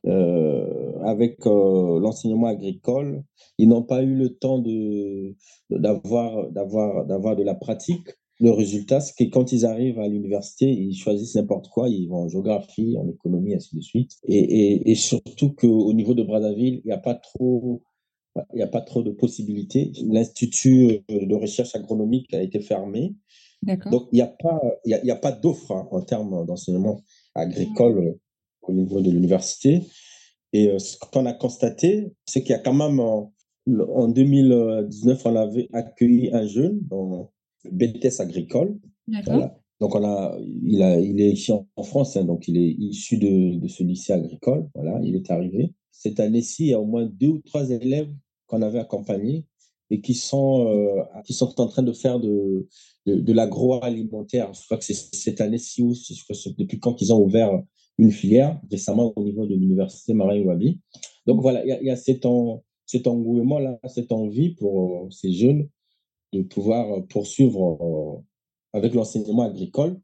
avec 0.06 1.46
euh, 1.46 2.00
l'enseignement 2.00 2.46
agricole, 2.46 3.22
ils 3.58 3.68
n'ont 3.68 3.82
pas 3.82 4.02
eu 4.02 4.14
le 4.14 4.30
temps 4.36 4.58
de, 4.58 5.34
d'avoir, 5.70 6.50
d'avoir, 6.50 7.06
d'avoir 7.06 7.36
de 7.36 7.42
la 7.42 7.54
pratique. 7.54 8.08
Le 8.40 8.50
résultat, 8.50 9.00
c'est 9.00 9.14
que 9.16 9.30
quand 9.30 9.52
ils 9.52 9.64
arrivent 9.64 10.00
à 10.00 10.08
l'université, 10.08 10.66
ils 10.66 10.96
choisissent 10.96 11.36
n'importe 11.36 11.68
quoi, 11.68 11.88
ils 11.88 12.08
vont 12.08 12.24
en 12.24 12.28
géographie, 12.28 12.96
en 12.98 13.08
économie, 13.08 13.54
ainsi 13.54 13.76
de 13.76 13.80
suite. 13.80 14.12
Et, 14.26 14.38
et, 14.38 14.90
et 14.90 14.94
surtout 14.96 15.52
qu'au 15.52 15.92
niveau 15.92 16.14
de 16.14 16.22
Brazzaville, 16.24 16.80
il 16.84 16.86
n'y 16.86 16.92
a 16.92 16.98
pas 16.98 17.14
trop 17.14 17.82
il 18.52 18.56
n'y 18.56 18.62
a 18.62 18.66
pas 18.66 18.80
trop 18.80 19.04
de 19.04 19.12
possibilités. 19.12 19.92
L'Institut 20.10 21.04
de 21.08 21.34
recherche 21.36 21.76
agronomique 21.76 22.34
a 22.34 22.42
été 22.42 22.58
fermé. 22.58 23.14
Donc, 23.92 24.08
il 24.12 24.16
n'y 24.16 24.22
a 24.22 24.26
pas, 24.26 24.60
y 24.84 24.94
a, 24.94 25.14
a 25.14 25.16
pas 25.16 25.30
d'offre 25.30 25.70
hein, 25.70 25.86
en 25.92 26.02
termes 26.02 26.44
d'enseignement 26.44 27.00
agricole 27.36 28.18
au 28.68 28.72
niveau 28.72 29.00
de 29.00 29.10
l'université. 29.10 29.82
Et 30.52 30.68
euh, 30.68 30.78
ce 30.78 30.96
qu'on 30.98 31.26
a 31.26 31.32
constaté, 31.32 32.12
c'est 32.26 32.42
qu'il 32.42 32.50
y 32.50 32.54
a 32.54 32.60
quand 32.60 32.74
même, 32.74 33.00
en, 33.00 33.32
2019, 33.66 35.22
on 35.26 35.36
avait 35.36 35.68
accueilli 35.72 36.30
un 36.32 36.46
jeune 36.46 36.78
dans 36.82 37.32
le 37.64 37.70
BTS 37.70 38.20
agricole. 38.20 38.78
Donc, 39.80 39.94
on 39.96 40.04
a, 40.04 40.38
il, 40.40 40.82
a, 40.82 41.00
il 41.00 41.20
est 41.20 41.32
ici 41.32 41.52
en, 41.52 41.82
France, 41.82 42.16
hein, 42.16 42.24
donc 42.24 42.46
il 42.46 42.56
est 42.56 42.70
issu 42.78 43.18
de, 43.18 43.58
de, 43.58 43.68
ce 43.68 43.82
lycée 43.82 44.12
agricole. 44.12 44.68
Voilà, 44.74 45.00
il 45.02 45.16
est 45.16 45.30
arrivé. 45.30 45.72
Cette 45.90 46.20
année-ci, 46.20 46.66
il 46.66 46.68
y 46.70 46.74
a 46.74 46.80
au 46.80 46.86
moins 46.86 47.06
deux 47.06 47.28
ou 47.28 47.38
trois 47.40 47.68
élèves 47.70 48.08
qu'on 48.46 48.62
avait 48.62 48.78
accompagnés 48.78 49.46
et 49.90 50.00
qui 50.00 50.14
sont, 50.14 50.68
euh, 50.68 51.02
qui 51.24 51.32
sont 51.32 51.60
en 51.60 51.66
train 51.66 51.82
de 51.82 51.92
faire 51.92 52.20
de, 52.20 52.68
de, 53.06 53.16
de 53.16 53.32
l'agroalimentaire. 53.32 54.52
Je 54.54 54.64
crois 54.64 54.78
que 54.78 54.84
c'est 54.84 54.94
cette 54.94 55.40
année-ci 55.40 55.82
ou 55.82 55.92
depuis 56.56 56.78
quand 56.78 57.02
ils 57.02 57.12
ont 57.12 57.20
ouvert 57.20 57.60
une 57.98 58.10
filière 58.10 58.60
récemment 58.70 59.12
au 59.16 59.24
niveau 59.24 59.46
de 59.46 59.54
l'université 59.54 60.14
Marais 60.14 60.40
Wabi. 60.40 60.80
Donc 61.26 61.40
voilà, 61.40 61.64
il 61.64 61.86
y, 61.86 61.90
a, 61.90 61.96
cet, 61.96 62.26
cet 62.86 63.06
engouement-là, 63.06 63.78
cette 63.88 64.12
envie 64.12 64.54
pour 64.54 65.04
euh, 65.04 65.10
ces 65.10 65.32
jeunes 65.32 65.68
de 66.32 66.42
pouvoir 66.42 66.90
euh, 66.92 67.00
poursuivre 67.02 67.78
euh, 67.80 68.22
avec 68.72 68.94
l'enseignement 68.94 69.44
agricole, 69.44 70.00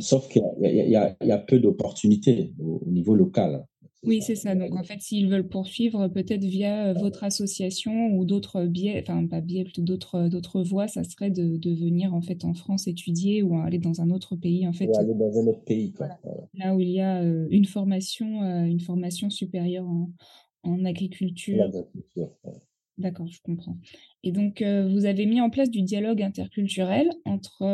sauf 0.00 0.28
qu'il 0.28 0.42
y, 0.60 0.96
a 0.96 1.38
peu 1.38 1.58
d'opportunités 1.58 2.54
au, 2.58 2.82
niveau 2.86 3.14
local. 3.14 3.66
Oui, 4.04 4.20
c'est 4.20 4.34
ça. 4.34 4.56
Donc, 4.56 4.74
en 4.74 4.82
fait, 4.82 5.00
s'ils 5.00 5.28
veulent 5.28 5.48
poursuivre, 5.48 6.08
peut-être 6.08 6.44
via 6.44 6.88
euh, 6.88 6.92
votre 6.94 7.22
association 7.22 8.08
ou 8.08 8.24
d'autres 8.24 8.64
biais, 8.64 9.00
enfin, 9.00 9.24
pas 9.28 9.40
biais, 9.40 9.62
plutôt 9.62 9.82
d'autres, 9.82 10.28
d'autres 10.28 10.62
voies, 10.62 10.88
ça 10.88 11.04
serait 11.04 11.30
de, 11.30 11.56
de, 11.56 11.72
venir, 11.72 12.12
en 12.12 12.20
fait, 12.20 12.44
en 12.44 12.52
France 12.52 12.88
étudier 12.88 13.42
ou 13.42 13.56
aller 13.56 13.78
dans 13.78 14.00
un 14.00 14.10
autre 14.10 14.34
pays, 14.34 14.66
en 14.66 14.72
fait. 14.72 14.86
Ou 14.86 14.98
aller 14.98 15.14
dans 15.14 15.38
un 15.38 15.46
autre 15.46 15.64
pays, 15.64 15.92
quoi. 15.92 16.08
Là 16.54 16.74
où 16.74 16.80
il 16.80 16.90
y 16.90 17.00
a 17.00 17.22
euh, 17.22 17.46
une 17.50 17.64
formation, 17.64 18.42
euh, 18.42 18.64
une 18.64 18.80
formation 18.80 19.30
supérieure 19.30 19.86
en, 19.86 20.10
en 20.64 20.84
agriculture. 20.84 21.70
D'accord, 22.98 23.28
je 23.28 23.40
comprends. 23.42 23.76
Et 24.22 24.32
donc, 24.32 24.62
vous 24.62 25.06
avez 25.06 25.24
mis 25.26 25.40
en 25.40 25.48
place 25.48 25.70
du 25.70 25.82
dialogue 25.82 26.22
interculturel 26.22 27.10
entre 27.24 27.64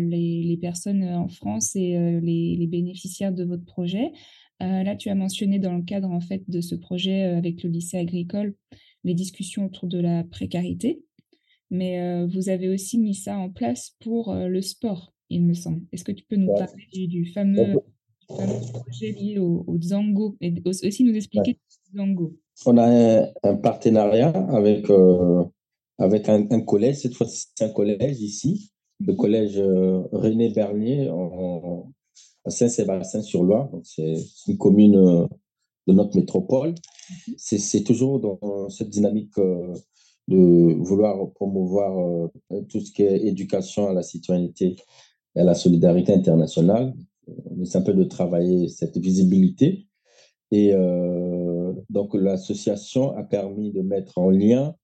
les, 0.00 0.42
les, 0.42 0.56
personnes 0.56 1.04
en 1.04 1.28
France 1.28 1.76
et 1.76 2.18
les, 2.22 2.56
les, 2.56 2.66
bénéficiaires 2.66 3.32
de 3.32 3.44
votre 3.44 3.64
projet. 3.64 4.10
Euh, 4.62 4.82
là, 4.82 4.96
tu 4.96 5.08
as 5.08 5.14
mentionné 5.14 5.58
dans 5.58 5.74
le 5.74 5.82
cadre 5.82 6.10
en 6.10 6.20
fait 6.20 6.42
de 6.48 6.60
ce 6.60 6.74
projet 6.74 7.24
euh, 7.24 7.38
avec 7.38 7.62
le 7.62 7.70
lycée 7.70 7.98
agricole 7.98 8.54
les 9.04 9.14
discussions 9.14 9.66
autour 9.66 9.88
de 9.88 10.00
la 10.00 10.24
précarité, 10.24 11.00
mais 11.70 12.00
euh, 12.00 12.26
vous 12.26 12.48
avez 12.48 12.68
aussi 12.68 12.98
mis 12.98 13.14
ça 13.14 13.38
en 13.38 13.48
place 13.48 13.94
pour 14.00 14.34
le 14.34 14.60
sport, 14.60 15.14
il 15.30 15.44
me 15.44 15.54
semble. 15.54 15.82
Est-ce 15.92 16.02
que 16.02 16.10
tu 16.10 16.24
peux 16.24 16.34
nous 16.34 16.52
parler 16.52 17.06
du, 17.06 17.26
fameux, 17.26 17.76
projet 18.26 19.12
lié 19.12 19.38
au, 19.38 19.64
au, 19.68 19.80
Zango 19.80 20.36
et 20.40 20.52
aussi 20.64 21.04
nous 21.04 21.14
expliquer 21.14 21.60
le 21.92 22.00
Zango 22.00 22.36
On 22.66 22.76
a 22.76 23.30
un, 23.44 23.54
partenariat 23.54 24.30
avec, 24.30 24.88
avec 25.98 26.28
un, 26.28 26.60
collège, 26.62 26.96
cette 26.96 27.14
fois-ci 27.14 27.46
c'est 27.54 27.64
un 27.64 27.72
collège 27.72 28.20
ici, 28.20 28.72
le 28.98 29.12
mmh 29.12 29.16
collège 29.16 29.58
René 30.10 30.48
Bernier 30.50 31.08
en, 31.08 31.92
Saint-Sébastien-sur-Loire. 32.50 33.70
C'est 33.84 34.16
une 34.46 34.58
commune 34.58 34.96
euh, 34.96 35.26
de 35.86 35.92
notre 35.92 36.16
métropole. 36.16 36.74
C'est 37.36 37.84
toujours 37.84 38.20
dans 38.20 38.68
cette 38.68 38.90
dynamique 38.90 39.36
euh, 39.38 39.74
de 40.28 40.74
vouloir 40.80 41.32
promouvoir 41.32 41.98
euh, 41.98 42.62
tout 42.68 42.80
ce 42.80 42.92
qui 42.92 43.02
est 43.02 43.26
éducation 43.26 43.88
à 43.88 43.92
la 43.92 44.02
citoyenneté 44.02 44.76
et 45.34 45.40
à 45.40 45.44
la 45.44 45.54
solidarité 45.54 46.12
internationale. 46.12 46.94
On 47.26 47.60
essaie 47.62 47.78
un 47.78 47.82
peu 47.82 47.94
de 47.94 48.04
travailler 48.04 48.68
cette 48.68 48.96
visibilité. 48.98 49.86
Et 50.50 50.72
donc, 51.90 52.14
l'association 52.14 53.14
a 53.14 53.22
permis 53.22 53.70
de 53.70 53.82
mettre 53.82 54.16
en 54.16 54.30
lien 54.30 54.74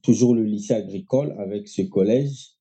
toujours 0.00 0.32
le 0.32 0.44
lycée 0.44 0.74
agricole 0.74 1.34
avec 1.38 1.66
ce 1.66 1.82
collège 1.82 2.52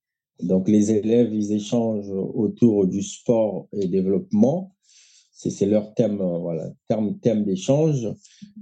donc, 0.43 0.67
les 0.67 0.91
élèves, 0.91 1.33
ils 1.33 1.53
échangent 1.53 2.11
autour 2.11 2.87
du 2.87 3.01
sport 3.01 3.67
et 3.73 3.87
développement. 3.87 4.75
C'est 5.33 5.65
leur 5.65 5.95
thème, 5.95 6.21
euh, 6.21 6.37
voilà, 6.37 6.69
terme, 6.87 7.17
thème 7.19 7.43
d'échange. 7.43 8.07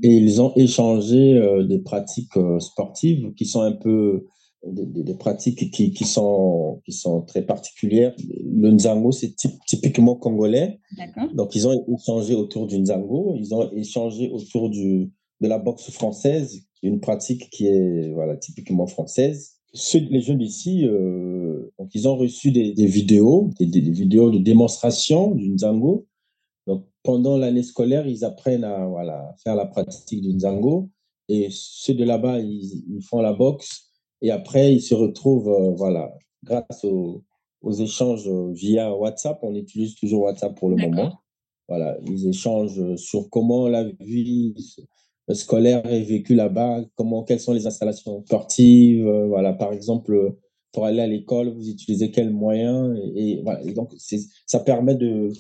Et 0.02 0.16
ils 0.16 0.42
ont 0.42 0.54
échangé 0.56 1.34
euh, 1.34 1.66
des 1.66 1.80
pratiques 1.80 2.38
euh, 2.38 2.60
sportives 2.60 3.34
qui 3.34 3.46
sont 3.46 3.62
un 3.62 3.74
peu 3.74 4.26
des, 4.66 4.86
des, 4.86 5.14
pratiques 5.16 5.72
qui, 5.72 5.92
qui, 5.92 6.06
sont, 6.06 6.82
qui 6.86 6.94
sont 6.94 7.22
très 7.24 7.42
particulières. 7.42 8.16
Le 8.46 8.72
Nzango, 8.72 9.12
c'est 9.12 9.36
typiquement 9.68 10.16
congolais. 10.16 10.80
Donc, 11.34 11.54
ils 11.56 11.68
ont 11.68 11.86
échangé 11.94 12.36
autour 12.36 12.66
du 12.66 12.80
Nzango. 12.80 13.36
Ils 13.38 13.54
ont 13.54 13.70
échangé 13.74 14.30
autour 14.32 14.70
du, 14.70 15.12
de 15.42 15.48
la 15.48 15.60
boxe 15.60 15.92
française, 15.92 16.62
une 16.82 17.02
pratique 17.02 17.50
qui 17.50 17.68
est 17.68 18.14
voilà, 18.14 18.38
typiquement 18.38 18.88
française 18.88 19.59
ceux, 19.74 20.00
les 20.00 20.22
jeunes 20.22 20.42
ici, 20.42 20.86
euh, 20.86 21.72
donc 21.78 21.90
ils 21.94 22.08
ont 22.08 22.16
reçu 22.16 22.52
des, 22.52 22.74
des 22.74 22.86
vidéos, 22.86 23.50
des, 23.60 23.66
des, 23.66 23.82
vidéos 23.82 24.32
de 24.32 24.40
démonstration 24.40 25.32
du 25.36 25.50
Nzango. 25.50 26.08
Donc 26.68 26.86
pendant 27.04 27.38
l'année 27.38 27.64
scolaire, 27.64 28.08
ils 28.08 28.26
apprennent 28.26 28.64
à 28.64 28.86
voilà, 28.88 29.36
faire 29.44 29.56
la 29.56 29.66
pratique 29.66 30.22
du 30.22 30.34
Nzango. 30.34 30.90
Et 31.28 31.50
ceux 31.52 31.94
de 31.94 32.04
là-bas, 32.04 32.40
ils, 32.40 32.84
ils, 32.90 33.04
font 33.04 33.22
la 33.22 33.34
boxe. 33.34 33.92
Et 34.22 34.32
après, 34.32 34.74
ils 34.74 34.82
se 34.82 34.96
retrouvent, 34.96 35.76
voilà, 35.78 36.12
grâce 36.44 36.84
aux, 36.84 37.24
aux 37.62 37.72
échanges 37.72 38.28
via 38.54 38.96
WhatsApp. 38.96 39.40
On 39.44 39.54
utilise 39.56 39.96
toujours 39.96 40.24
WhatsApp 40.24 40.58
pour 40.58 40.70
le 40.70 40.76
moment. 40.76 41.20
Voilà, 41.68 41.98
ils 42.08 42.28
échangent 42.28 42.96
sur 42.96 43.30
comment 43.30 43.68
la 43.68 43.84
vie 44.00 44.56
scolaire 45.34 45.86
est 45.86 46.02
vécue 46.02 46.36
là-bas, 46.36 46.84
comment, 46.96 47.24
quelles 47.24 47.40
sont 47.40 47.54
les 47.54 47.68
installations 47.68 48.24
sportives. 48.26 49.08
Voilà, 49.28 49.54
par 49.54 49.74
exemple, 49.74 50.36
pour 50.72 50.86
aller 50.86 51.02
à 51.02 51.08
l'école, 51.08 51.50
vous 51.50 51.70
utilisez 51.70 52.12
quels 52.12 52.32
moyens 52.32 52.98
et, 53.16 53.42
voilà. 53.44 53.64
donc, 53.74 53.94
ça 54.46 54.60
permet 54.60 54.96
de, 54.96 55.32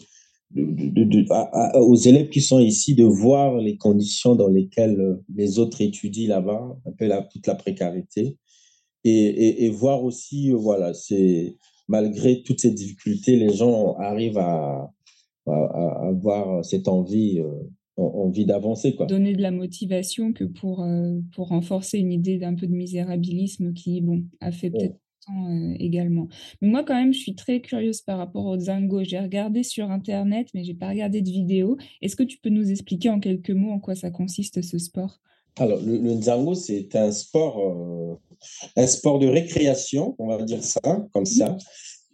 de, 0.52 1.04
de, 1.04 1.80
aux 1.80 1.95
élèves 1.95 2.30
qui 2.30 2.41
sont 2.41 2.60
ici 2.60 2.95
de 2.95 3.04
voir 3.04 3.58
les 3.58 3.78
conditions 3.78 4.36
dans 4.36 4.47
lesquelles 4.47 5.19
les 5.36 5.60
autres 5.60 5.82
étudient 5.82 6.30
là-bas, 6.30 6.78
un 6.86 6.91
peu 6.91 7.06
la, 7.06 7.21
toute 7.21 7.45
la 7.47 7.56
précarité, 7.56 8.38
et, 9.04 9.65
et, 9.65 9.69
voir 9.69 10.04
aussi, 10.04 10.52
voilà, 10.52 10.93
c'est 10.93 11.56
malgré 11.88 12.41
toutes 12.43 12.60
ces 12.60 12.71
difficultés, 12.71 13.38
les 13.38 13.54
gens 13.54 13.95
arrivent 13.95 14.38
à, 14.38 14.91
à, 15.47 16.08
avoir 16.08 16.65
cette 16.65 16.88
envie, 16.88 17.39
euh, 17.39 17.49
envie 18.00 18.46
d'avancer. 18.46 18.96
Quoi. 18.96 19.06
Donner 19.06 19.34
de 19.34 19.42
la 19.42 19.52
motivation 19.52 20.34
que 20.34 20.44
pour, 20.44 20.84
euh, 20.84 21.20
pour 21.34 21.50
renforcer 21.50 22.00
une 22.00 22.12
idée 22.12 22.38
d'un 22.38 22.56
peu 22.56 22.68
de 22.68 22.74
misérabilisme 22.74 23.74
qui 23.74 24.02
bon, 24.02 24.24
a 24.42 24.52
fait 24.52 24.70
peut-être 24.70 25.00
euh, 25.30 25.76
également. 25.80 26.28
Mais 26.62 26.68
moi, 26.68 26.84
quand 26.84 26.96
même, 26.96 27.14
je 27.14 27.20
suis 27.20 27.36
très 27.36 27.62
curieuse 27.62 28.02
par 28.02 28.18
rapport 28.18 28.46
au 28.46 28.58
Zango. 28.58 29.04
J'ai 29.04 29.20
regardé 29.20 29.64
sur 29.64 29.92
Internet, 29.92 30.48
mais 30.54 30.64
j'ai 30.64 30.74
pas 30.74 30.90
regardé 30.90 31.22
de 31.22 31.30
vidéo. 31.30 31.78
Est-ce 32.02 32.16
que 32.16 32.24
tu 32.24 32.38
peux 32.40 32.50
nous 32.50 32.72
expliquer 32.72 33.10
en 33.10 33.20
quelques 33.20 33.52
mots 33.52 33.72
en 33.72 33.80
quoi 33.80 33.96
ça 33.96 34.12
consiste 34.12 34.62
ce 34.62 34.78
sport? 34.78 35.20
Alors, 35.58 35.82
le, 35.82 35.98
le 35.98 36.22
Zango, 36.22 36.56
c'est 36.56 36.96
un 36.96 37.12
sport 37.12 38.18
un 38.76 38.88
sport 38.88 39.20
de 39.20 39.28
récréation, 39.28 40.16
on 40.20 40.28
va 40.28 40.42
dire 40.44 40.64
ça, 40.64 41.08
comme 41.14 41.26
ça. 41.26 41.58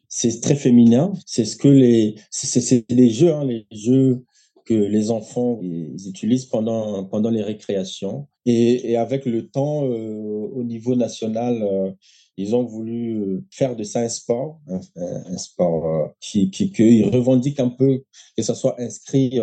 C'est 0.08 0.42
très 0.42 0.56
féminin. 0.56 1.14
C'est 1.26 1.46
ce 1.46 1.56
que 1.56 1.68
les, 1.68 2.16
c'est 2.30 2.86
les 2.90 3.10
jeux, 3.10 3.34
hein, 3.34 3.46
les 3.46 3.68
jeux 3.72 4.24
que 4.66 4.74
les 4.74 5.12
enfants 5.12 5.60
ils 5.62 6.10
utilisent 6.10 6.46
pendant 6.46 7.06
pendant 7.06 7.30
les 7.30 7.44
récréations. 7.44 8.28
Et, 8.46 8.92
et 8.92 8.98
avec 8.98 9.26
le 9.26 9.48
temps, 9.48 9.86
euh, 9.86 10.50
au 10.54 10.64
niveau 10.64 10.96
national, 10.96 11.64
euh, 11.64 11.92
ils 12.38 12.56
ont 12.56 12.64
voulu 12.64 13.44
faire 13.52 13.76
de 13.76 13.84
ça 13.84 14.02
un 14.02 14.10
sport, 14.10 14.60
un, 14.68 15.38
sport 15.38 15.88
euh, 15.88 16.08
qui, 16.20 16.52
qui 16.52 16.72
qu'ils 16.72 17.08
revendiquent 17.08 17.60
un 17.60 17.70
peu 17.70 18.04
que 18.38 18.44
ça 18.44 18.56
soit 18.56 18.80
inscrit 18.80 19.40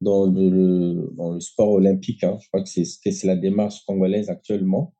dans 0.00 0.26
le, 0.26 1.10
dans 1.16 1.32
le 1.32 1.40
sport 1.40 1.70
olympique. 1.70 2.24
Hein. 2.24 2.38
Je 2.40 2.48
crois 2.48 2.62
que 2.62 2.68
c'est 2.68 3.24
la 3.24 3.36
démarche 3.36 3.84
congolaise 3.86 4.28
actuellement. 4.28 4.94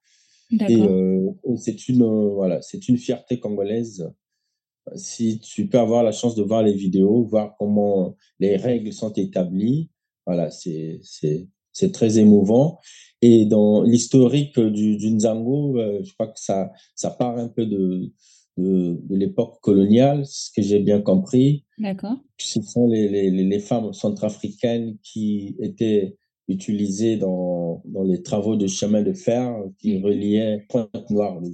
Euh, 0.62 1.30
et, 1.44 1.56
c'est 1.56 1.88
une, 1.88 2.02
euh, 2.02 2.34
voilà, 2.34 2.60
c'est 2.62 2.88
une 2.88 2.98
fierté 2.98 3.38
congolaise. 3.40 4.10
Si 4.96 5.40
tu 5.40 5.68
peux 5.68 5.78
avoir 5.78 6.02
la 6.02 6.12
chance 6.12 6.34
de 6.34 6.42
voir 6.42 6.62
les 6.62 6.74
vidéos, 6.74 7.24
voir 7.24 7.54
comment 7.58 8.16
les 8.38 8.56
règles 8.56 8.92
sont 8.92 9.12
établies, 9.12 9.90
voilà, 10.26 10.50
c'est, 10.50 11.00
très 11.92 12.18
émouvant. 12.18 12.80
Et 13.22 13.46
dans 13.46 13.82
l'historique 13.82 14.58
du, 14.58 14.96
du 14.96 15.10
Nzango, 15.10 15.78
euh, 15.78 16.00
je 16.02 16.12
crois 16.14 16.28
que 16.28 16.40
ça, 16.40 16.70
ça 16.94 17.10
part 17.10 17.38
un 17.38 17.48
peu 17.48 17.66
de, 17.66 18.12
de, 18.56 19.00
de 19.02 19.16
l'époque 19.16 19.60
coloniale, 19.60 20.24
ce 20.26 20.50
que 20.54 20.62
j'ai 20.62 20.80
bien 20.80 21.00
compris. 21.00 21.64
D'accord. 21.78 22.16
Ce 22.38 22.60
sont 22.62 22.86
les, 22.86 23.08
les, 23.08 23.30
les 23.30 23.58
femmes 23.58 23.92
centrafricaines 23.92 24.96
qui 25.02 25.56
étaient 25.60 26.16
utilisé 26.48 27.16
dans, 27.16 27.82
dans 27.86 28.02
les 28.02 28.22
travaux 28.22 28.56
de 28.56 28.66
chemin 28.66 29.02
de 29.02 29.12
fer 29.12 29.54
qui 29.78 29.98
mm. 29.98 30.04
reliaient 30.04 30.66
Pointe-Noire, 30.68 31.40
le 31.40 31.50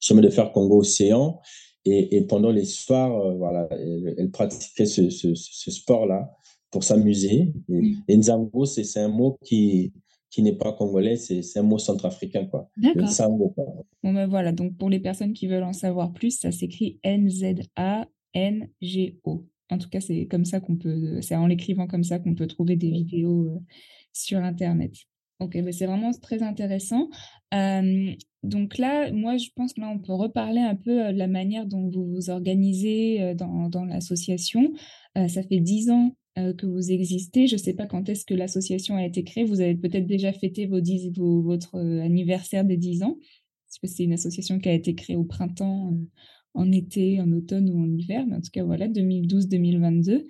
chemin 0.00 0.20
de 0.20 0.30
fer 0.30 0.52
Congo-Océan. 0.52 1.40
Et, 1.84 2.16
et, 2.16 2.22
pendant 2.22 2.50
les 2.50 2.64
soirs, 2.64 3.14
euh, 3.18 3.34
voilà, 3.34 3.68
elle, 3.70 4.14
elle, 4.18 4.30
pratiquait 4.30 4.86
ce, 4.86 5.10
ce, 5.10 5.34
ce 5.34 5.70
sport-là 5.70 6.30
pour 6.70 6.84
s'amuser. 6.84 7.52
Et, 7.68 7.94
et 8.08 8.16
Nzango, 8.16 8.66
c'est 8.66 9.00
un 9.00 9.08
mot 9.08 9.38
qui, 9.44 9.92
qui 10.30 10.42
n'est 10.42 10.56
pas 10.56 10.72
congolais, 10.72 11.16
c'est 11.16 11.58
un 11.58 11.62
mot 11.62 11.78
centrafricain, 11.78 12.44
quoi. 12.46 12.68
D'accord. 12.76 13.08
Bon, 14.02 14.12
ben 14.12 14.26
voilà, 14.26 14.52
donc 14.52 14.76
pour 14.76 14.90
les 14.90 15.00
personnes 15.00 15.32
qui 15.32 15.46
veulent 15.46 15.62
en 15.62 15.72
savoir 15.72 16.12
plus, 16.12 16.38
ça 16.38 16.52
s'écrit 16.52 17.00
N-Z-A-N-G-O. 17.02 18.06
En 19.70 19.78
tout 19.78 19.88
cas, 19.88 20.00
c'est 20.00 20.26
comme 20.26 20.44
ça 20.44 20.60
qu'on 20.60 20.76
peut, 20.76 21.20
c'est 21.22 21.36
en 21.36 21.46
l'écrivant 21.46 21.86
comme 21.86 22.04
ça 22.04 22.18
qu'on 22.18 22.34
peut 22.34 22.46
trouver 22.46 22.76
des 22.76 22.90
vidéos 22.90 23.48
euh, 23.48 23.58
sur 24.12 24.38
Internet. 24.38 24.92
Ok, 25.40 25.54
mais 25.54 25.72
c'est 25.72 25.86
vraiment 25.86 26.10
très 26.12 26.42
intéressant. 26.42 27.08
donc 28.42 28.78
là, 28.78 29.12
moi, 29.12 29.36
je 29.36 29.48
pense 29.54 29.72
que 29.72 29.80
là, 29.80 29.88
on 29.88 29.98
peut 29.98 30.12
reparler 30.12 30.60
un 30.60 30.74
peu 30.74 31.12
de 31.12 31.18
la 31.18 31.28
manière 31.28 31.66
dont 31.66 31.88
vous 31.88 32.06
vous 32.06 32.30
organisez 32.30 33.34
dans, 33.34 33.68
dans 33.68 33.84
l'association. 33.84 34.72
ça 35.14 35.42
fait 35.42 35.60
dix 35.60 35.90
ans 35.90 36.16
que 36.56 36.66
vous 36.66 36.90
existez. 36.90 37.46
Je 37.46 37.54
ne 37.54 37.60
sais 37.60 37.74
pas 37.74 37.86
quand 37.86 38.08
est-ce 38.08 38.24
que 38.24 38.34
l'association 38.34 38.96
a 38.96 39.04
été 39.04 39.24
créée. 39.24 39.44
Vous 39.44 39.60
avez 39.60 39.76
peut-être 39.76 40.06
déjà 40.06 40.32
fêté 40.32 40.66
vos 40.66 40.80
dix, 40.80 41.10
vos, 41.10 41.42
votre 41.42 41.78
anniversaire 41.78 42.64
des 42.64 42.76
dix 42.76 43.02
ans. 43.02 43.16
Parce 43.68 43.78
que 43.78 43.86
c'est 43.86 44.04
une 44.04 44.14
association 44.14 44.58
qui 44.58 44.68
a 44.68 44.72
été 44.72 44.94
créée 44.94 45.16
au 45.16 45.24
printemps, 45.24 45.94
en 46.54 46.72
été, 46.72 47.20
en 47.20 47.30
automne 47.32 47.68
ou 47.70 47.78
en 47.78 47.96
hiver. 47.96 48.26
Mais 48.26 48.36
en 48.36 48.40
tout 48.40 48.50
cas, 48.52 48.64
voilà, 48.64 48.88
2012-2022. 48.88 50.24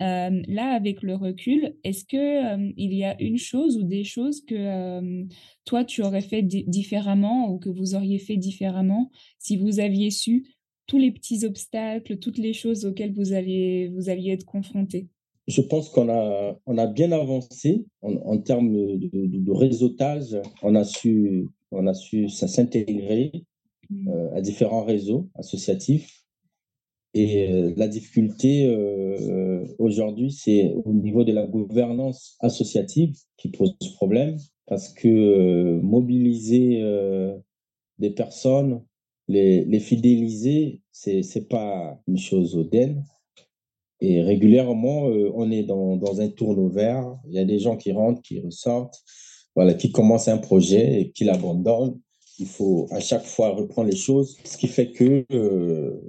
Euh, 0.00 0.42
là, 0.46 0.74
avec 0.74 1.02
le 1.02 1.16
recul, 1.16 1.74
est-ce 1.82 2.04
que 2.04 2.16
euh, 2.16 2.72
il 2.76 2.94
y 2.94 3.04
a 3.04 3.20
une 3.20 3.38
chose 3.38 3.76
ou 3.78 3.82
des 3.82 4.04
choses 4.04 4.44
que 4.44 4.54
euh, 4.54 5.24
toi 5.64 5.84
tu 5.84 6.02
aurais 6.02 6.20
fait 6.20 6.42
différemment 6.42 7.50
ou 7.50 7.58
que 7.58 7.68
vous 7.68 7.96
auriez 7.96 8.18
fait 8.18 8.36
différemment 8.36 9.10
si 9.40 9.56
vous 9.56 9.80
aviez 9.80 10.10
su 10.10 10.54
tous 10.86 10.98
les 10.98 11.10
petits 11.10 11.44
obstacles, 11.44 12.18
toutes 12.18 12.38
les 12.38 12.52
choses 12.52 12.86
auxquelles 12.86 13.12
vous 13.12 13.32
alliez 13.32 13.88
vous 13.88 14.08
alliez 14.08 14.30
être 14.30 14.46
confronté 14.46 15.08
Je 15.48 15.62
pense 15.62 15.88
qu'on 15.88 16.08
a 16.08 16.56
on 16.66 16.78
a 16.78 16.86
bien 16.86 17.10
avancé 17.10 17.84
en, 18.00 18.38
termes 18.38 18.72
de, 18.72 19.26
de, 19.26 19.50
réseautage. 19.50 20.36
On 20.62 20.76
a 20.76 20.84
su 20.84 21.48
on 21.72 21.88
a 21.88 21.94
su 21.94 22.28
s'intégrer 22.28 23.32
mmh. 23.90 24.10
à 24.32 24.40
différents 24.42 24.84
réseaux 24.84 25.28
associatifs 25.34 26.17
et 27.14 27.50
euh, 27.50 27.72
la 27.76 27.88
difficulté 27.88 28.66
euh, 28.66 29.66
aujourd'hui, 29.78 30.30
c'est 30.30 30.72
au 30.84 30.92
niveau 30.92 31.24
de 31.24 31.32
la 31.32 31.46
gouvernance 31.46 32.36
associative 32.40 33.16
qui 33.36 33.48
pose 33.48 33.76
problème 33.94 34.36
parce 34.66 34.90
que 34.90 35.08
euh, 35.08 35.80
mobiliser 35.80 36.82
des 37.98 38.10
personnes, 38.10 38.82
les, 39.26 39.64
les 39.64 39.80
fidéliser, 39.80 40.80
c'est 40.92 41.22
c'est 41.22 41.48
pas 41.48 41.98
une 42.06 42.18
chose 42.18 42.56
audaine. 42.56 43.04
Et 44.00 44.22
régulièrement, 44.22 45.06
on 45.34 45.50
est 45.50 45.64
dans, 45.64 45.96
dans 45.96 46.20
un 46.20 46.28
tourneau 46.28 46.68
vert. 46.68 47.16
Il 47.26 47.34
y 47.34 47.40
a 47.40 47.44
des 47.44 47.58
gens 47.58 47.76
qui 47.76 47.90
rentrent, 47.90 48.22
qui 48.22 48.38
ressortent, 48.38 49.02
voilà, 49.56 49.74
qui 49.74 49.90
commencent 49.90 50.28
un 50.28 50.38
projet 50.38 51.00
et 51.00 51.10
qui 51.10 51.24
l'abandonnent 51.24 51.98
il 52.38 52.46
faut 52.46 52.86
à 52.90 53.00
chaque 53.00 53.24
fois 53.24 53.50
reprendre 53.50 53.90
les 53.90 53.96
choses, 53.96 54.36
ce 54.44 54.56
qui 54.56 54.68
fait 54.68 54.92
que 54.92 55.24
euh, 55.32 56.00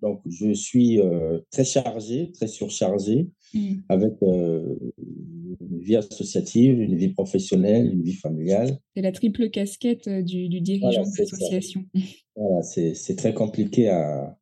donc 0.00 0.20
je 0.28 0.52
suis 0.52 1.00
euh, 1.00 1.40
très 1.50 1.64
chargé, 1.64 2.30
très 2.32 2.46
surchargé, 2.46 3.28
mm. 3.54 3.76
avec 3.88 4.12
euh, 4.22 4.76
une 5.60 5.80
vie 5.80 5.96
associative, 5.96 6.80
une 6.80 6.96
vie 6.96 7.08
professionnelle, 7.08 7.90
une 7.92 8.02
vie 8.02 8.14
familiale. 8.14 8.78
C'est 8.94 9.02
la 9.02 9.12
triple 9.12 9.50
casquette 9.50 10.08
du, 10.08 10.48
du 10.48 10.60
dirigeant 10.60 11.02
de 11.02 11.18
l'association. 11.18 11.84
Voilà, 12.34 12.62
c'est 12.62 13.16
très 13.16 13.34
compliqué 13.34 13.90
à 13.90 14.38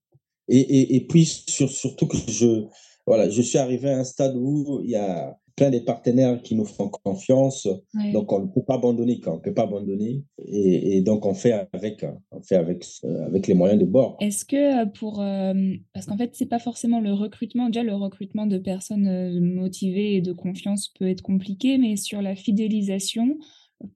et, 0.46 0.60
et, 0.60 0.94
et 0.94 1.06
puis 1.08 1.24
sur, 1.24 1.68
surtout 1.68 2.06
que 2.06 2.16
je 2.28 2.66
voilà, 3.04 3.28
je 3.28 3.42
suis 3.42 3.58
arrivé 3.58 3.90
à 3.90 3.98
un 3.98 4.04
stade 4.04 4.36
où 4.36 4.80
il 4.84 4.90
y 4.90 4.94
a 4.94 5.36
plein 5.56 5.70
des 5.70 5.80
partenaires 5.80 6.40
qui 6.42 6.54
nous 6.54 6.64
font 6.64 6.88
confiance. 6.88 7.68
Donc, 8.12 8.32
on 8.32 8.40
ne 8.40 8.46
peut 8.46 8.62
pas 8.62 8.74
abandonner 8.74 9.20
quand 9.20 9.32
on 9.32 9.36
ne 9.36 9.40
peut 9.40 9.54
pas 9.54 9.64
abandonner. 9.64 10.24
Et, 10.46 11.00
donc, 11.02 11.26
on 11.26 11.34
fait 11.34 11.66
avec, 11.72 12.04
on 12.30 12.42
fait 12.42 12.56
avec, 12.56 12.86
euh, 13.04 13.26
avec 13.26 13.46
les 13.46 13.54
moyens 13.54 13.80
de 13.80 13.86
bord. 13.86 14.16
Est-ce 14.20 14.44
que 14.44 14.82
euh, 14.82 14.86
pour. 14.86 15.20
Euh, 15.20 15.54
parce 15.92 16.06
qu'en 16.06 16.16
fait, 16.16 16.34
ce 16.34 16.44
n'est 16.44 16.48
pas 16.48 16.58
forcément 16.58 17.00
le 17.00 17.12
recrutement. 17.12 17.66
Déjà, 17.66 17.82
le 17.82 17.94
recrutement 17.94 18.46
de 18.46 18.58
personnes 18.58 19.40
motivées 19.40 20.16
et 20.16 20.20
de 20.20 20.32
confiance 20.32 20.88
peut 20.88 21.08
être 21.08 21.22
compliqué, 21.22 21.78
mais 21.78 21.96
sur 21.96 22.22
la 22.22 22.34
fidélisation, 22.34 23.38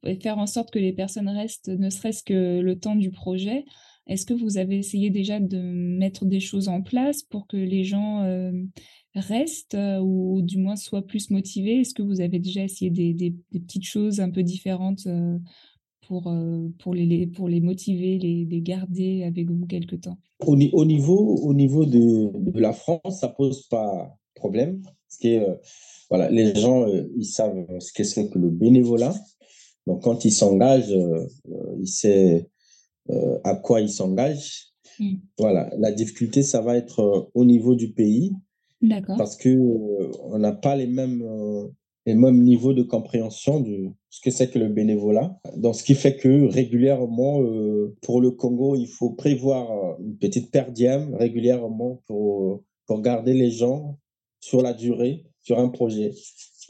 et 0.04 0.16
faire 0.16 0.38
en 0.38 0.46
sorte 0.46 0.70
que 0.70 0.78
les 0.78 0.92
personnes 0.92 1.28
restent 1.28 1.68
ne 1.68 1.90
serait-ce 1.90 2.22
que 2.22 2.60
le 2.60 2.78
temps 2.78 2.96
du 2.96 3.10
projet. 3.10 3.64
Est-ce 4.06 4.26
que 4.26 4.34
vous 4.34 4.58
avez 4.58 4.78
essayé 4.78 5.08
déjà 5.08 5.40
de 5.40 5.58
mettre 5.58 6.26
des 6.26 6.40
choses 6.40 6.68
en 6.68 6.82
place 6.82 7.22
pour 7.22 7.46
que 7.46 7.56
les 7.56 7.84
gens 7.84 8.22
restent 9.14 9.74
euh, 9.74 10.00
ou 10.00 10.42
du 10.42 10.58
moins 10.58 10.76
soient 10.76 11.06
plus 11.06 11.30
motivés? 11.30 11.80
Est-ce 11.80 11.94
que 11.94 12.02
vous 12.02 12.20
avez 12.20 12.38
déjà 12.38 12.62
essayé 12.62 12.90
des, 12.90 13.14
des, 13.14 13.34
petites 13.52 13.84
choses 13.84 14.20
un 14.20 14.30
peu 14.30 14.42
différentes 14.42 15.06
euh, 15.06 15.38
pour, 16.06 16.28
euh, 16.28 16.68
pour, 16.78 16.94
les, 16.94 17.26
pour 17.26 17.48
les 17.48 17.60
motiver, 17.60 18.18
les, 18.18 18.44
les 18.44 18.60
garder 18.60 19.24
avec 19.24 19.50
vous 19.50 19.66
quelque 19.66 19.96
temps? 19.96 20.18
Au, 20.40 20.56
au, 20.56 20.84
niveau, 20.84 21.36
au 21.36 21.54
niveau 21.54 21.86
de, 21.86 22.30
de, 22.36 22.60
la 22.60 22.72
France, 22.72 23.20
ça 23.20 23.28
pose 23.28 23.66
pas 23.68 24.16
problème. 24.34 24.82
Parce 24.82 25.18
que, 25.22 25.58
voilà, 26.10 26.28
les 26.30 26.54
gens, 26.54 26.86
ils 27.16 27.24
savent 27.24 27.66
ce 27.78 27.92
que 27.92 28.04
c'est 28.04 28.28
que 28.28 28.38
le 28.38 28.50
bénévolat. 28.50 29.14
Donc, 29.86 30.02
quand 30.02 30.24
ils 30.24 30.32
s'engagent, 30.32 30.94
ils 31.80 31.86
savent 31.86 32.42
à 33.44 33.54
quoi 33.54 33.80
ils 33.80 33.90
s'engagent. 33.90 34.72
Mm. 34.98 35.14
Voilà, 35.38 35.70
la 35.78 35.92
difficulté, 35.92 36.42
ça 36.42 36.60
va 36.60 36.76
être 36.76 37.30
au 37.32 37.44
niveau 37.44 37.74
du 37.74 37.92
pays. 37.92 38.32
Parce 39.16 39.36
que 39.36 39.48
on 40.22 40.38
n'a 40.38 40.52
pas 40.52 40.76
les 40.76 40.86
mêmes 40.86 41.22
les 42.06 42.14
mêmes 42.14 42.42
niveaux 42.42 42.74
de 42.74 42.82
compréhension 42.82 43.60
de 43.60 43.88
ce 44.10 44.20
que 44.20 44.30
c'est 44.30 44.50
que 44.50 44.58
le 44.58 44.68
bénévolat. 44.68 45.38
Donc, 45.56 45.74
ce 45.74 45.82
qui 45.82 45.94
fait 45.94 46.16
que 46.16 46.46
régulièrement, 46.46 47.42
euh, 47.42 47.96
pour 48.02 48.20
le 48.20 48.30
Congo, 48.30 48.76
il 48.76 48.86
faut 48.86 49.10
prévoir 49.10 49.98
une 50.00 50.16
petite 50.16 50.50
per 50.50 50.66
diem 50.70 51.14
régulièrement 51.14 52.02
pour, 52.06 52.62
pour 52.86 53.00
garder 53.00 53.32
les 53.32 53.50
gens 53.50 53.98
sur 54.40 54.60
la 54.60 54.74
durée, 54.74 55.24
sur 55.42 55.58
un 55.58 55.68
projet. 55.68 56.12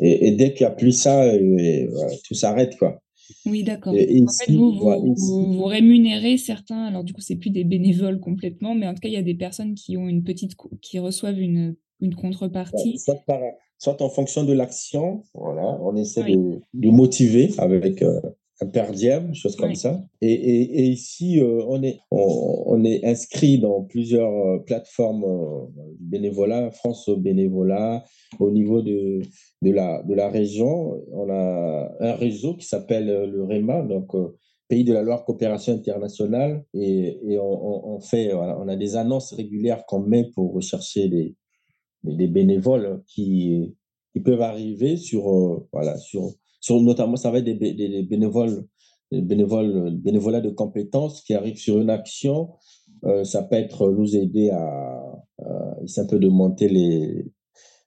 Et, 0.00 0.32
dès 0.32 0.54
qu'il 0.54 0.66
n'y 0.66 0.72
a 0.72 0.74
plus 0.74 0.92
ça, 0.92 1.24
euh, 1.24 1.88
tout 2.26 2.34
s'arrête, 2.34 2.76
quoi. 2.78 3.00
Oui, 3.46 3.62
d'accord. 3.62 3.94
En 3.94 3.96
fait, 3.96 4.52
vous, 4.52 4.72
vous, 4.72 5.64
rémunérez 5.64 6.36
certains, 6.36 6.84
alors 6.84 7.04
du 7.04 7.14
coup, 7.14 7.22
c'est 7.22 7.36
plus 7.36 7.50
des 7.50 7.64
bénévoles 7.64 8.20
complètement, 8.20 8.74
mais 8.74 8.86
en 8.86 8.92
tout 8.92 9.00
cas, 9.00 9.08
il 9.08 9.14
y 9.14 9.18
a 9.18 9.22
des 9.22 9.34
personnes 9.34 9.74
qui 9.74 9.96
ont 9.96 10.08
une 10.08 10.24
petite, 10.24 10.52
qui 10.82 10.98
reçoivent 10.98 11.40
une, 11.40 11.74
une 12.00 12.14
contrepartie 12.14 12.98
soit 13.78 14.00
en 14.00 14.08
fonction 14.08 14.44
de 14.44 14.52
l'action, 14.52 15.22
voilà, 15.34 15.78
on 15.82 15.94
essaie 15.96 16.22
de, 16.22 16.60
de, 16.72 16.90
motiver 16.90 17.50
avec 17.58 18.02
euh, 18.02 18.20
un 18.60 18.66
per 18.66 18.92
diem, 18.92 19.34
chose 19.34 19.56
comme 19.56 19.74
ça. 19.74 20.02
Et, 20.20 20.32
et, 20.32 20.80
et 20.80 20.84
ici, 20.84 21.40
euh, 21.40 21.62
on, 21.68 21.82
est, 21.82 21.98
on, 22.10 22.82
est 22.84 23.04
inscrit 23.04 23.58
dans 23.58 23.82
plusieurs 23.82 24.32
euh, 24.32 24.58
plateformes 24.60 25.26
bénévolat, 26.00 26.70
France 26.70 27.10
bénévolat, 27.10 28.04
au 28.38 28.50
niveau 28.50 28.80
de, 28.80 29.20
de, 29.62 29.70
la, 29.70 30.02
de 30.02 30.14
la 30.14 30.28
région. 30.28 31.02
On 31.12 31.28
a 31.30 31.90
un 32.00 32.12
réseau 32.14 32.54
qui 32.54 32.66
s'appelle 32.66 33.06
le 33.06 33.44
REMA, 33.44 33.82
donc 33.82 34.12
Pays 34.68 34.84
de 34.84 34.94
la 34.94 35.02
Loire 35.02 35.26
Coopération 35.26 35.74
Internationale, 35.74 36.64
et, 36.72 37.18
et 37.28 37.38
on, 37.38 37.94
on, 37.94 38.00
fait, 38.00 38.32
voilà, 38.32 38.58
on 38.58 38.68
a 38.68 38.76
des 38.76 38.96
annonces 38.96 39.34
régulières 39.34 39.84
qu'on 39.84 40.00
met 40.00 40.30
pour 40.34 40.54
rechercher 40.54 41.08
les, 41.08 41.36
des 42.04 42.28
bénévoles 42.28 43.02
qui, 43.06 43.74
qui 44.12 44.20
peuvent 44.20 44.42
arriver 44.42 44.96
sur, 44.96 45.30
euh, 45.30 45.66
voilà, 45.72 45.96
sur, 45.96 46.30
sur 46.60 46.80
notamment, 46.80 47.16
ça 47.16 47.30
va 47.30 47.38
être 47.38 47.44
des, 47.44 47.54
des, 47.54 48.02
bénévoles, 48.02 48.66
des 49.10 49.22
bénévoles, 49.22 49.96
bénévolats 49.96 50.40
de 50.40 50.50
compétences 50.50 51.22
qui 51.22 51.34
arrivent 51.34 51.58
sur 51.58 51.80
une 51.80 51.90
action. 51.90 52.50
Euh, 53.04 53.24
ça 53.24 53.42
peut 53.42 53.56
être 53.56 53.90
nous 53.90 54.16
aider 54.16 54.50
à, 54.50 54.60
à 55.42 55.76
un 55.96 56.06
peu 56.06 56.18
de 56.18 56.28
monter 56.28 56.68
les, 56.68 57.26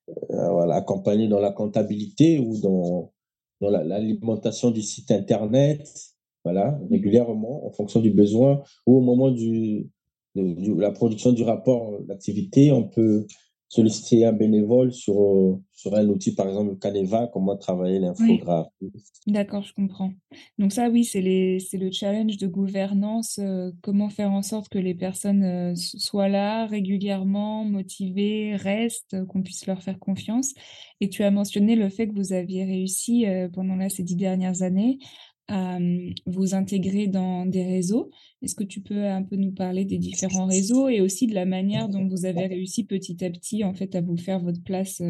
euh, 0.09 0.51
voilà, 0.51 0.75
accompagner 0.75 1.27
dans 1.27 1.39
la 1.39 1.51
comptabilité 1.51 2.39
ou 2.39 2.59
dans, 2.61 3.11
dans 3.61 3.69
l'alimentation 3.69 4.71
du 4.71 4.81
site 4.81 5.11
internet, 5.11 5.87
voilà, 6.43 6.79
régulièrement 6.89 7.65
en 7.65 7.71
fonction 7.71 7.99
du 7.99 8.11
besoin 8.11 8.61
ou 8.85 8.97
au 8.97 9.01
moment 9.01 9.31
du, 9.31 9.89
de 10.35 10.79
la 10.79 10.91
production 10.91 11.33
du 11.33 11.43
rapport 11.43 11.99
d'activité, 12.03 12.71
on 12.71 12.87
peut 12.87 13.25
solliciter 13.69 14.25
un 14.25 14.31
bénévole 14.31 14.93
sur, 14.93 15.19
euh, 15.21 15.61
sur 15.73 15.93
un 15.95 16.07
outil, 16.07 16.33
par 16.33 16.47
exemple 16.47 16.77
Caneva, 16.77 17.29
comment 17.33 17.57
travailler 17.57 17.99
l'infographie. 17.99 18.91
D'accord, 19.25 19.63
je 19.63 19.73
comprends. 19.73 20.11
Donc 20.57 20.71
ça, 20.71 20.89
oui, 20.89 21.03
c'est 21.03 21.21
le 21.21 21.91
challenge 21.91 22.37
de 22.37 22.47
gouvernance, 22.47 23.39
euh, 23.39 23.71
comment 23.81 24.09
faire 24.09 24.31
en 24.31 24.41
sorte 24.41 24.69
que 24.69 24.79
les 24.79 24.95
personnes 24.95 25.43
euh, 25.43 25.73
soient 25.75 26.29
là 26.29 26.65
régulièrement, 26.65 27.65
motivées, 27.65 28.55
restent, 28.55 29.25
qu'on 29.27 29.43
puisse 29.43 29.65
leur 29.67 29.83
faire 29.83 29.99
confiance. 29.99 30.53
Et 31.01 31.09
tu 31.09 31.23
as 31.23 31.31
mentionné 31.31 31.75
le 31.75 31.89
fait 31.89 32.07
que 32.07 32.15
vous 32.15 32.33
aviez 32.33 32.63
réussi 32.63 33.25
pendant 33.53 33.75
là, 33.75 33.89
ces 33.89 34.01
dix 34.01 34.15
dernières 34.15 34.63
années 34.63 34.97
à 35.47 35.79
vous 36.25 36.55
intégrer 36.55 37.07
dans 37.07 37.45
des 37.45 37.63
réseaux. 37.63 38.09
Est-ce 38.41 38.55
que 38.55 38.63
tu 38.63 38.81
peux 38.81 39.05
un 39.05 39.23
peu 39.23 39.35
nous 39.35 39.51
parler 39.51 39.85
des 39.85 39.97
différents 39.97 40.45
réseaux 40.45 40.89
et 40.89 41.01
aussi 41.01 41.27
de 41.27 41.33
la 41.33 41.45
manière 41.45 41.89
dont 41.89 42.07
vous 42.07 42.25
avez 42.25 42.47
réussi 42.47 42.83
petit 42.83 43.23
à 43.23 43.29
petit 43.29 43.63
en 43.63 43.73
fait 43.73 43.95
à 43.95 44.01
vous 44.01 44.17
faire 44.17 44.41
votre 44.41 44.61
place 44.61 45.01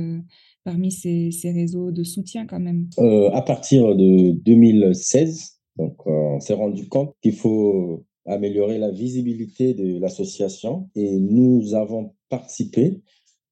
parmi 0.64 0.92
ces, 0.92 1.32
ces, 1.32 1.52
réseaux 1.52 1.92
de 1.92 2.04
soutien 2.04 2.46
quand 2.46 2.60
même? 2.60 2.88
Euh, 3.00 3.30
À 3.32 3.42
partir 3.42 3.96
de 3.96 4.32
2016, 4.32 5.60
donc 5.78 6.06
on 6.06 6.40
s'est 6.40 6.54
rendu 6.54 6.88
compte 6.88 7.16
qu'il 7.22 7.34
faut 7.34 8.06
améliorer 8.26 8.78
la 8.78 8.92
visibilité 8.92 9.74
de 9.74 9.98
l'association 10.00 10.90
et 10.96 11.20
nous 11.20 11.74
avons 11.74 12.14
participé 12.30 13.02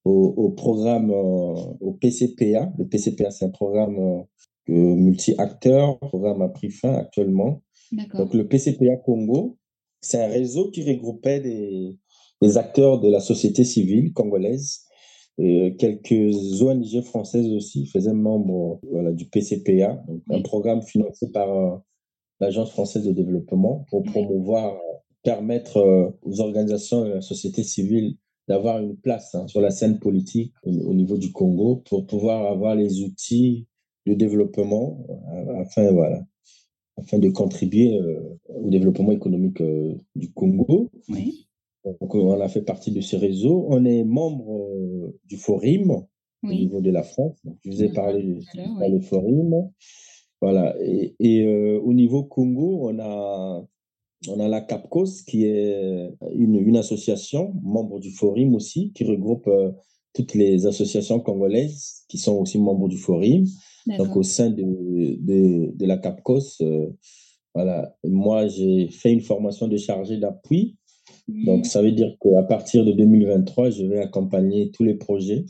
au 0.03 0.51
programme 0.51 1.09
au 1.09 1.97
PCPA. 1.99 2.71
Le 2.77 2.86
PCPA, 2.86 3.31
c'est 3.31 3.45
un 3.45 3.49
programme 3.49 4.25
multi-acteurs. 4.68 5.97
Le 6.01 6.07
programme 6.07 6.41
a 6.41 6.49
pris 6.49 6.70
fin 6.70 6.93
actuellement. 6.93 7.61
Donc, 8.13 8.34
le 8.34 8.47
PCPA 8.47 8.97
Congo, 8.97 9.57
c'est 10.01 10.22
un 10.22 10.28
réseau 10.28 10.70
qui 10.72 10.84
regroupait 10.84 11.39
des, 11.39 11.97
des, 12.41 12.57
acteurs 12.57 12.99
de 12.99 13.09
la 13.09 13.20
société 13.20 13.63
civile 13.63 14.13
congolaise. 14.13 14.86
Euh, 15.39 15.72
quelques 15.78 16.61
ONG 16.61 17.01
françaises 17.01 17.49
aussi 17.51 17.88
faisaient 17.88 18.13
membre 18.13 18.80
voilà, 18.89 19.11
du 19.11 19.26
PCPA, 19.26 20.01
donc 20.07 20.22
un 20.30 20.41
programme 20.41 20.82
financé 20.82 21.30
par 21.30 21.51
euh, 21.51 21.78
l'Agence 22.39 22.72
française 22.72 23.03
de 23.03 23.11
développement 23.11 23.86
pour 23.89 24.03
promouvoir, 24.03 24.78
permettre 25.24 25.78
euh, 25.78 26.09
aux 26.22 26.39
organisations 26.39 27.03
de 27.03 27.09
la 27.16 27.22
société 27.22 27.63
civile 27.63 28.16
d'avoir 28.47 28.80
une 28.80 28.95
place 28.95 29.36
hein, 29.36 29.47
sur 29.47 29.59
la 29.59 29.72
scène 29.72 29.99
politique 29.99 30.53
au, 30.63 30.93
niveau 30.93 31.18
du 31.18 31.34
Congo 31.34 31.84
pour 31.89 32.05
pouvoir 32.05 32.49
avoir 32.49 32.76
les 32.76 33.01
outils 33.01 33.68
de 34.06 34.14
développement 34.14 35.06
euh, 35.10 35.62
afin, 35.62 35.91
voilà, 35.91 36.24
afin 36.97 37.20
de 37.20 37.30
contribuer 37.30 37.99
euh, 37.99 38.38
au 38.47 38.70
développement 38.70 39.12
économique 39.12 39.62
euh, 39.62 39.95
du 40.16 40.32
Congo. 40.32 40.91
Oui. 41.10 41.47
Donc, 41.84 42.16
on 42.16 42.39
a 42.39 42.47
fait 42.47 42.64
partie 42.64 42.91
de 42.91 43.01
ce 43.01 43.16
réseau. 43.16 43.68
On 43.70 43.86
est 43.86 44.03
membre 44.03 45.14
du 45.26 45.38
Forum 45.38 46.03
au 46.43 46.47
niveau 46.47 46.82
de 46.82 46.89
la 46.89 47.03
France. 47.03 47.38
Donc, 47.43 47.58
je 47.64 47.70
vous 47.70 47.84
ai 47.84 47.89
parlé 47.89 48.24
du 48.24 49.01
Forum. 49.01 49.70
Voilà. 50.41 50.76
Et, 50.82 51.16
et 51.20 51.47
au 51.47 51.93
niveau 51.93 52.24
Congo, 52.24 52.89
on 52.89 52.97
a, 52.97 53.64
on 54.28 54.39
a 54.39 54.47
la 54.47 54.62
CAPCOS, 54.62 55.26
qui 55.28 55.45
est 55.45 56.10
une, 56.34 56.56
une 56.56 56.78
association, 56.78 57.53
membre 57.62 57.99
du 57.99 58.10
Forum 58.10 58.56
aussi, 58.56 58.91
qui 58.93 59.03
regroupe 59.03 59.47
toutes 60.14 60.34
les 60.34 60.66
associations 60.66 61.20
congolaises 61.20 62.03
qui 62.08 62.18
sont 62.18 62.38
aussi 62.39 62.58
membres 62.58 62.88
du 62.88 62.97
Forum. 62.97 63.45
Donc, 63.88 64.15
au 64.15 64.23
sein 64.23 64.49
de, 64.49 64.63
de, 64.63 65.75
de 65.75 65.86
la 65.86 65.97
CAPCOS, 65.97 66.61
euh, 66.61 66.89
voilà, 67.53 67.95
moi, 68.03 68.47
j'ai 68.47 68.89
fait 68.89 69.11
une 69.11 69.21
formation 69.21 69.67
de 69.67 69.77
chargé 69.77 70.17
d'appui. 70.17 70.75
Donc, 71.27 71.65
ça 71.65 71.81
veut 71.81 71.91
dire 71.91 72.15
qu'à 72.21 72.43
partir 72.43 72.86
de 72.86 72.91
2023, 72.91 73.69
je 73.69 73.86
vais 73.86 73.99
accompagner 73.99 74.71
tous 74.71 74.83
les 74.83 74.95
projets, 74.95 75.45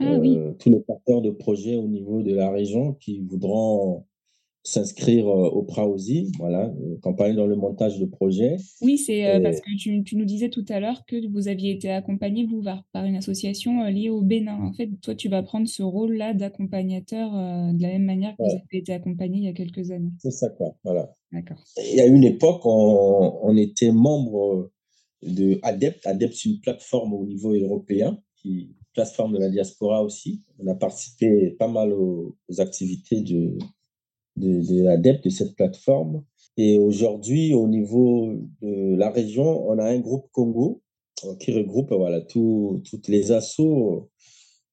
ah 0.00 0.14
euh, 0.14 0.52
tous 0.58 0.70
les 0.70 0.80
porteurs 0.80 1.22
de 1.22 1.30
projets 1.30 1.76
au 1.76 1.86
niveau 1.86 2.22
de 2.22 2.34
la 2.34 2.50
région 2.50 2.94
qui 2.94 3.20
voudront 3.20 4.04
s'inscrire 4.66 5.28
euh, 5.28 5.48
au 5.48 5.62
PRAOSI, 5.62 6.32
voilà, 6.38 6.72
campagne 7.00 7.36
dans 7.36 7.46
le 7.46 7.54
montage 7.54 8.00
de 8.00 8.04
projets. 8.04 8.56
Oui, 8.82 8.98
c'est 8.98 9.26
euh, 9.26 9.40
parce 9.40 9.60
que 9.60 9.70
tu, 9.78 10.02
tu, 10.02 10.16
nous 10.16 10.24
disais 10.24 10.50
tout 10.50 10.64
à 10.68 10.80
l'heure 10.80 11.04
que 11.06 11.28
vous 11.28 11.46
aviez 11.46 11.70
été 11.70 11.90
accompagné, 11.90 12.44
vous, 12.44 12.62
par 12.92 13.04
une 13.04 13.14
association 13.14 13.82
euh, 13.82 13.90
liée 13.90 14.10
au 14.10 14.22
Bénin. 14.22 14.58
En 14.60 14.72
fait, 14.72 14.90
toi, 15.00 15.14
tu 15.14 15.28
vas 15.28 15.44
prendre 15.44 15.68
ce 15.68 15.84
rôle-là 15.84 16.34
d'accompagnateur 16.34 17.30
de 17.30 17.80
la 17.80 17.88
même 17.88 18.04
manière 18.04 18.36
que 18.36 18.42
vous 18.42 18.50
avez 18.50 18.78
été 18.78 18.92
accompagné 18.92 19.38
il 19.38 19.44
y 19.44 19.48
a 19.48 19.52
quelques 19.52 19.92
années. 19.92 20.10
C'est 20.18 20.32
ça, 20.32 20.50
quoi, 20.50 20.76
voilà. 20.82 21.14
D'accord. 21.32 21.62
Il 21.78 21.96
y 21.96 22.00
a 22.00 22.06
une 22.06 22.24
époque, 22.24 22.62
on, 22.64 23.38
on 23.42 23.56
était 23.56 23.92
membre 23.92 24.70
de 25.22 25.60
ADEPT. 25.62 26.06
ADEPT, 26.06 26.34
c'est 26.34 26.48
une 26.48 26.60
plateforme 26.60 27.12
au 27.12 27.24
niveau 27.24 27.54
européen, 27.54 28.18
qui 28.36 28.74
plateforme 28.94 29.34
de 29.34 29.38
la 29.38 29.50
diaspora 29.50 30.02
aussi. 30.02 30.42
On 30.58 30.66
a 30.66 30.74
participé 30.74 31.50
pas 31.58 31.68
mal 31.68 31.92
aux, 31.92 32.36
aux 32.48 32.60
activités 32.60 33.20
de 33.20 33.58
de, 34.36 34.60
de 34.60 34.82
l'adepte 34.82 35.24
de 35.24 35.30
cette 35.30 35.54
plateforme. 35.54 36.22
Et 36.56 36.78
aujourd'hui, 36.78 37.54
au 37.54 37.68
niveau 37.68 38.32
de 38.62 38.94
la 38.96 39.10
région, 39.10 39.68
on 39.68 39.78
a 39.78 39.84
un 39.84 39.98
groupe 39.98 40.28
Congo 40.32 40.82
euh, 41.24 41.34
qui 41.36 41.52
regroupe 41.52 41.92
voilà, 41.92 42.20
tout, 42.22 42.82
toutes 42.88 43.08
les 43.08 43.32
assos 43.32 44.08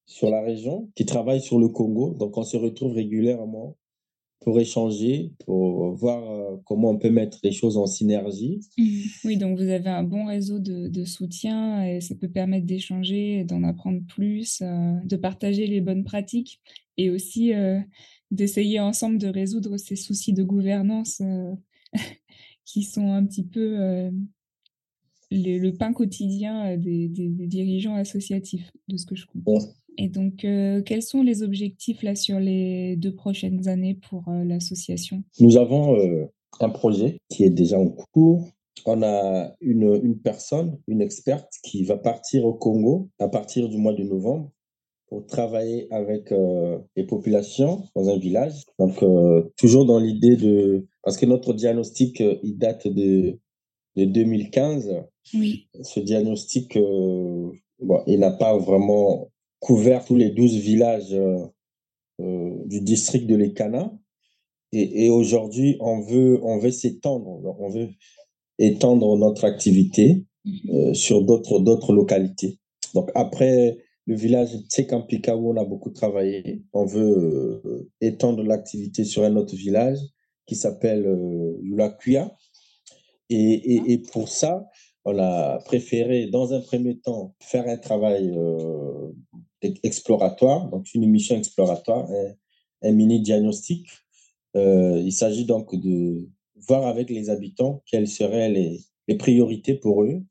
sur 0.05 0.29
la 0.29 0.41
région 0.41 0.89
qui 0.95 1.05
travaillent 1.05 1.41
sur 1.41 1.59
le 1.59 1.67
Congo. 1.67 2.13
Donc, 2.13 2.37
on 2.37 2.43
se 2.43 2.57
retrouve 2.57 2.93
régulièrement 2.93 3.77
pour 4.39 4.59
échanger, 4.59 5.31
pour 5.45 5.93
voir 5.93 6.29
euh, 6.29 6.57
comment 6.65 6.89
on 6.89 6.97
peut 6.97 7.09
mettre 7.09 7.37
les 7.43 7.51
choses 7.51 7.77
en 7.77 7.85
synergie. 7.85 8.59
Mmh. 8.77 8.83
Oui, 9.23 9.37
donc 9.37 9.57
vous 9.57 9.69
avez 9.69 9.89
un 9.89 10.03
bon 10.03 10.25
réseau 10.25 10.59
de, 10.59 10.89
de 10.89 11.05
soutien 11.05 11.85
et 11.85 12.01
ça 12.01 12.13
peut 12.15 12.27
permettre 12.27 12.65
d'échanger, 12.65 13.45
d'en 13.45 13.63
apprendre 13.63 14.01
plus, 14.07 14.61
euh, 14.61 14.93
de 15.05 15.15
partager 15.15 15.65
les 15.65 15.79
bonnes 15.79 16.03
pratiques 16.03 16.59
et 16.97 17.09
aussi 17.09 17.53
d'essayer 18.33 18.79
ensemble 18.79 19.19
de 19.19 19.27
résoudre 19.27 19.77
ces 19.77 19.95
soucis 19.95 20.33
de 20.33 20.43
gouvernance 20.43 21.21
euh, 21.21 21.53
qui 22.65 22.83
sont 22.83 23.11
un 23.11 23.25
petit 23.25 23.43
peu 23.43 23.79
euh, 23.79 24.11
le 25.31 25.69
pain 25.71 25.93
quotidien 25.93 26.73
euh, 26.73 26.77
des, 26.77 27.07
dirigeants 27.07 27.95
associatifs, 27.95 28.71
de 28.87 28.97
ce 28.97 29.05
que 29.05 29.15
je 29.15 29.25
comprends. 29.27 29.59
Et 29.99 30.09
donc, 30.09 30.37
quels 30.37 31.03
sont 31.03 31.21
les 31.21 31.43
objectifs 31.43 32.01
là 32.01 32.15
sur 32.15 32.39
les 32.39 32.95
deux 32.95 33.13
prochaines 33.13 33.67
années 33.67 33.93
pour 34.09 34.23
l'association? 34.27 35.23
Nous 35.39 35.55
avons 35.55 35.95
un 36.59 36.69
projet 36.69 37.19
qui 37.29 37.43
est 37.43 37.51
déjà 37.51 37.77
en 37.77 37.89
cours, 37.89 38.49
on 38.87 39.03
a 39.03 39.53
une, 39.61 40.01
une 40.03 40.17
personne, 40.17 40.79
une 40.87 40.99
experte 40.99 41.53
qui 41.61 41.83
va 41.83 41.95
partir 41.95 42.43
au 42.43 42.55
Congo 42.55 43.11
à 43.19 43.27
partir 43.27 43.69
du 43.69 43.77
mois 43.77 43.93
de 43.93 44.01
novembre 44.01 44.51
pour 45.13 45.27
travailler 45.27 45.85
avec 45.91 46.31
euh, 46.31 46.79
les 46.95 47.03
populations 47.03 47.83
dans 47.95 48.09
un 48.09 48.17
village. 48.17 48.65
Donc, 48.79 49.03
euh, 49.03 49.43
toujours 49.57 49.85
dans 49.85 49.99
l'idée 49.99 50.35
de... 50.35 50.87
Parce 51.03 51.17
que 51.17 51.27
notre 51.27 51.53
diagnostic, 51.53 52.19
euh, 52.19 52.39
il 52.41 52.57
date 52.57 52.87
de, 52.87 53.39
de 53.95 54.05
2015. 54.05 55.03
Oui. 55.35 55.67
Ce 55.83 55.99
diagnostic, 55.99 56.79
bon, 56.79 58.01
il 58.07 58.21
n'a 58.21 58.31
pas 58.31 58.57
vraiment 58.57 59.29
couvert 59.59 60.03
tous 60.03 60.15
les 60.15 60.31
12 60.31 60.55
villages 60.55 61.15
du 62.19 62.81
district 62.81 63.27
de 63.27 63.35
l'Ekana. 63.35 63.93
Et, 64.71 65.05
et 65.05 65.09
aujourd'hui, 65.11 65.77
on 65.79 66.01
veut, 66.01 66.39
on 66.41 66.57
veut 66.57 66.71
s'étendre, 66.71 67.55
on 67.59 67.69
veut 67.69 67.89
étendre 68.57 69.15
notre 69.15 69.45
activité 69.45 70.25
mhm. 70.43 70.95
sur 70.95 71.21
d'autres 71.21 71.93
localités. 71.93 72.57
Donc, 72.95 73.11
après 73.13 73.77
le 74.05 74.15
village 74.15 74.57
Tsekampika 74.69 75.35
où 75.35 75.51
on 75.51 75.57
a 75.57 75.65
beaucoup 75.65 75.91
travaillé. 75.91 76.63
On 76.73 76.85
veut 76.85 77.61
euh, 77.65 77.89
étendre 78.01 78.43
l'activité 78.43 79.03
sur 79.05 79.23
un 79.23 79.35
autre 79.35 79.55
village 79.55 79.99
qui 80.45 80.55
s'appelle 80.55 81.05
euh, 81.05 81.57
Lulakuya. 81.61 82.35
Et, 83.29 83.75
et, 83.75 83.93
et, 83.93 83.97
pour 83.99 84.27
ça, 84.27 84.65
on 85.05 85.17
a 85.17 85.59
préféré, 85.65 86.27
dans 86.27 86.53
un 86.53 86.59
premier 86.59 86.99
temps, 86.99 87.35
faire 87.39 87.67
un 87.67 87.77
travail 87.77 88.31
euh, 88.35 89.11
exploratoire, 89.83 90.69
donc 90.69 90.93
une 90.93 91.09
mission 91.09 91.37
exploratoire, 91.37 92.07
un, 92.81 92.91
mini 92.91 93.21
diagnostic. 93.21 93.87
Euh, 94.55 95.01
il 95.03 95.13
s'agit 95.13 95.45
donc 95.45 95.73
de 95.73 96.29
voir 96.67 96.85
avec 96.85 97.09
les 97.09 97.29
habitants 97.29 97.81
quelles 97.85 98.07
seraient 98.07 98.49
les, 98.49 98.81
les 99.07 99.15
priorités 99.15 99.73
pour 99.73 100.03
eux 100.03 100.21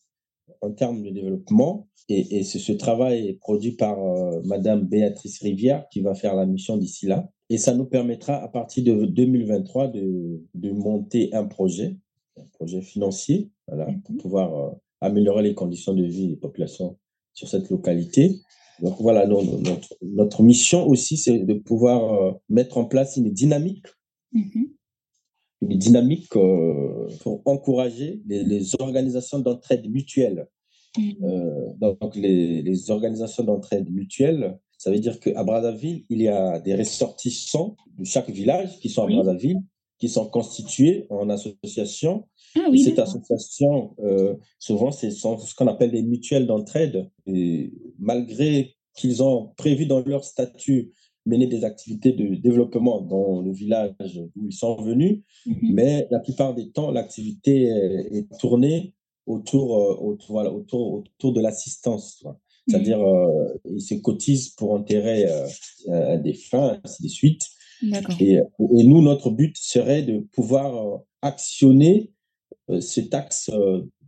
en 0.63 0.73
termes 0.73 1.03
de 1.03 1.11
développement 1.11 1.89
et, 2.09 2.43
ce 2.43 2.73
travail 2.73 3.29
est 3.29 3.35
produit 3.35 3.73
par 3.73 3.99
euh, 3.99 4.41
Madame 4.45 4.83
Béatrice 4.83 5.41
Rivière 5.41 5.87
qui 5.91 6.01
va 6.01 6.15
faire 6.15 6.35
la 6.35 6.47
mission 6.47 6.77
d'ici 6.77 7.07
là. 7.07 7.31
Et 7.49 7.59
ça 7.59 7.75
nous 7.75 7.85
permettra 7.85 8.35
à 8.43 8.49
partir 8.49 8.85
de 8.85 9.07
2023 9.07 9.89
de, 9.89 10.43
de 10.55 10.71
monter 10.73 11.33
un 11.35 11.45
projet, 11.45 11.97
un 12.39 12.47
projet 12.53 12.81
financier, 12.81 13.51
voilà, 13.69 13.87
pour 14.05 14.15
mhm. 14.15 14.19
pouvoir 14.19 14.55
euh, 14.55 14.71
améliorer 15.01 15.43
les 15.43 15.55
conditions 15.55 15.95
de 15.95 16.05
vie 16.05 16.29
des 16.29 16.37
populations 16.37 16.99
sur 17.35 17.49
cette 17.49 17.71
localité. 17.71 18.37
Donc 18.81 18.97
voilà, 19.01 19.27
notre, 19.27 19.95
notre 20.03 20.43
mission 20.43 20.87
aussi, 20.89 21.17
c'est 21.17 21.39
de 21.39 21.55
pouvoir 21.55 22.15
euh, 22.15 22.33
mettre 22.49 22.79
en 22.79 22.85
place 22.85 23.17
une 23.17 23.31
dynamique, 23.31 23.87
mhm. 24.33 24.73
Une 25.63 25.79
dynamique 25.79 26.29
pour 26.29 27.43
encourager 27.45 28.21
les, 28.27 28.43
les 28.45 28.75
organisations 28.81 29.39
d'entraide 29.39 29.91
mutuelle 29.91 30.47
Mm. 30.99 31.25
Euh, 31.25 31.73
donc, 31.81 32.17
les, 32.17 32.63
les 32.63 32.91
organisations 32.91 33.45
d'entraide 33.45 33.91
mutuelle, 33.91 34.59
ça 34.79 34.91
veut 34.91 34.99
dire 34.99 35.21
qu'à 35.21 35.43
Brazzaville, 35.45 36.05
il 36.09 36.23
y 36.23 36.29
a 36.29 36.59
des 36.61 36.75
ressortissants 36.75 37.77
de 37.99 38.05
chaque 38.05 38.31
village 38.31 38.79
qui 38.81 38.89
sont 38.89 39.05
à 39.05 39.07
Brazzaville, 39.07 39.61
qui 39.99 40.09
sont 40.09 40.29
constitués 40.29 41.07
en 41.11 41.31
association. 41.31 42.27
Ah, 42.57 42.67
oui, 42.71 42.83
cette 42.83 42.99
association, 42.99 43.95
euh, 44.01 44.35
souvent, 44.59 44.91
c'est 44.91 45.11
ce 45.11 45.55
qu'on 45.55 45.69
appelle 45.69 45.93
des 45.93 46.03
mutuelles 46.03 46.47
d'entraide. 46.47 47.09
Et 47.27 47.73
malgré 47.99 48.75
qu'ils 48.95 49.23
ont 49.23 49.53
prévu 49.57 49.87
dans 49.87 50.01
leur 50.01 50.25
statut 50.25 50.93
mener 51.27 51.47
des 51.47 51.65
activités 51.65 52.13
de 52.13 52.35
développement 52.35 53.01
dans 53.01 53.41
le 53.41 53.53
village 53.53 54.21
où 54.37 54.47
ils 54.47 54.53
sont 54.53 54.77
venus, 54.77 55.21
mm-hmm. 55.47 55.73
mais 55.73 56.09
la 56.11 56.19
plupart 56.19 56.55
des 56.55 56.71
temps, 56.71 56.91
l'activité 56.91 57.67
est 58.11 58.39
tournée 58.39 58.95
autour, 59.27 59.77
euh, 59.77 59.95
autour, 59.95 60.33
voilà, 60.33 60.53
autour, 60.53 60.95
autour 60.95 61.33
de 61.33 61.41
l'assistance. 61.41 62.25
C'est-à-dire, 62.69 62.99
mmh. 62.99 63.03
euh, 63.03 63.55
ils 63.65 63.81
se 63.81 63.95
cotisent 63.95 64.51
pour 64.51 64.73
enterrer 64.73 65.27
euh, 65.89 66.19
des 66.19 66.35
fins, 66.35 66.79
ainsi 66.85 67.03
de 67.03 67.09
suite. 67.09 67.43
Et, 68.21 68.35
et, 68.35 68.85
nous, 68.85 69.03
notre 69.03 69.31
but 69.31 69.57
serait 69.57 70.03
de 70.03 70.21
pouvoir 70.33 71.01
actionner 71.21 72.13
cet 72.79 73.13
axe 73.13 73.51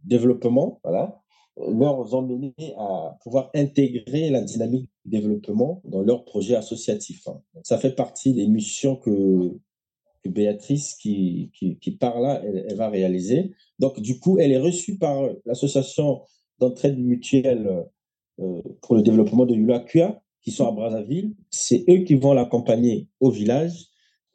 développement, 0.05 0.79
voilà, 0.85 1.21
leur 1.57 2.15
emmener 2.15 2.55
à 2.79 3.19
pouvoir 3.25 3.51
intégrer 3.53 4.31
la 4.31 4.43
dynamique 4.43 4.89
développement 5.05 5.83
dans 5.85 6.03
leur 6.03 6.25
projet 6.25 6.57
associatif. 6.57 7.29
Ça 7.63 7.79
fait 7.79 7.95
partie 7.95 8.33
des 8.33 8.47
missions 8.47 8.97
que, 8.97 9.53
Béatrice, 10.27 10.95
qui, 10.95 11.51
qui, 11.53 11.77
qui 11.79 11.99
là, 12.01 12.43
elle, 12.45 12.77
va 12.77 12.89
réaliser. 12.89 13.53
Donc, 13.79 14.01
du 14.01 14.19
coup, 14.19 14.39
elle 14.39 14.53
est 14.53 14.59
reçue 14.59 14.97
par 14.97 15.29
l'association 15.45 16.23
d'entraide 16.59 16.99
mutuelle 16.99 17.85
euh, 18.41 18.63
pour 18.81 18.95
le 18.95 19.03
développement 19.03 19.45
de 19.45 19.55
Yulakua, 19.55 20.23
qui 20.43 20.51
sont 20.51 20.67
à 20.67 20.73
Brazzaville. 20.73 21.35
C'est 21.51 21.85
eux 21.91 22.05
qui 22.05 22.15
vont 22.15 22.33
l'accompagner 22.33 23.07
au 23.21 23.31
village 23.31 23.89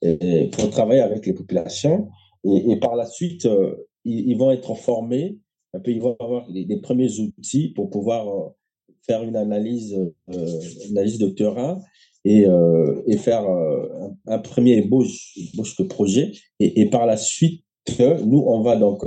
euh, 0.03 0.47
pour 0.51 0.70
travailler 0.70 1.01
avec 1.01 1.26
les 1.26 1.34
populations. 1.34 2.09
Et, 2.43 2.78
par 2.78 2.95
la 2.95 3.05
suite, 3.05 3.45
euh, 3.45 3.76
ils, 4.05 4.38
vont 4.38 4.51
être 4.51 4.76
formés, 4.76 5.38
ils 5.86 6.01
vont 6.01 6.15
avoir 6.20 6.47
les, 6.49 6.78
premiers 6.78 7.20
outils 7.20 7.70
pour 7.70 7.89
pouvoir 7.89 8.53
faire 9.10 9.24
une 9.24 9.36
analyse, 9.36 9.95
euh, 10.30 10.62
une 10.88 10.97
analyse 10.97 11.18
de 11.18 11.30
terrain 11.30 11.80
et, 12.26 12.45
euh, 12.45 13.01
et 13.07 13.18
faire 13.18 13.43
euh, 13.49 14.10
un, 14.28 14.38
premier 14.38 14.78
ébauche, 14.78 15.36
ébauche 15.36 15.76
de 15.78 15.84
projet. 15.84 16.32
Et, 16.60 16.82
et, 16.82 16.89
par 16.91 17.07
la 17.07 17.18
suite, 17.18 17.64
nous, 17.99 18.43
on 18.45 18.62
va 18.62 18.76
donc 18.76 19.03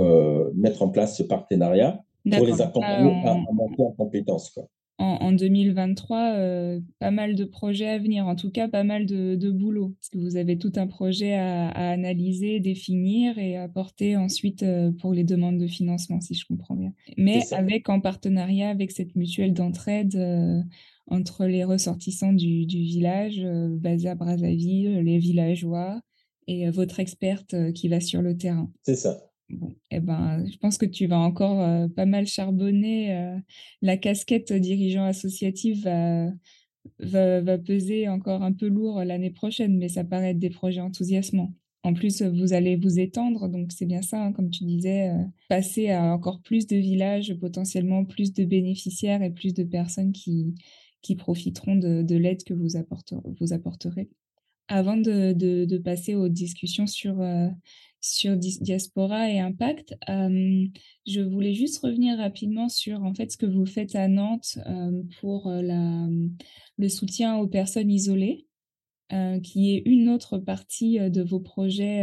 mettre 0.55 0.81
en 0.81 0.89
place 0.89 1.17
ce 1.17 1.23
partenariat 1.23 2.03
pour 2.29 2.45
les 2.45 2.61
accompagner 2.61 3.13
à, 3.23 3.31
à, 3.31 3.53
monter 3.53 3.81
en 3.81 3.91
compétences. 3.91 4.49
Quoi. 4.49 4.67
En, 4.99 5.17
en, 5.21 5.31
2023, 5.31 6.35
euh, 6.35 6.79
pas 6.99 7.09
mal 7.09 7.35
de 7.35 7.45
projets 7.45 7.89
à 7.89 7.97
venir, 7.97 8.27
en 8.27 8.35
tout 8.35 8.51
cas 8.51 8.67
pas 8.67 8.83
mal 8.83 9.07
de, 9.07 9.35
de 9.35 9.49
boulot, 9.49 9.95
parce 9.99 10.09
que 10.09 10.19
vous 10.19 10.37
avez 10.37 10.57
tout 10.57 10.71
un 10.75 10.85
projet 10.85 11.33
à, 11.33 11.69
à 11.69 11.89
analyser, 11.89 12.59
définir 12.59 13.37
et 13.39 13.57
apporter 13.57 14.15
ensuite 14.15 14.61
euh, 14.61 14.91
pour 14.91 15.13
les 15.13 15.23
demandes 15.23 15.57
de 15.57 15.67
financement, 15.67 16.21
si 16.21 16.35
je 16.35 16.45
comprends 16.45 16.75
bien. 16.75 16.93
Mais 17.17 17.41
avec 17.53 17.89
en 17.89 18.01
partenariat 18.01 18.69
avec 18.69 18.91
cette 18.91 19.15
mutuelle 19.15 19.53
d'entraide 19.53 20.15
euh, 20.15 20.61
entre 21.07 21.45
les 21.45 21.63
ressortissants 21.63 22.33
du, 22.33 22.67
du 22.67 22.81
village 22.83 23.41
basé 23.43 24.09
à 24.09 24.15
Brazzaville, 24.15 24.99
les 24.99 25.17
villageois 25.17 26.01
et 26.47 26.69
votre 26.69 26.99
experte 26.99 27.55
qui 27.73 27.87
va 27.89 27.99
sur 27.99 28.21
le 28.21 28.37
terrain. 28.37 28.69
C'est 28.83 28.95
ça. 28.95 29.32
Eh 29.91 29.99
ben, 29.99 30.45
je 30.51 30.57
pense 30.57 30.77
que 30.77 30.85
tu 30.85 31.07
vas 31.07 31.19
encore 31.19 31.61
euh, 31.61 31.87
pas 31.87 32.05
mal 32.05 32.25
charbonner. 32.27 33.15
Euh, 33.15 33.37
la 33.81 33.97
casquette 33.97 34.53
dirigeant 34.53 35.05
associatif 35.05 35.83
va, 35.83 36.31
va, 36.99 37.41
va, 37.41 37.57
peser 37.57 38.07
encore 38.07 38.43
un 38.43 38.53
peu 38.53 38.67
lourd 38.67 39.03
l'année 39.03 39.31
prochaine, 39.31 39.77
mais 39.77 39.89
ça 39.89 40.03
paraît 40.03 40.31
être 40.31 40.39
des 40.39 40.49
projets 40.49 40.81
enthousiasmants. 40.81 41.53
En 41.85 41.93
plus, 41.93 42.21
vous 42.21 42.53
allez 42.53 42.77
vous 42.77 42.97
étendre, 42.99 43.49
donc 43.49 43.73
c'est 43.73 43.85
bien 43.85 44.01
ça, 44.01 44.23
hein, 44.23 44.31
comme 44.31 44.49
tu 44.49 44.63
disais, 44.63 45.09
euh, 45.09 45.23
passer 45.49 45.89
à 45.89 46.13
encore 46.13 46.41
plus 46.41 46.65
de 46.65 46.77
villages, 46.77 47.33
potentiellement 47.33 48.05
plus 48.05 48.33
de 48.33 48.45
bénéficiaires 48.45 49.21
et 49.21 49.31
plus 49.31 49.53
de 49.53 49.65
personnes 49.65 50.13
qui, 50.13 50.55
qui 51.01 51.15
profiteront 51.17 51.75
de, 51.75 52.01
de 52.01 52.15
l'aide 52.15 52.43
que 52.45 52.53
vous, 52.53 52.69
vous 53.39 53.53
apporterez. 53.53 54.09
Avant 54.67 54.95
de, 54.95 55.33
de, 55.33 55.77
passer 55.77 56.15
aux 56.15 56.29
discussions 56.29 56.87
sur, 56.87 57.19
euh, 57.21 57.47
sur 57.99 58.37
diaspora 58.37 59.29
et 59.29 59.39
impact, 59.39 59.93
euh, 60.09 60.65
je 61.05 61.21
voulais 61.21 61.53
juste 61.53 61.83
revenir 61.83 62.17
rapidement 62.17 62.69
sur 62.69 63.03
en 63.03 63.13
fait 63.13 63.31
ce 63.31 63.37
que 63.37 63.45
vous 63.45 63.65
faites 63.65 63.95
à 63.95 64.07
Nantes 64.07 64.57
euh, 64.65 65.03
pour 65.19 65.49
la, 65.49 66.07
le 66.77 66.89
soutien 66.89 67.37
aux 67.37 67.47
personnes 67.47 67.91
isolées, 67.91 68.47
qui 69.43 69.75
est 69.75 69.83
une 69.85 70.09
autre 70.09 70.39
partie 70.39 70.97
de 70.97 71.21
vos 71.21 71.39
projets 71.39 72.01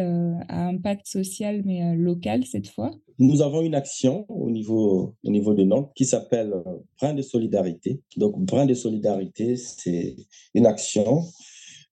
à 0.48 0.68
impact 0.68 1.08
social 1.08 1.62
mais 1.64 1.96
local 1.96 2.44
cette 2.46 2.68
fois. 2.68 2.92
Nous 3.18 3.42
avons 3.42 3.62
une 3.62 3.74
action 3.74 4.26
au 4.28 4.48
niveau, 4.48 5.16
au 5.24 5.30
niveau 5.30 5.54
de 5.54 5.64
Nantes 5.64 5.90
qui 5.96 6.04
s'appelle 6.04 6.54
Brin 7.00 7.14
de 7.14 7.22
solidarité. 7.22 8.00
Donc, 8.16 8.38
Brin 8.38 8.64
de 8.64 8.74
solidarité, 8.74 9.56
c'est 9.56 10.14
une 10.54 10.66
action 10.66 11.24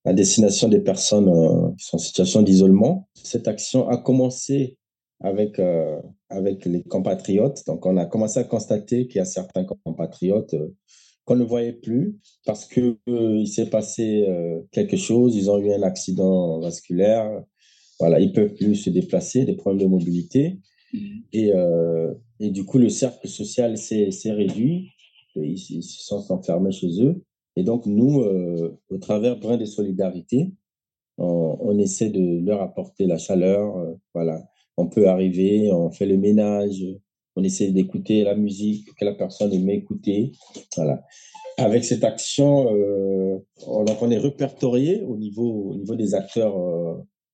à 0.04 0.12
destination 0.12 0.68
des 0.68 0.80
personnes 0.80 1.28
euh, 1.28 1.70
qui 1.76 1.84
sont 1.84 1.96
en 1.96 2.00
situation 2.00 2.42
d'isolement. 2.42 3.08
Cette 3.14 3.48
action 3.48 3.88
a 3.88 3.98
commencé 3.98 4.78
avec, 5.20 5.58
euh, 5.58 6.00
avec 6.28 6.64
les 6.64 6.82
compatriotes. 6.82 7.62
Donc, 7.66 7.84
on 7.86 7.96
a 7.96 8.06
commencé 8.06 8.38
à 8.38 8.44
constater 8.44 9.08
qu'il 9.08 9.16
y 9.16 9.20
a 9.20 9.24
certains 9.24 9.66
compatriotes 9.84 10.54
euh, 10.54 10.74
qu'on 11.24 11.36
ne 11.36 11.44
voyait 11.44 11.74
plus 11.74 12.16
parce 12.46 12.64
que 12.64 12.96
il 13.06 13.46
s'est 13.48 13.68
passé 13.68 14.26
quelque 14.72 14.96
chose. 14.96 15.36
Ils 15.36 15.50
ont 15.50 15.58
eu 15.58 15.70
un 15.74 15.82
accident 15.82 16.58
vasculaire. 16.58 17.42
Voilà, 18.00 18.18
ils 18.18 18.32
peuvent 18.32 18.54
plus 18.54 18.76
se 18.76 18.88
déplacer, 18.88 19.44
des 19.44 19.54
problèmes 19.54 19.82
de 19.82 19.90
mobilité. 19.90 20.58
Mmh. 20.94 20.98
Et, 21.34 21.52
et 22.40 22.50
du 22.50 22.64
coup, 22.64 22.78
le 22.78 22.88
cercle 22.88 23.28
social 23.28 23.76
s'est 23.76 24.08
réduit. 24.32 24.88
Ils, 25.36 25.52
ils 25.68 25.82
se 25.82 26.02
sont 26.02 26.32
enfermés 26.32 26.72
chez 26.72 27.02
eux. 27.02 27.22
Et 27.58 27.64
donc, 27.64 27.86
nous, 27.86 28.20
euh, 28.20 28.78
au 28.88 28.98
travers 28.98 29.36
Brin 29.36 29.56
des 29.56 29.66
Solidarités, 29.66 30.52
on, 31.16 31.76
essaie 31.76 32.08
de 32.08 32.38
leur 32.46 32.62
apporter 32.62 33.06
la 33.06 33.18
chaleur, 33.18 33.76
euh, 33.78 33.94
voilà, 34.14 34.48
on 34.76 34.86
peut 34.86 35.08
arriver, 35.08 35.72
on 35.72 35.90
fait 35.90 36.06
le 36.06 36.16
ménage, 36.16 36.84
on 37.34 37.42
essaie 37.42 37.72
d'écouter 37.72 38.22
la 38.22 38.36
musique 38.36 38.94
que 38.94 39.04
la 39.04 39.12
personne 39.12 39.52
aime 39.52 39.68
écouter. 39.70 40.30
Voilà. 40.76 41.04
Avec 41.56 41.84
cette 41.84 42.04
action, 42.04 42.72
euh, 42.72 43.38
on, 43.66 43.84
on 44.02 44.10
est 44.12 44.18
répertorié 44.18 45.02
au 45.02 45.16
niveau, 45.16 45.70
au 45.70 45.74
niveau 45.74 45.96
des 45.96 46.14
acteurs, 46.14 46.54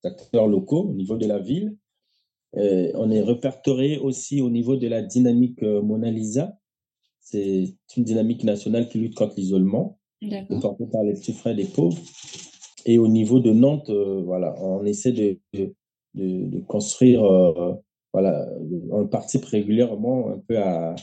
acteurs 0.04 0.46
locaux, 0.46 0.88
au 0.88 0.94
niveau 0.94 1.18
de 1.18 1.26
la 1.26 1.38
ville. 1.38 1.76
on 2.54 3.10
est 3.10 3.20
répertorié 3.20 3.98
aussi 3.98 4.40
au 4.40 4.48
niveau 4.48 4.76
de 4.76 4.88
la 4.88 5.02
dynamique 5.02 5.60
Mona 5.60 6.10
Lisa. 6.10 6.56
C'est 7.20 7.74
une 7.94 8.04
dynamique 8.04 8.42
nationale 8.42 8.88
qui 8.88 8.98
lutte 8.98 9.16
contre 9.16 9.34
l'isolement, 9.36 9.98
portée 10.60 10.86
par 10.90 11.02
les 11.02 11.14
petits 11.14 11.32
frères 11.32 11.56
des 11.56 11.64
pauvres. 11.64 11.98
Et 12.86 12.98
au 12.98 13.08
niveau 13.08 13.40
de 13.40 13.50
Nantes, 13.50 13.90
voilà, 13.90 14.54
on 14.62 14.84
essaie 14.84 15.12
de, 15.12 15.38
de, 15.54 15.74
de 16.14 16.60
construire, 16.60 17.22
voilà, 18.12 18.46
on 18.90 19.06
participe 19.06 19.44
régulièrement 19.46 20.28
un 20.28 20.38
peu 20.46 20.58
à, 20.58 20.94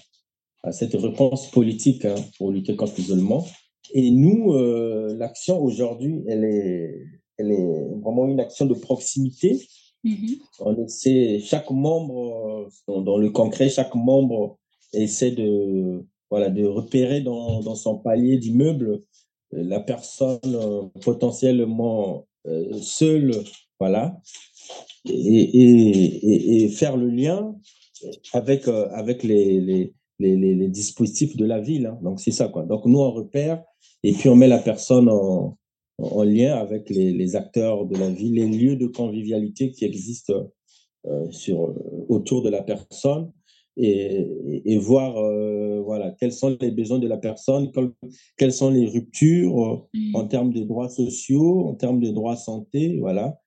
à 0.64 0.72
cette 0.72 0.94
réponse 0.94 1.50
politique 1.52 2.06
hein, 2.06 2.16
pour 2.38 2.52
lutter 2.52 2.76
contre 2.76 2.94
l'isolement. 2.98 3.46
Et 3.94 4.12
nous, 4.12 4.54
euh, 4.54 5.16
l'action 5.18 5.62
aujourd'hui, 5.62 6.24
elle 6.28 6.44
est, 6.44 6.96
elle 7.38 7.52
est 7.52 7.86
vraiment 8.02 8.28
une 8.28 8.40
action 8.40 8.66
de 8.66 8.74
proximité. 8.74 9.60
Mm-hmm. 10.06 10.40
On 10.60 10.86
essaie, 10.86 11.40
chaque 11.40 11.70
membre, 11.72 12.70
euh, 12.90 13.02
dans, 13.02 13.18
le 13.18 13.30
concret, 13.32 13.70
chaque 13.70 13.96
membre 13.96 14.58
essaie 14.94 15.32
de, 15.32 16.06
voilà, 16.30 16.50
de 16.50 16.66
repérer 16.66 17.22
dans, 17.22 17.62
dans 17.62 17.76
son 17.76 17.98
palier 17.98 18.38
d'immeuble 18.38 18.92
euh, 18.92 19.06
la 19.52 19.80
personne 19.80 20.92
potentiellement 21.02 22.28
seule, 22.82 23.32
voilà, 23.80 24.20
et, 25.06 25.12
et, 25.14 26.64
et, 26.64 26.70
faire 26.70 26.98
le 26.98 27.10
lien 27.10 27.56
avec, 28.34 28.68
avec 28.68 29.24
les, 29.24 29.60
les, 29.60 29.94
les, 30.20 30.68
dispositifs 30.70 31.36
de 31.36 31.46
la 31.46 31.60
ville. 31.60 31.88
Hein. 31.88 32.00
Donc, 32.02 32.20
c'est 32.20 32.32
ça, 32.32 32.48
quoi. 32.48 32.64
Donc, 32.64 32.86
nous, 32.86 33.00
on 33.00 33.12
repère 33.12 33.64
et 34.04 34.14
puis 34.14 34.30
on 34.30 34.36
met 34.36 34.48
la 34.48 34.60
personne 34.60 35.10
en, 35.10 35.58
en 35.98 36.24
lien 36.24 36.56
avec 36.56 36.90
les, 36.90 37.36
acteurs 37.36 37.86
de 37.86 37.98
la 37.98 38.10
ville, 38.10 38.36
les 38.36 38.48
lieux 38.48 38.76
de 38.76 38.88
convivialité 38.88 39.72
qui 39.72 39.86
existent 39.86 40.52
euh, 41.08 41.32
sur, 41.32 41.64
euh, 41.64 42.06
autour 42.10 42.42
de 42.42 42.50
la 42.50 42.62
personne 42.62 43.32
et, 43.78 44.28
et, 44.66 44.78
voir 44.78 45.18
euh, 45.18 45.82
voilà, 45.82 46.14
quels 46.20 46.34
sont 46.34 46.58
les 46.60 46.72
besoins 46.72 47.00
de 47.00 47.08
la 47.08 47.18
personne, 47.18 47.72
quelles 48.38 48.54
sont 48.54 48.70
les 48.70 48.88
ruptures 48.88 49.88
mmh. 49.94 50.16
en 50.16 50.28
termes 50.28 50.54
de 50.54 50.64
droits 50.64 50.90
sociaux, 50.90 51.68
en 51.68 51.76
termes 51.76 52.00
de 52.00 52.10
droits 52.10 52.36
santé, 52.36 52.98
voilà. 53.00 53.38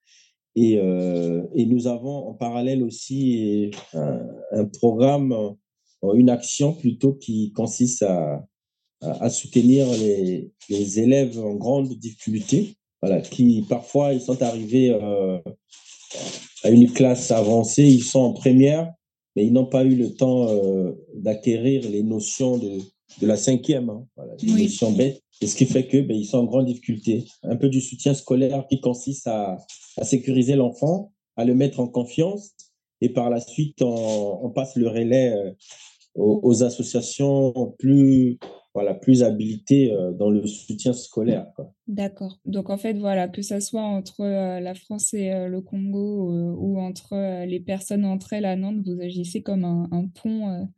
Et, 0.57 0.75
et 0.75 1.65
nous 1.65 1.87
avons 1.87 2.29
en 2.29 2.33
parallèle 2.33 2.81
aussi 2.81 3.71
un, 3.93 4.21
un 4.53 4.63
programme 4.63 5.35
une 6.13 6.29
action 6.29 6.73
plutôt 6.73 7.13
qui 7.13 7.51
consiste 7.53 8.03
à, 8.03 8.45
à, 9.01 9.29
soutenir 9.29 9.87
les, 9.91 10.51
les, 10.69 10.99
élèves 10.99 11.39
en 11.39 11.55
grande 11.55 11.93
difficulté, 11.93 12.75
voilà, 13.01 13.21
qui 13.21 13.65
parfois 13.67 14.13
ils 14.13 14.21
sont 14.21 14.41
arrivés 14.41 14.91
euh, 14.91 15.39
à 16.63 16.69
une 16.69 16.91
classe 16.91 17.31
avancée, 17.31 17.83
ils 17.83 18.03
sont 18.03 18.19
en 18.19 18.33
première, 18.33 18.91
mais 19.35 19.45
ils 19.45 19.53
n'ont 19.53 19.65
pas 19.65 19.83
eu 19.83 19.95
le 19.95 20.13
temps 20.13 20.49
euh, 20.49 20.91
d'acquérir 21.13 21.89
les 21.89 22.03
notions 22.03 22.57
de, 22.57 22.79
de 23.21 23.27
la 23.27 23.37
cinquième, 23.37 23.89
hein, 23.89 24.05
voilà, 24.15 24.33
les 24.41 24.63
notions 24.63 24.91
bêtes. 24.91 25.21
Et 25.41 25.47
ce 25.47 25.55
qui 25.55 25.65
fait 25.65 25.87
que 25.87 25.97
ben, 26.01 26.15
ils 26.15 26.25
sont 26.25 26.37
en 26.37 26.45
grande 26.45 26.65
difficulté. 26.65 27.25
Un 27.43 27.57
peu 27.57 27.67
du 27.67 27.81
soutien 27.81 28.13
scolaire 28.13 28.65
qui 28.69 28.79
consiste 28.79 29.27
à, 29.27 29.57
à 29.97 30.03
sécuriser 30.05 30.55
l'enfant, 30.55 31.11
à 31.35 31.43
le 31.43 31.53
mettre 31.53 31.81
en 31.81 31.87
confiance, 31.87 32.55
et 33.01 33.09
par 33.09 33.29
la 33.29 33.41
suite 33.41 33.81
on, 33.81 34.39
on 34.45 34.49
passe 34.49 34.75
le 34.75 34.87
relais 34.87 35.33
euh, 35.33 35.51
aux, 36.15 36.63
associations 36.63 37.75
plus 37.77 38.39
voilà, 38.75 38.93
plus 38.93 39.23
habilitées 39.23 39.93
euh, 39.93 40.11
dans 40.11 40.29
le 40.29 40.45
soutien 40.45 40.91
scolaire. 40.91 41.47
D'accord. 41.87 42.39
Donc 42.45 42.69
en 42.69 42.77
fait, 42.77 42.93
voilà, 42.97 43.29
que 43.29 43.41
ça 43.41 43.61
soit 43.61 43.81
entre 43.81 44.19
euh, 44.19 44.59
la 44.59 44.75
France 44.75 45.13
et 45.13 45.31
euh, 45.31 45.47
le 45.47 45.61
Congo 45.61 46.29
ou 46.57 46.77
entre 46.77 47.45
les 47.45 47.61
personnes 47.61 48.03
entre 48.03 48.33
elles 48.33 48.45
à 48.45 48.57
Nantes, 48.57 48.85
vous 48.85 48.99
agissez 48.99 49.41
comme 49.41 49.63
un, 49.63 50.09
pont 50.21 50.69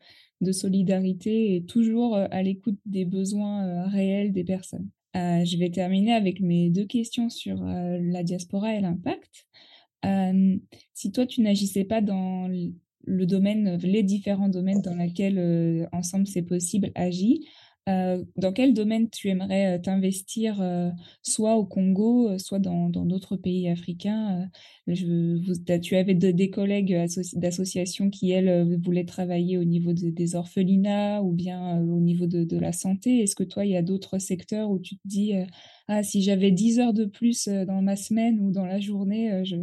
de 0.42 0.52
solidarité 0.52 1.56
et 1.56 1.66
toujours 1.66 2.16
à 2.16 2.44
l'écoute 2.44 2.78
des 2.86 3.06
besoins 3.06 3.88
réels 3.88 4.32
des 4.32 4.44
personnes. 4.44 4.90
je 5.16 5.58
vais 5.58 5.72
terminer 5.72 6.14
avec 6.14 6.40
mes 6.40 6.70
deux 6.70 6.86
questions 6.86 7.30
sur 7.30 7.64
la 7.64 8.24
diaspora 8.24 8.76
et 8.76 8.82
l'impact. 8.82 9.48
si 10.94 11.12
toi, 11.12 11.26
tu 11.26 11.42
n'agissais 11.42 11.84
pas 11.84 12.02
dans 12.02 12.48
le 12.48 13.26
domaine, 13.26 13.78
les 13.78 14.04
différents 14.04 14.50
domaines 14.50 14.82
dans 14.82 14.96
lesquels 14.96 15.90
ensemble 15.92 16.28
c'est 16.28 16.44
possible 16.44 16.92
agit. 16.96 17.48
Euh, 17.88 18.24
dans 18.36 18.52
quel 18.52 18.74
domaine 18.74 19.10
tu 19.10 19.30
aimerais 19.30 19.78
euh, 19.78 19.80
t'investir, 19.80 20.62
soit 21.22 21.56
au 21.56 21.66
Congo, 21.66 22.38
soit 22.38 22.60
dans 22.60 22.90
d'autres 22.90 23.38
pays 23.38 23.70
africains 23.70 24.50
Tu 24.88 25.96
avais 25.96 26.14
des 26.14 26.50
collègues 26.50 27.06
d'associations 27.34 28.10
qui, 28.10 28.32
elles, 28.32 28.78
voulaient 28.84 29.06
travailler 29.06 29.58
au 29.58 29.64
niveau 29.64 29.94
des 29.94 30.36
orphelinats 30.36 31.22
ou 31.22 31.32
bien 31.32 31.80
au 31.80 32.00
niveau 32.00 32.28
de, 32.28 32.58
la 32.58 32.72
santé. 32.72 33.20
Est-ce 33.20 33.36
que 33.36 33.44
toi, 33.44 33.66
il 33.66 33.72
y 33.72 33.78
a 33.78 33.82
d'autres 33.82 34.20
secteurs 34.20 34.70
où 34.70 34.80
tu 34.80 34.96
te 34.96 35.08
dis 35.08 35.34
ah, 35.90 36.04
si 36.04 36.22
j'avais 36.22 36.52
10 36.52 36.80
heures 36.80 36.94
de 36.94 37.06
plus 37.06 37.48
euh, 37.48 37.64
dans 37.64 37.82
ma 37.82 37.96
semaine 37.96 38.42
ou 38.42 38.52
dans 38.52 38.66
la 38.66 38.80
journée, 38.80 39.32
euh, 39.32 39.46
je, 39.46 39.56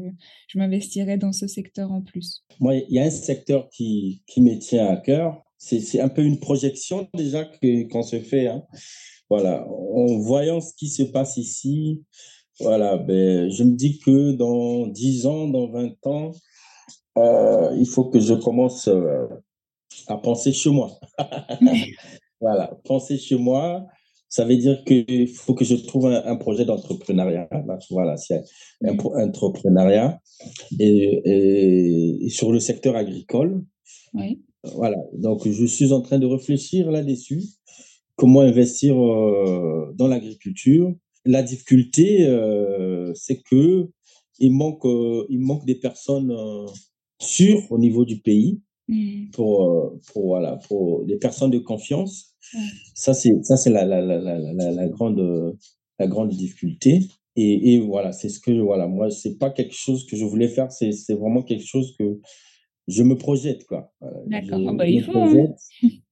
m'investirais 0.59 1.19
dans 1.19 1.33
ce 1.33 1.47
secteur 1.47 1.93
en 1.93 2.01
plus? 2.01 2.43
Moi, 2.61 2.77
il 2.77 2.95
y 2.95 2.99
a 2.99 3.05
un 3.05 3.11
secteur 3.11 3.69
qui 3.69 4.23
me 4.39 4.59
tient 4.59 4.87
à 4.87 4.97
cœur. 4.97 5.44
C'est 5.65 6.01
un 6.01 6.09
peu 6.09 6.23
une 6.23 6.39
projection 6.39 7.09
déjà 7.15 7.45
qu'on 7.91 8.03
se 8.03 8.21
fait. 8.21 8.49
Hein. 8.49 8.63
Voilà, 9.31 9.67
en 9.69 10.19
voyant 10.19 10.61
ce 10.61 10.75
qui 10.75 10.89
se 10.89 11.03
passe 11.03 11.39
ici, 11.39 12.03
voilà, 12.61 12.99
ben, 12.99 13.51
je 13.51 13.65
me 13.65 13.75
dis 13.75 13.99
que 13.99 14.33
dans 14.33 14.87
10 14.87 15.27
ans, 15.27 15.49
dans 15.49 15.69
20 15.69 16.07
ans, 16.07 16.33
euh, 17.17 17.75
il 17.79 17.87
faut 17.87 18.05
que 18.05 18.21
je 18.21 18.35
commence 18.35 18.89
à 20.07 20.19
penser 20.19 20.53
chez 20.53 20.71
moi. 20.71 20.91
voilà, 22.41 22.79
penser 22.85 23.17
chez 23.17 23.37
moi, 23.37 23.87
ça 24.29 24.45
veut 24.45 24.57
dire 24.57 24.83
qu'il 24.85 25.29
faut 25.29 25.55
que 25.55 25.65
je 25.65 25.77
trouve 25.77 26.07
un, 26.07 26.37
projet 26.37 26.65
d'entrepreneuriat. 26.65 27.49
Voilà, 27.91 28.17
c'est 28.17 28.43
un, 28.85 28.99
entrepreneuriat 28.99 30.21
et, 30.79 32.27
sur 32.31 32.53
le 32.53 32.61
secteur 32.61 32.97
agricole. 32.97 33.65
Oui. 34.13 34.43
Voilà, 34.75 34.97
donc 35.13 35.47
je 35.49 35.67
suis 35.67 35.93
en 35.93 36.01
train 36.01 36.19
de 36.19 36.27
réfléchir 36.27 36.91
là-dessus. 36.91 37.43
Comment 38.17 38.41
investir 38.41 38.97
euh, 38.97 39.93
dans 39.95 40.09
l'agriculture 40.09 40.95
La 41.25 41.43
difficulté, 41.43 42.27
euh, 42.27 43.13
c'est 43.15 43.43
que 43.43 43.89
il 44.39 44.53
manque, 44.53 44.85
euh, 44.87 45.27
il 45.29 45.41
manque 45.41 45.65
des 45.65 45.75
personnes 45.75 46.35
sûres 47.21 47.63
au 47.71 47.79
niveau 47.79 48.05
du 48.05 48.21
pays 48.21 48.61
mmh. 48.89 49.31
pour, 49.33 49.99
pour, 50.13 50.27
voilà, 50.27 50.59
pour 50.69 51.05
des 51.05 51.17
personnes 51.17 51.51
de 51.51 51.59
confiance 51.59 52.35
ça, 52.95 53.15
c'est 53.15 53.33
ça 53.43 53.57
c'est 53.57 53.71
la, 53.71 53.85
la, 53.85 54.01
la, 54.01 54.19
la, 54.19 54.71
la 54.71 54.89
grande, 54.89 55.57
la 55.99 56.07
grande 56.07 56.31
difficulté. 56.31 57.01
Et, 57.37 57.75
et 57.75 57.81
voilà, 57.81 58.13
c'est 58.13 58.29
ce 58.29 58.39
que, 58.39 58.53
voilà, 58.53 58.87
moi, 58.87 59.11
c'est 59.11 59.39
pas 59.39 59.51
quelque 59.51 59.75
chose 59.75 60.07
que 60.07 60.17
je 60.17 60.25
voulais 60.25 60.49
faire, 60.49 60.71
c'est 60.71 60.93
vraiment 61.15 61.43
quelque 61.43 61.67
chose 61.67 61.95
que 61.99 62.21
je 62.87 63.03
me 63.03 63.17
projette, 63.17 63.67
quoi. 63.67 63.93
D'accord, 64.27 64.61
ah 64.69 64.73
bah, 64.73 64.87
il 64.87 65.03
faut. 65.03 65.19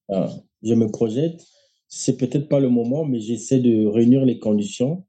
Hein. 0.09 0.27
je 0.63 0.75
me 0.75 0.89
projette. 0.89 1.45
C'est 1.89 2.17
peut-être 2.17 2.49
pas 2.49 2.61
le 2.61 2.71
moment, 2.71 3.05
mais 3.05 3.21
j'essaie 3.21 3.61
de 3.61 3.87
réunir 3.87 4.25
les 4.25 4.39
conditions 4.39 5.05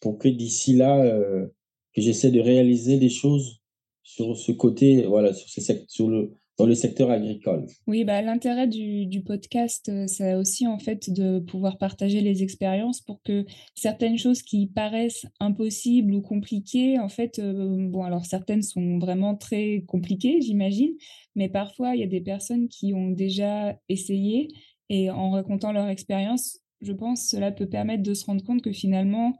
pour 0.00 0.18
que 0.18 0.28
d'ici 0.28 0.74
là, 0.74 1.02
euh, 1.02 1.46
que 1.94 2.02
j'essaie 2.02 2.30
de 2.30 2.40
réaliser 2.40 2.98
des 2.98 3.08
choses 3.08 3.62
sur 4.02 4.36
ce 4.36 4.52
côté, 4.52 5.04
voilà, 5.04 5.32
sur 5.32 6.08
le, 6.08 6.34
dans 6.58 6.66
le 6.66 6.74
secteur 6.74 7.10
agricole. 7.10 7.66
Oui, 7.86 8.04
bah, 8.04 8.22
l'intérêt 8.22 8.66
du, 8.66 9.06
du, 9.06 9.22
podcast, 9.22 9.88
euh, 9.88 10.06
c'est 10.06 10.34
aussi 10.34 10.66
en 10.66 10.78
fait 10.78 11.10
de 11.10 11.38
pouvoir 11.38 11.76
partager 11.76 12.20
les 12.20 12.42
expériences 12.42 13.00
pour 13.00 13.22
que 13.22 13.44
certaines 13.74 14.16
choses 14.16 14.42
qui 14.42 14.66
paraissent 14.66 15.26
impossibles 15.38 16.14
ou 16.14 16.22
compliquées, 16.22 16.98
en 16.98 17.08
fait, 17.08 17.38
euh, 17.38 17.76
bon, 17.88 18.04
alors 18.04 18.24
certaines 18.24 18.62
sont 18.62 18.98
vraiment 18.98 19.36
très 19.36 19.84
compliquées, 19.86 20.40
j'imagine, 20.40 20.94
mais 21.34 21.48
parfois 21.48 21.94
il 21.94 22.00
y 22.00 22.04
a 22.04 22.08
des 22.08 22.22
personnes 22.22 22.68
qui 22.68 22.94
ont 22.94 23.10
déjà 23.10 23.78
essayé 23.88 24.48
et 24.88 25.10
en 25.10 25.30
racontant 25.30 25.72
leur 25.72 25.88
expérience, 25.88 26.60
je 26.80 26.92
pense 26.92 27.28
cela 27.28 27.52
peut 27.52 27.68
permettre 27.68 28.02
de 28.02 28.14
se 28.14 28.24
rendre 28.24 28.44
compte 28.44 28.62
que 28.62 28.72
finalement, 28.72 29.36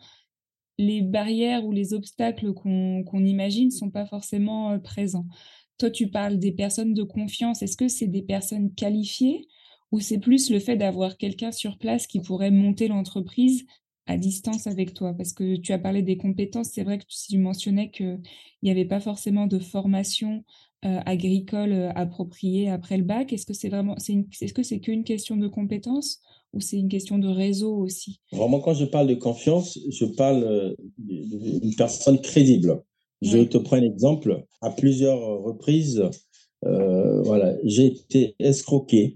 les 0.79 1.01
barrières 1.01 1.65
ou 1.65 1.73
les 1.73 1.95
obstacles 1.95 2.53
qu'on 2.53 3.03
qu'on 3.05 3.25
imagine 3.25 3.67
ne 3.67 3.71
sont 3.71 3.91
pas 3.91 4.07
forcément 4.07 4.73
euh, 4.73 4.79
présents. 4.79 5.27
Toi, 5.79 5.91
tu 5.91 6.09
parles 6.09 6.39
des 6.39 6.53
personnes 6.53 6.95
de 6.95 7.03
confiance. 7.03 7.63
Est-ce 7.63 7.77
que 7.77 7.89
c'est 7.89 8.07
des 8.07 8.23
personnes 8.23 8.73
qualifiées 8.75 9.47
ou 9.93 10.01
c'est 10.01 10.19
plus 10.19 10.51
le 10.51 10.59
fait 10.59 10.77
d'avoir 10.77 11.17
quelqu'un 11.17 11.53
sur 11.53 11.79
place 11.79 12.07
qui 12.07 12.21
pourrait 12.21 12.51
monter 12.51 12.89
l'entreprise 12.89 13.67
à 14.07 14.17
distance 14.17 14.67
avec 14.67 14.95
toi? 14.95 15.13
Parce 15.15 15.33
que 15.33 15.57
tu 15.57 15.73
as 15.73 15.79
parlé 15.79 16.03
des 16.03 16.17
compétences. 16.17 16.71
C'est 16.73 16.83
vrai 16.83 16.99
que 16.99 17.05
tu 17.07 17.39
mentionnais 17.39 17.91
qu'il 17.91 18.21
n'y 18.63 18.71
avait 18.71 18.85
pas 18.85 19.01
forcément 19.01 19.47
de 19.47 19.59
formation 19.59 20.45
agricole 20.83 21.91
appropriée 21.97 22.71
après 22.71 22.97
le 22.97 23.03
bac 23.03 23.33
Est-ce 23.33 23.45
que 23.45 23.55
c'est 23.55 23.69
vraiment, 23.69 23.97
est-ce 23.97 24.53
que 24.55 24.63
c'est 24.63 24.79
qu'une 24.79 25.03
question 25.03 25.37
de 25.37 25.49
compétences 25.49 26.21
ou 26.53 26.61
c'est 26.61 26.79
une 26.79 26.89
question 26.89 27.19
de 27.19 27.27
réseau 27.27 27.77
aussi? 27.77 28.21
Vraiment, 28.33 28.61
quand 28.61 28.75
je 28.75 28.85
parle 28.85 29.09
de 29.09 29.15
confiance, 29.15 29.79
je 29.91 30.05
parle 30.05 30.77
d'une 30.99 31.75
personne 31.75 32.21
crédible. 32.21 32.83
Je 33.23 33.39
te 33.39 33.59
prends 33.59 33.77
un 33.77 33.83
exemple. 33.83 34.45
À 34.61 34.71
plusieurs 34.71 35.21
reprises, 35.43 36.03
voilà, 36.63 37.55
j'ai 37.65 37.87
été 37.87 38.35
escroqué. 38.39 39.15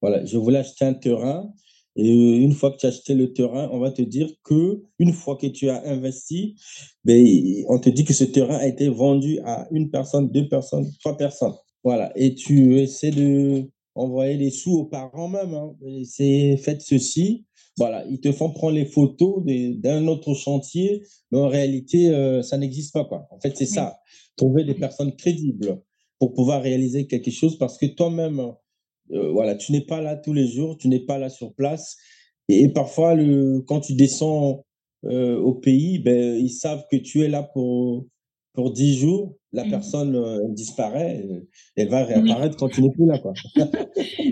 Voilà, 0.00 0.24
je 0.24 0.38
voulais 0.38 0.58
acheter 0.58 0.84
un 0.86 0.94
terrain 0.94 1.52
et 1.96 2.36
une 2.36 2.52
fois 2.52 2.70
que 2.70 2.76
tu 2.78 2.86
as 2.86 2.90
acheté 2.90 3.14
le 3.14 3.32
terrain, 3.32 3.68
on 3.72 3.78
va 3.78 3.90
te 3.90 4.02
dire 4.02 4.30
que 4.44 4.82
une 4.98 5.12
fois 5.12 5.36
que 5.36 5.46
tu 5.46 5.68
as 5.68 5.86
investi, 5.86 6.56
ben, 7.04 7.26
on 7.68 7.78
te 7.78 7.90
dit 7.90 8.04
que 8.04 8.14
ce 8.14 8.24
terrain 8.24 8.56
a 8.56 8.66
été 8.66 8.88
vendu 8.88 9.38
à 9.44 9.66
une 9.72 9.90
personne, 9.90 10.30
deux 10.30 10.48
personnes, 10.48 10.90
trois 11.00 11.16
personnes. 11.16 11.54
Voilà. 11.84 12.12
Et 12.16 12.34
tu 12.34 12.78
essaies 12.78 13.10
de 13.10 13.68
envoyer 13.94 14.36
les 14.36 14.50
sous 14.50 14.72
aux 14.78 14.84
parents 14.86 15.28
même. 15.28 15.54
Hein. 15.54 15.74
C'est 16.04 16.56
faites 16.58 16.82
ceci. 16.82 17.44
Voilà. 17.80 18.04
Ils 18.10 18.20
te 18.20 18.30
font 18.30 18.50
prendre 18.50 18.74
les 18.74 18.84
photos 18.84 19.42
d'un 19.42 20.06
autre 20.06 20.34
chantier, 20.34 21.02
mais 21.32 21.38
en 21.38 21.48
réalité, 21.48 22.10
euh, 22.10 22.42
ça 22.42 22.58
n'existe 22.58 22.92
pas. 22.92 23.04
Quoi. 23.06 23.26
En 23.30 23.40
fait, 23.40 23.56
c'est 23.56 23.64
ça. 23.64 23.98
Trouver 24.36 24.64
des 24.64 24.74
personnes 24.74 25.16
crédibles 25.16 25.80
pour 26.18 26.34
pouvoir 26.34 26.62
réaliser 26.62 27.06
quelque 27.06 27.30
chose 27.30 27.56
parce 27.56 27.78
que 27.78 27.86
toi-même, 27.86 28.52
euh, 29.12 29.32
voilà, 29.32 29.54
tu 29.54 29.72
n'es 29.72 29.80
pas 29.80 30.02
là 30.02 30.16
tous 30.16 30.34
les 30.34 30.46
jours, 30.46 30.76
tu 30.76 30.88
n'es 30.88 31.00
pas 31.00 31.16
là 31.16 31.30
sur 31.30 31.54
place. 31.54 31.96
Et, 32.50 32.68
parfois, 32.68 33.14
le, 33.14 33.62
quand 33.66 33.80
tu 33.80 33.94
descends 33.94 34.66
euh, 35.06 35.38
au 35.38 35.54
pays, 35.54 36.00
ben, 36.00 36.36
ils 36.36 36.50
savent 36.50 36.84
que 36.92 36.98
tu 36.98 37.22
es 37.22 37.28
là 37.28 37.42
pour, 37.42 38.04
pour 38.52 38.72
10 38.72 38.98
jours. 38.98 39.38
La 39.52 39.64
mmh. 39.64 39.70
personne 39.70 40.16
euh, 40.16 40.48
disparaît, 40.50 41.24
elle 41.76 41.88
va 41.88 42.04
réapparaître 42.04 42.56
quand 42.56 42.68
tu 42.68 42.82
n'es 42.82 42.90
plus 42.90 43.06
là. 43.06 43.20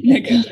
D'accord. 0.05 0.45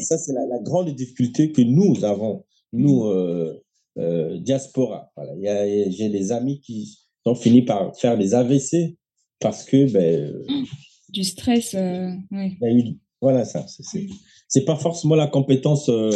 Ça, 0.00 0.18
c'est 0.18 0.32
la, 0.32 0.58
grande 0.62 0.88
difficulté 0.94 1.52
que 1.52 1.60
nous 1.60 2.04
avons, 2.04 2.44
nous, 2.72 3.04
mmh. 3.04 4.38
diaspora. 4.38 5.12
Voilà. 5.16 5.34
J'ai 5.90 6.08
des 6.08 6.32
amis 6.32 6.60
qui 6.60 6.98
ont 7.26 7.34
fini 7.34 7.62
par 7.62 7.96
faire 7.96 8.16
des 8.16 8.34
AVC 8.34 8.96
parce 9.40 9.64
que 9.64 9.92
ben, 9.92 10.32
du 11.14 11.24
stress. 11.24 11.74
Euh, 11.74 12.10
voilà, 13.20 13.44
ça. 13.44 13.64
C'est 14.48 14.64
pas 14.64 14.76
forcément 14.76 15.14
la 15.14 15.28
compétence 15.28 15.88
euh, 15.88 16.10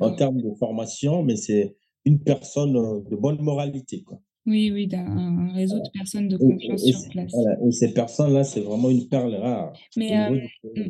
en 0.00 0.14
termes 0.14 0.42
de 0.42 0.50
formation, 0.58 1.22
mais 1.22 1.36
c'est 1.36 1.76
une 2.04 2.20
personne 2.20 2.76
euh, 2.76 3.00
de 3.08 3.16
bonne 3.16 3.40
moralité. 3.40 4.02
Quoi. 4.02 4.20
Oui, 4.44 4.72
oui, 4.72 4.88
d'un 4.88 5.52
réseau 5.52 5.78
de 5.78 5.88
personnes 5.94 6.26
de 6.26 6.36
confiance 6.36 6.82
sur 6.82 7.08
place. 7.10 7.32
et 7.64 7.70
ces 7.70 7.92
personnes-là, 7.92 8.42
c'est 8.42 8.60
vraiment 8.60 8.90
une 8.90 9.08
perle 9.08 9.34
rare. 9.36 9.72
Mais 9.96 10.28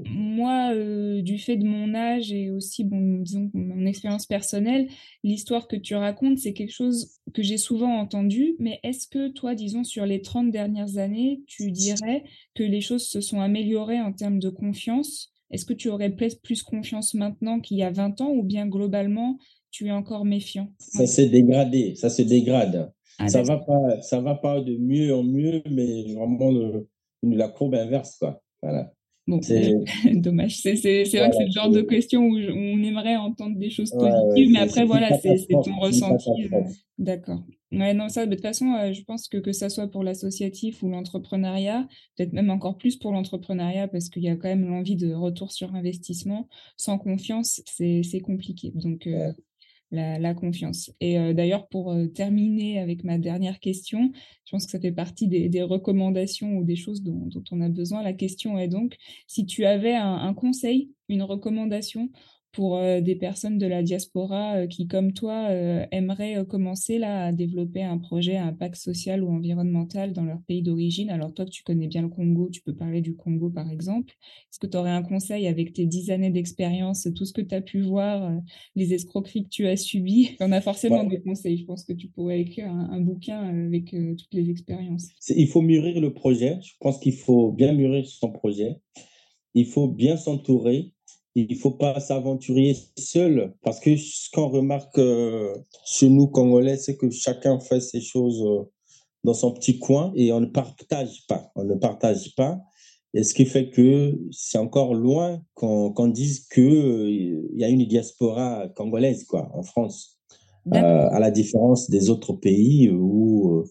moi, 0.06 0.74
du 1.20 1.38
fait 1.38 1.56
de 1.56 1.66
mon 1.66 1.94
âge 1.94 2.32
et 2.32 2.50
aussi, 2.50 2.84
bon, 2.84 3.18
disons, 3.18 3.50
mon 3.52 3.84
expérience 3.84 4.26
personnelle, 4.26 4.88
l'histoire 5.22 5.68
que 5.68 5.76
tu 5.76 5.94
racontes, 5.94 6.38
c'est 6.38 6.54
quelque 6.54 6.72
chose 6.72 7.10
que 7.34 7.42
j'ai 7.42 7.58
souvent 7.58 7.98
entendu. 7.98 8.54
Mais 8.58 8.80
est-ce 8.82 9.06
que 9.06 9.28
toi, 9.28 9.54
disons, 9.54 9.84
sur 9.84 10.06
les 10.06 10.22
30 10.22 10.50
dernières 10.50 10.96
années, 10.96 11.42
tu 11.46 11.70
dirais 11.70 12.24
que 12.54 12.62
les 12.62 12.80
choses 12.80 13.06
se 13.06 13.20
sont 13.20 13.40
améliorées 13.40 14.00
en 14.00 14.12
termes 14.12 14.38
de 14.38 14.48
confiance? 14.48 15.32
Est-ce 15.50 15.66
que 15.66 15.74
tu 15.74 15.90
aurais 15.90 16.10
plus 16.10 16.62
confiance 16.62 17.12
maintenant 17.12 17.60
qu'il 17.60 17.76
y 17.76 17.82
a 17.82 17.90
20 17.90 18.22
ans 18.22 18.30
ou 18.30 18.42
bien 18.42 18.66
globalement, 18.66 19.38
tu 19.70 19.88
es 19.88 19.90
encore 19.90 20.24
méfiant? 20.24 20.72
Ça 20.78 21.06
s'est 21.06 21.28
dégradé, 21.28 21.94
ça 21.94 22.08
se 22.08 22.22
dégrade. 22.22 22.90
Ah, 23.22 23.28
ça 23.28 23.42
va 23.42 23.58
pas, 23.58 24.00
ça 24.00 24.20
va 24.20 24.34
pas 24.34 24.60
de 24.60 24.76
mieux 24.78 25.14
en 25.14 25.22
mieux, 25.22 25.62
mais 25.70 26.12
vraiment 26.14 26.50
le, 26.50 26.88
la 27.22 27.48
courbe 27.48 27.74
inverse, 27.74 28.16
quoi. 28.18 28.42
Voilà. 28.62 28.92
Bon, 29.28 29.38
dommage. 30.12 30.58
C'est 30.58 30.74
vrai 30.74 31.02
que 31.04 31.36
c'est 31.36 31.44
le 31.44 31.52
genre 31.52 31.70
de 31.70 31.82
question 31.82 32.22
où, 32.22 32.36
on 32.36 32.82
aimerait 32.82 33.16
entendre 33.16 33.56
des 33.56 33.70
choses 33.70 33.90
positives, 33.90 34.50
mais 34.52 34.58
après, 34.58 34.84
voilà, 34.84 35.16
c'est 35.18 35.46
ton 35.48 35.78
ressenti. 35.78 36.30
Euh, 36.52 36.62
d'accord. 36.98 37.42
Ouais, 37.70 37.94
non, 37.94 38.08
ça, 38.08 38.26
de 38.26 38.34
toute 38.34 38.42
façon, 38.42 38.74
euh, 38.74 38.92
je 38.92 39.02
pense 39.04 39.28
que 39.28 39.38
que 39.38 39.52
ça 39.52 39.70
soit 39.70 39.88
pour 39.88 40.02
l'associatif 40.02 40.82
ou 40.82 40.90
l'entrepreneuriat, 40.90 41.86
peut-être 42.16 42.32
même 42.32 42.50
encore 42.50 42.76
plus 42.76 42.96
pour 42.96 43.12
l'entrepreneuriat, 43.12 43.88
parce 43.88 44.08
qu'il 44.08 44.24
y 44.24 44.28
a 44.28 44.36
quand 44.36 44.48
même 44.48 44.68
l'envie 44.68 44.96
de 44.96 45.14
retour 45.14 45.52
sur 45.52 45.74
investissement. 45.74 46.48
Sans 46.76 46.98
confiance, 46.98 47.62
c'est 47.66 48.20
compliqué. 48.20 48.72
Donc, 48.74 49.06
euh, 49.06 49.32
la, 49.92 50.34
confiance. 50.34 50.90
Et 51.00 51.18
euh, 51.18 51.34
d'ailleurs, 51.34 51.68
pour 51.68 51.92
euh, 51.92 52.06
terminer 52.06 52.80
avec 52.80 53.04
ma 53.04 53.18
dernière 53.18 53.60
question, 53.60 54.10
je 54.44 54.50
pense 54.50 54.64
que 54.64 54.72
ça 54.72 54.80
fait 54.80 54.92
partie 54.92 55.28
des, 55.28 55.62
recommandations 55.62 56.56
ou 56.56 56.64
des 56.64 56.76
choses 56.76 57.02
dont, 57.02 57.28
on 57.50 57.60
a 57.60 57.68
besoin. 57.68 58.02
La 58.02 58.12
question 58.12 58.58
est 58.58 58.68
donc, 58.68 58.96
si 59.26 59.46
tu 59.46 59.64
avais 59.64 59.94
un 59.94 60.34
conseil, 60.34 60.90
une 61.08 61.22
recommandation 61.22 62.10
pour 62.52 62.76
euh, 62.76 63.00
des 63.00 63.16
personnes 63.16 63.56
de 63.56 63.66
la 63.66 63.82
diaspora 63.82 64.56
euh, 64.56 64.66
qui, 64.66 64.86
comme 64.86 65.12
toi, 65.12 65.48
euh, 65.48 65.86
aimeraient 65.90 66.44
commencer 66.46 66.98
là, 66.98 67.26
à 67.26 67.32
développer 67.32 67.82
un 67.82 67.96
projet 67.98 68.36
à 68.36 68.44
impact 68.44 68.76
social 68.76 69.24
ou 69.24 69.30
environnemental 69.30 70.12
dans 70.12 70.24
leur 70.24 70.42
pays 70.42 70.62
d'origine. 70.62 71.08
Alors 71.08 71.32
toi, 71.32 71.46
tu 71.46 71.62
connais 71.62 71.86
bien 71.86 72.02
le 72.02 72.08
Congo, 72.08 72.50
tu 72.50 72.60
peux 72.60 72.74
parler 72.74 73.00
du 73.00 73.16
Congo 73.16 73.48
par 73.48 73.70
exemple. 73.70 74.12
Est-ce 74.50 74.58
que 74.58 74.66
tu 74.66 74.76
aurais 74.76 74.90
un 74.90 75.02
conseil 75.02 75.46
avec 75.46 75.72
tes 75.72 75.86
dix 75.86 76.10
années 76.10 76.30
d'expérience, 76.30 77.08
tout 77.16 77.24
ce 77.24 77.32
que 77.32 77.40
tu 77.40 77.54
as 77.54 77.62
pu 77.62 77.80
voir, 77.80 78.30
les 78.76 78.92
escroqueries 78.92 79.44
que 79.44 79.48
tu 79.48 79.66
as 79.66 79.76
subies? 79.76 80.36
En 80.40 80.52
as 80.52 80.60
forcément 80.60 81.04
des 81.04 81.20
conseils. 81.22 81.56
Je 81.56 81.64
pense 81.64 81.84
que 81.84 81.94
tu 81.94 82.08
pourrais 82.08 82.40
écrire 82.40 82.70
un, 82.70 83.00
bouquin 83.00 83.38
avec 83.38 83.86
toutes 83.90 84.32
les 84.34 84.50
expériences. 84.50 85.08
Il 85.28 85.48
faut 85.48 85.62
mûrir 85.62 86.00
le 86.00 86.12
projet. 86.12 86.58
Je 86.62 86.72
pense 86.80 86.98
qu'il 86.98 87.14
faut 87.14 87.50
bien 87.50 87.72
mûrir 87.72 88.06
son 88.06 88.30
projet. 88.30 88.76
Il 89.54 89.66
faut 89.66 89.88
bien 89.88 90.16
s'entourer 90.16 90.92
il 91.34 91.48
ne 91.50 91.54
faut 91.54 91.70
pas 91.70 91.98
s'aventurer 92.00 92.76
seul 92.98 93.54
parce 93.62 93.80
que 93.80 93.96
ce 93.96 94.30
qu'on 94.30 94.48
remarque 94.48 94.98
euh, 94.98 95.54
chez 95.84 96.08
nous 96.08 96.26
Congolais, 96.26 96.76
c'est 96.76 96.96
que 96.96 97.10
chacun 97.10 97.58
fait 97.58 97.80
ses 97.80 98.00
choses 98.00 98.42
euh, 98.42 98.64
dans 99.24 99.34
son 99.34 99.52
petit 99.52 99.78
coin 99.78 100.12
et 100.14 100.32
on 100.32 100.40
ne 100.40 100.46
partage 100.46 101.26
pas. 101.28 101.50
On 101.56 101.64
ne 101.64 101.74
partage 101.74 102.34
pas. 102.34 102.60
Et 103.14 103.24
ce 103.24 103.34
qui 103.34 103.44
fait 103.46 103.70
que 103.70 104.18
c'est 104.30 104.58
encore 104.58 104.94
loin 104.94 105.42
qu'on 105.54 106.08
dise 106.08 106.46
qu'il 106.48 106.64
euh, 106.64 107.10
il 107.10 107.58
y 107.58 107.64
a 107.64 107.68
une 107.68 107.84
diaspora 107.86 108.68
congolaise 108.74 109.24
quoi, 109.24 109.50
en 109.54 109.62
France, 109.62 110.18
à 110.70 111.18
la 111.18 111.30
différence 111.30 111.90
des 111.90 112.08
autres 112.08 112.34
pays 112.34 112.90
où, 112.90 113.64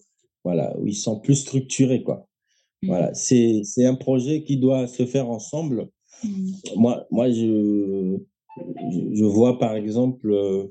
voilà, 0.44 0.76
où 0.78 0.86
ils 0.86 0.94
sont 0.94 1.18
plus 1.18 1.36
structurés. 1.36 2.02
Quoi. 2.02 2.28
Mmh. 2.82 2.86
Voilà, 2.86 3.14
c'est 3.14 3.84
un 3.84 3.94
projet 3.94 4.44
qui 4.44 4.58
doit 4.58 4.86
se 4.86 5.06
faire 5.06 5.28
ensemble. 5.28 5.88
Moi, 6.76 7.06
moi 7.10 7.30
je, 7.30 8.18
je 9.12 9.24
vois 9.24 9.58
par 9.58 9.74
exemple 9.76 10.30
euh, 10.30 10.66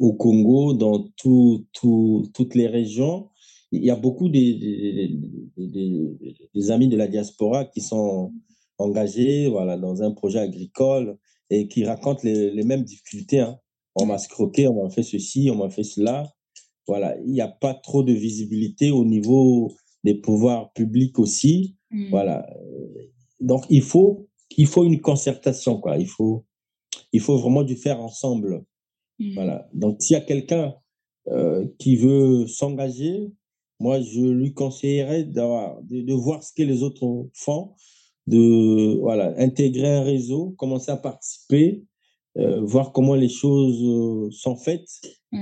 au 0.00 0.12
Congo, 0.14 0.74
dans 0.74 1.08
tout, 1.16 1.66
tout, 1.72 2.28
toutes 2.34 2.54
les 2.54 2.66
régions, 2.66 3.28
il 3.70 3.84
y 3.84 3.90
a 3.90 3.96
beaucoup 3.96 4.28
des, 4.28 5.10
des, 5.56 6.70
amis 6.70 6.88
de 6.88 6.96
la 6.96 7.06
diaspora 7.06 7.66
qui 7.66 7.80
sont 7.80 8.32
engagés 8.78 9.48
voilà, 9.48 9.76
dans 9.76 10.02
un 10.02 10.12
projet 10.12 10.38
agricole 10.38 11.18
et 11.50 11.68
qui 11.68 11.84
racontent 11.84 12.20
les, 12.24 12.50
les 12.50 12.62
mêmes 12.64 12.84
difficultés. 12.84 13.40
Hein. 13.40 13.58
On 13.94 14.06
m'a 14.06 14.18
scroqué, 14.18 14.68
on 14.68 14.82
m'a 14.82 14.90
fait 14.90 15.02
ceci, 15.02 15.50
on 15.52 15.56
m'a 15.56 15.70
fait 15.70 15.82
cela. 15.82 16.32
Voilà, 16.86 17.18
il 17.20 17.32
n'y 17.32 17.40
a 17.40 17.48
pas 17.48 17.74
trop 17.74 18.02
de 18.02 18.12
visibilité 18.12 18.90
au 18.90 19.04
niveau 19.04 19.70
des 20.04 20.14
pouvoirs 20.14 20.72
publics 20.72 21.18
aussi. 21.18 21.76
Mm. 21.90 22.10
Voilà. 22.10 22.46
Donc, 23.40 23.64
il 23.68 23.82
faut 23.82 24.28
il 24.56 24.66
faut 24.66 24.84
une 24.84 25.00
concertation, 25.00 25.78
quoi. 25.80 25.98
Il 25.98 26.08
faut, 26.08 26.44
il 27.12 27.20
faut 27.20 27.38
vraiment 27.38 27.62
du 27.62 27.76
faire 27.76 28.00
ensemble. 28.00 28.64
Mmh. 29.18 29.34
Voilà. 29.34 29.68
Donc, 29.74 30.02
s'il 30.02 30.14
y 30.14 30.16
a 30.16 30.22
quelqu'un 30.22 30.74
euh, 31.28 31.66
qui 31.78 31.96
veut 31.96 32.46
s'engager, 32.46 33.30
moi, 33.80 34.00
je 34.00 34.20
lui 34.20 34.54
conseillerais 34.54 35.24
de, 35.24 36.02
de, 36.02 36.14
voir 36.14 36.42
ce 36.42 36.52
que 36.52 36.62
les 36.62 36.82
autres 36.82 37.28
font, 37.34 37.74
de 38.26 38.98
voilà, 39.00 39.34
intégrer 39.38 39.88
un 39.88 40.02
réseau, 40.02 40.54
commencer 40.58 40.90
à 40.90 40.96
participer, 40.96 41.84
euh, 42.38 42.60
voir 42.62 42.92
comment 42.92 43.14
les 43.14 43.28
choses 43.28 43.82
euh, 43.82 44.30
sont 44.30 44.56
faites 44.56 44.88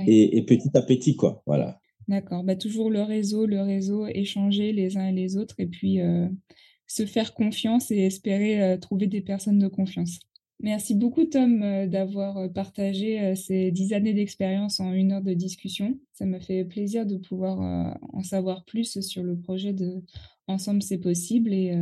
et, 0.07 0.43
petit 0.47 0.71
à 0.75 0.83
petit, 0.83 1.17
quoi. 1.17 1.43
Voilà. 1.47 1.79
D'accord. 2.09 2.45
Bah, 2.45 2.57
toujours 2.57 2.91
le 2.91 3.03
réseau, 3.03 3.47
le 3.47 3.63
réseau, 3.63 4.07
échanger 4.07 4.73
les 4.73 4.97
uns 4.97 5.09
et 5.09 5.13
les 5.13 5.37
autres 5.37 5.57
et 5.59 5.67
puis 5.67 5.99
se 6.87 7.07
faire 7.07 7.35
confiance 7.35 7.91
et 7.91 7.99
espérer 7.99 8.63
euh, 8.63 8.77
trouver 8.77 9.07
des 9.07 9.21
personnes 9.21 9.59
de 9.59 9.69
confiance. 9.69 10.19
Merci 10.61 10.95
beaucoup 10.95 11.25
Tom 11.25 11.63
euh, 11.63 11.87
d'avoir 11.87 12.39
euh, 12.39 12.49
partagé 12.49 13.35
ces 13.35 13.71
dix 13.71 13.93
années 13.93 14.15
d'expérience 14.15 14.81
en 14.81 14.93
une 14.93 15.13
heure 15.13 15.23
de 15.23 15.35
discussion. 15.35 15.99
Ça 16.13 16.25
m'a 16.25 16.41
fait 16.41 16.65
plaisir 16.65 17.07
de 17.07 17.17
pouvoir 17.17 17.61
en 18.13 18.23
savoir 18.23 18.65
plus 18.65 19.01
sur 19.01 19.23
le 19.23 19.37
projet 19.37 19.73
de 19.73 20.03
Ensemble 20.49 20.81
c'est 20.81 20.99
possible 20.99 21.53
et 21.53 21.77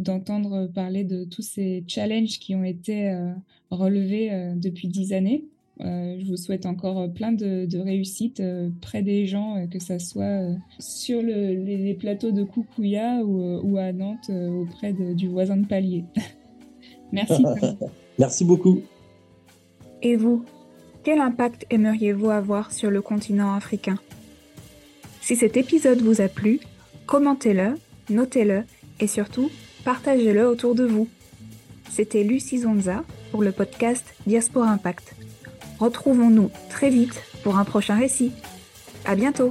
d'entendre 0.00 0.66
parler 0.66 1.04
de 1.04 1.24
tous 1.24 1.42
ces 1.42 1.84
challenges 1.86 2.40
qui 2.40 2.56
ont 2.56 2.64
été 2.64 3.16
relevés 3.70 4.52
depuis 4.56 4.88
dix 4.88 5.12
années. 5.12 5.46
Je 5.80 6.28
vous 6.28 6.36
souhaite 6.36 6.66
encore 6.66 7.12
plein 7.12 7.32
de, 7.32 7.78
réussites 7.78 8.42
près 8.80 9.02
des 9.02 9.26
gens, 9.26 9.66
que 9.70 9.78
ce 9.78 9.98
soit 9.98 10.54
sur 10.78 11.22
les, 11.22 11.96
plateaux 11.98 12.30
de 12.30 12.44
Koukouya 12.44 13.24
ou, 13.24 13.76
à 13.76 13.92
Nantes 13.92 14.30
auprès 14.30 14.92
du 14.92 15.28
voisin 15.28 15.56
de 15.56 15.66
palier. 15.66 16.04
Merci. 17.12 17.44
Merci 18.18 18.44
beaucoup. 18.44 18.82
Et 20.02 20.16
vous, 20.16 20.44
quel 21.04 21.20
impact 21.20 21.66
aimeriez-vous 21.70 22.30
avoir 22.30 22.72
sur 22.72 22.90
le 22.90 23.02
continent 23.02 23.54
africain? 23.54 23.98
Si 25.20 25.36
cet 25.36 25.56
épisode 25.56 26.00
vous 26.00 26.20
a 26.20 26.28
plu, 26.28 26.60
commentez-le, 27.06 27.74
notez-le 28.10 28.64
et 28.98 29.06
surtout, 29.06 29.50
partagez-le 29.84 30.46
autour 30.46 30.74
de 30.74 30.84
vous. 30.84 31.08
C'était 31.90 32.24
Lucie 32.24 32.58
Zonza 32.58 33.04
pour 33.30 33.42
le 33.42 33.52
podcast 33.52 34.04
Diaspora 34.26 34.70
Impact. 34.70 35.14
Retrouvons-nous 35.82 36.52
très 36.70 36.90
vite 36.90 37.24
pour 37.42 37.58
un 37.58 37.64
prochain 37.64 37.98
récit. 37.98 38.30
À 39.04 39.16
bientôt! 39.16 39.50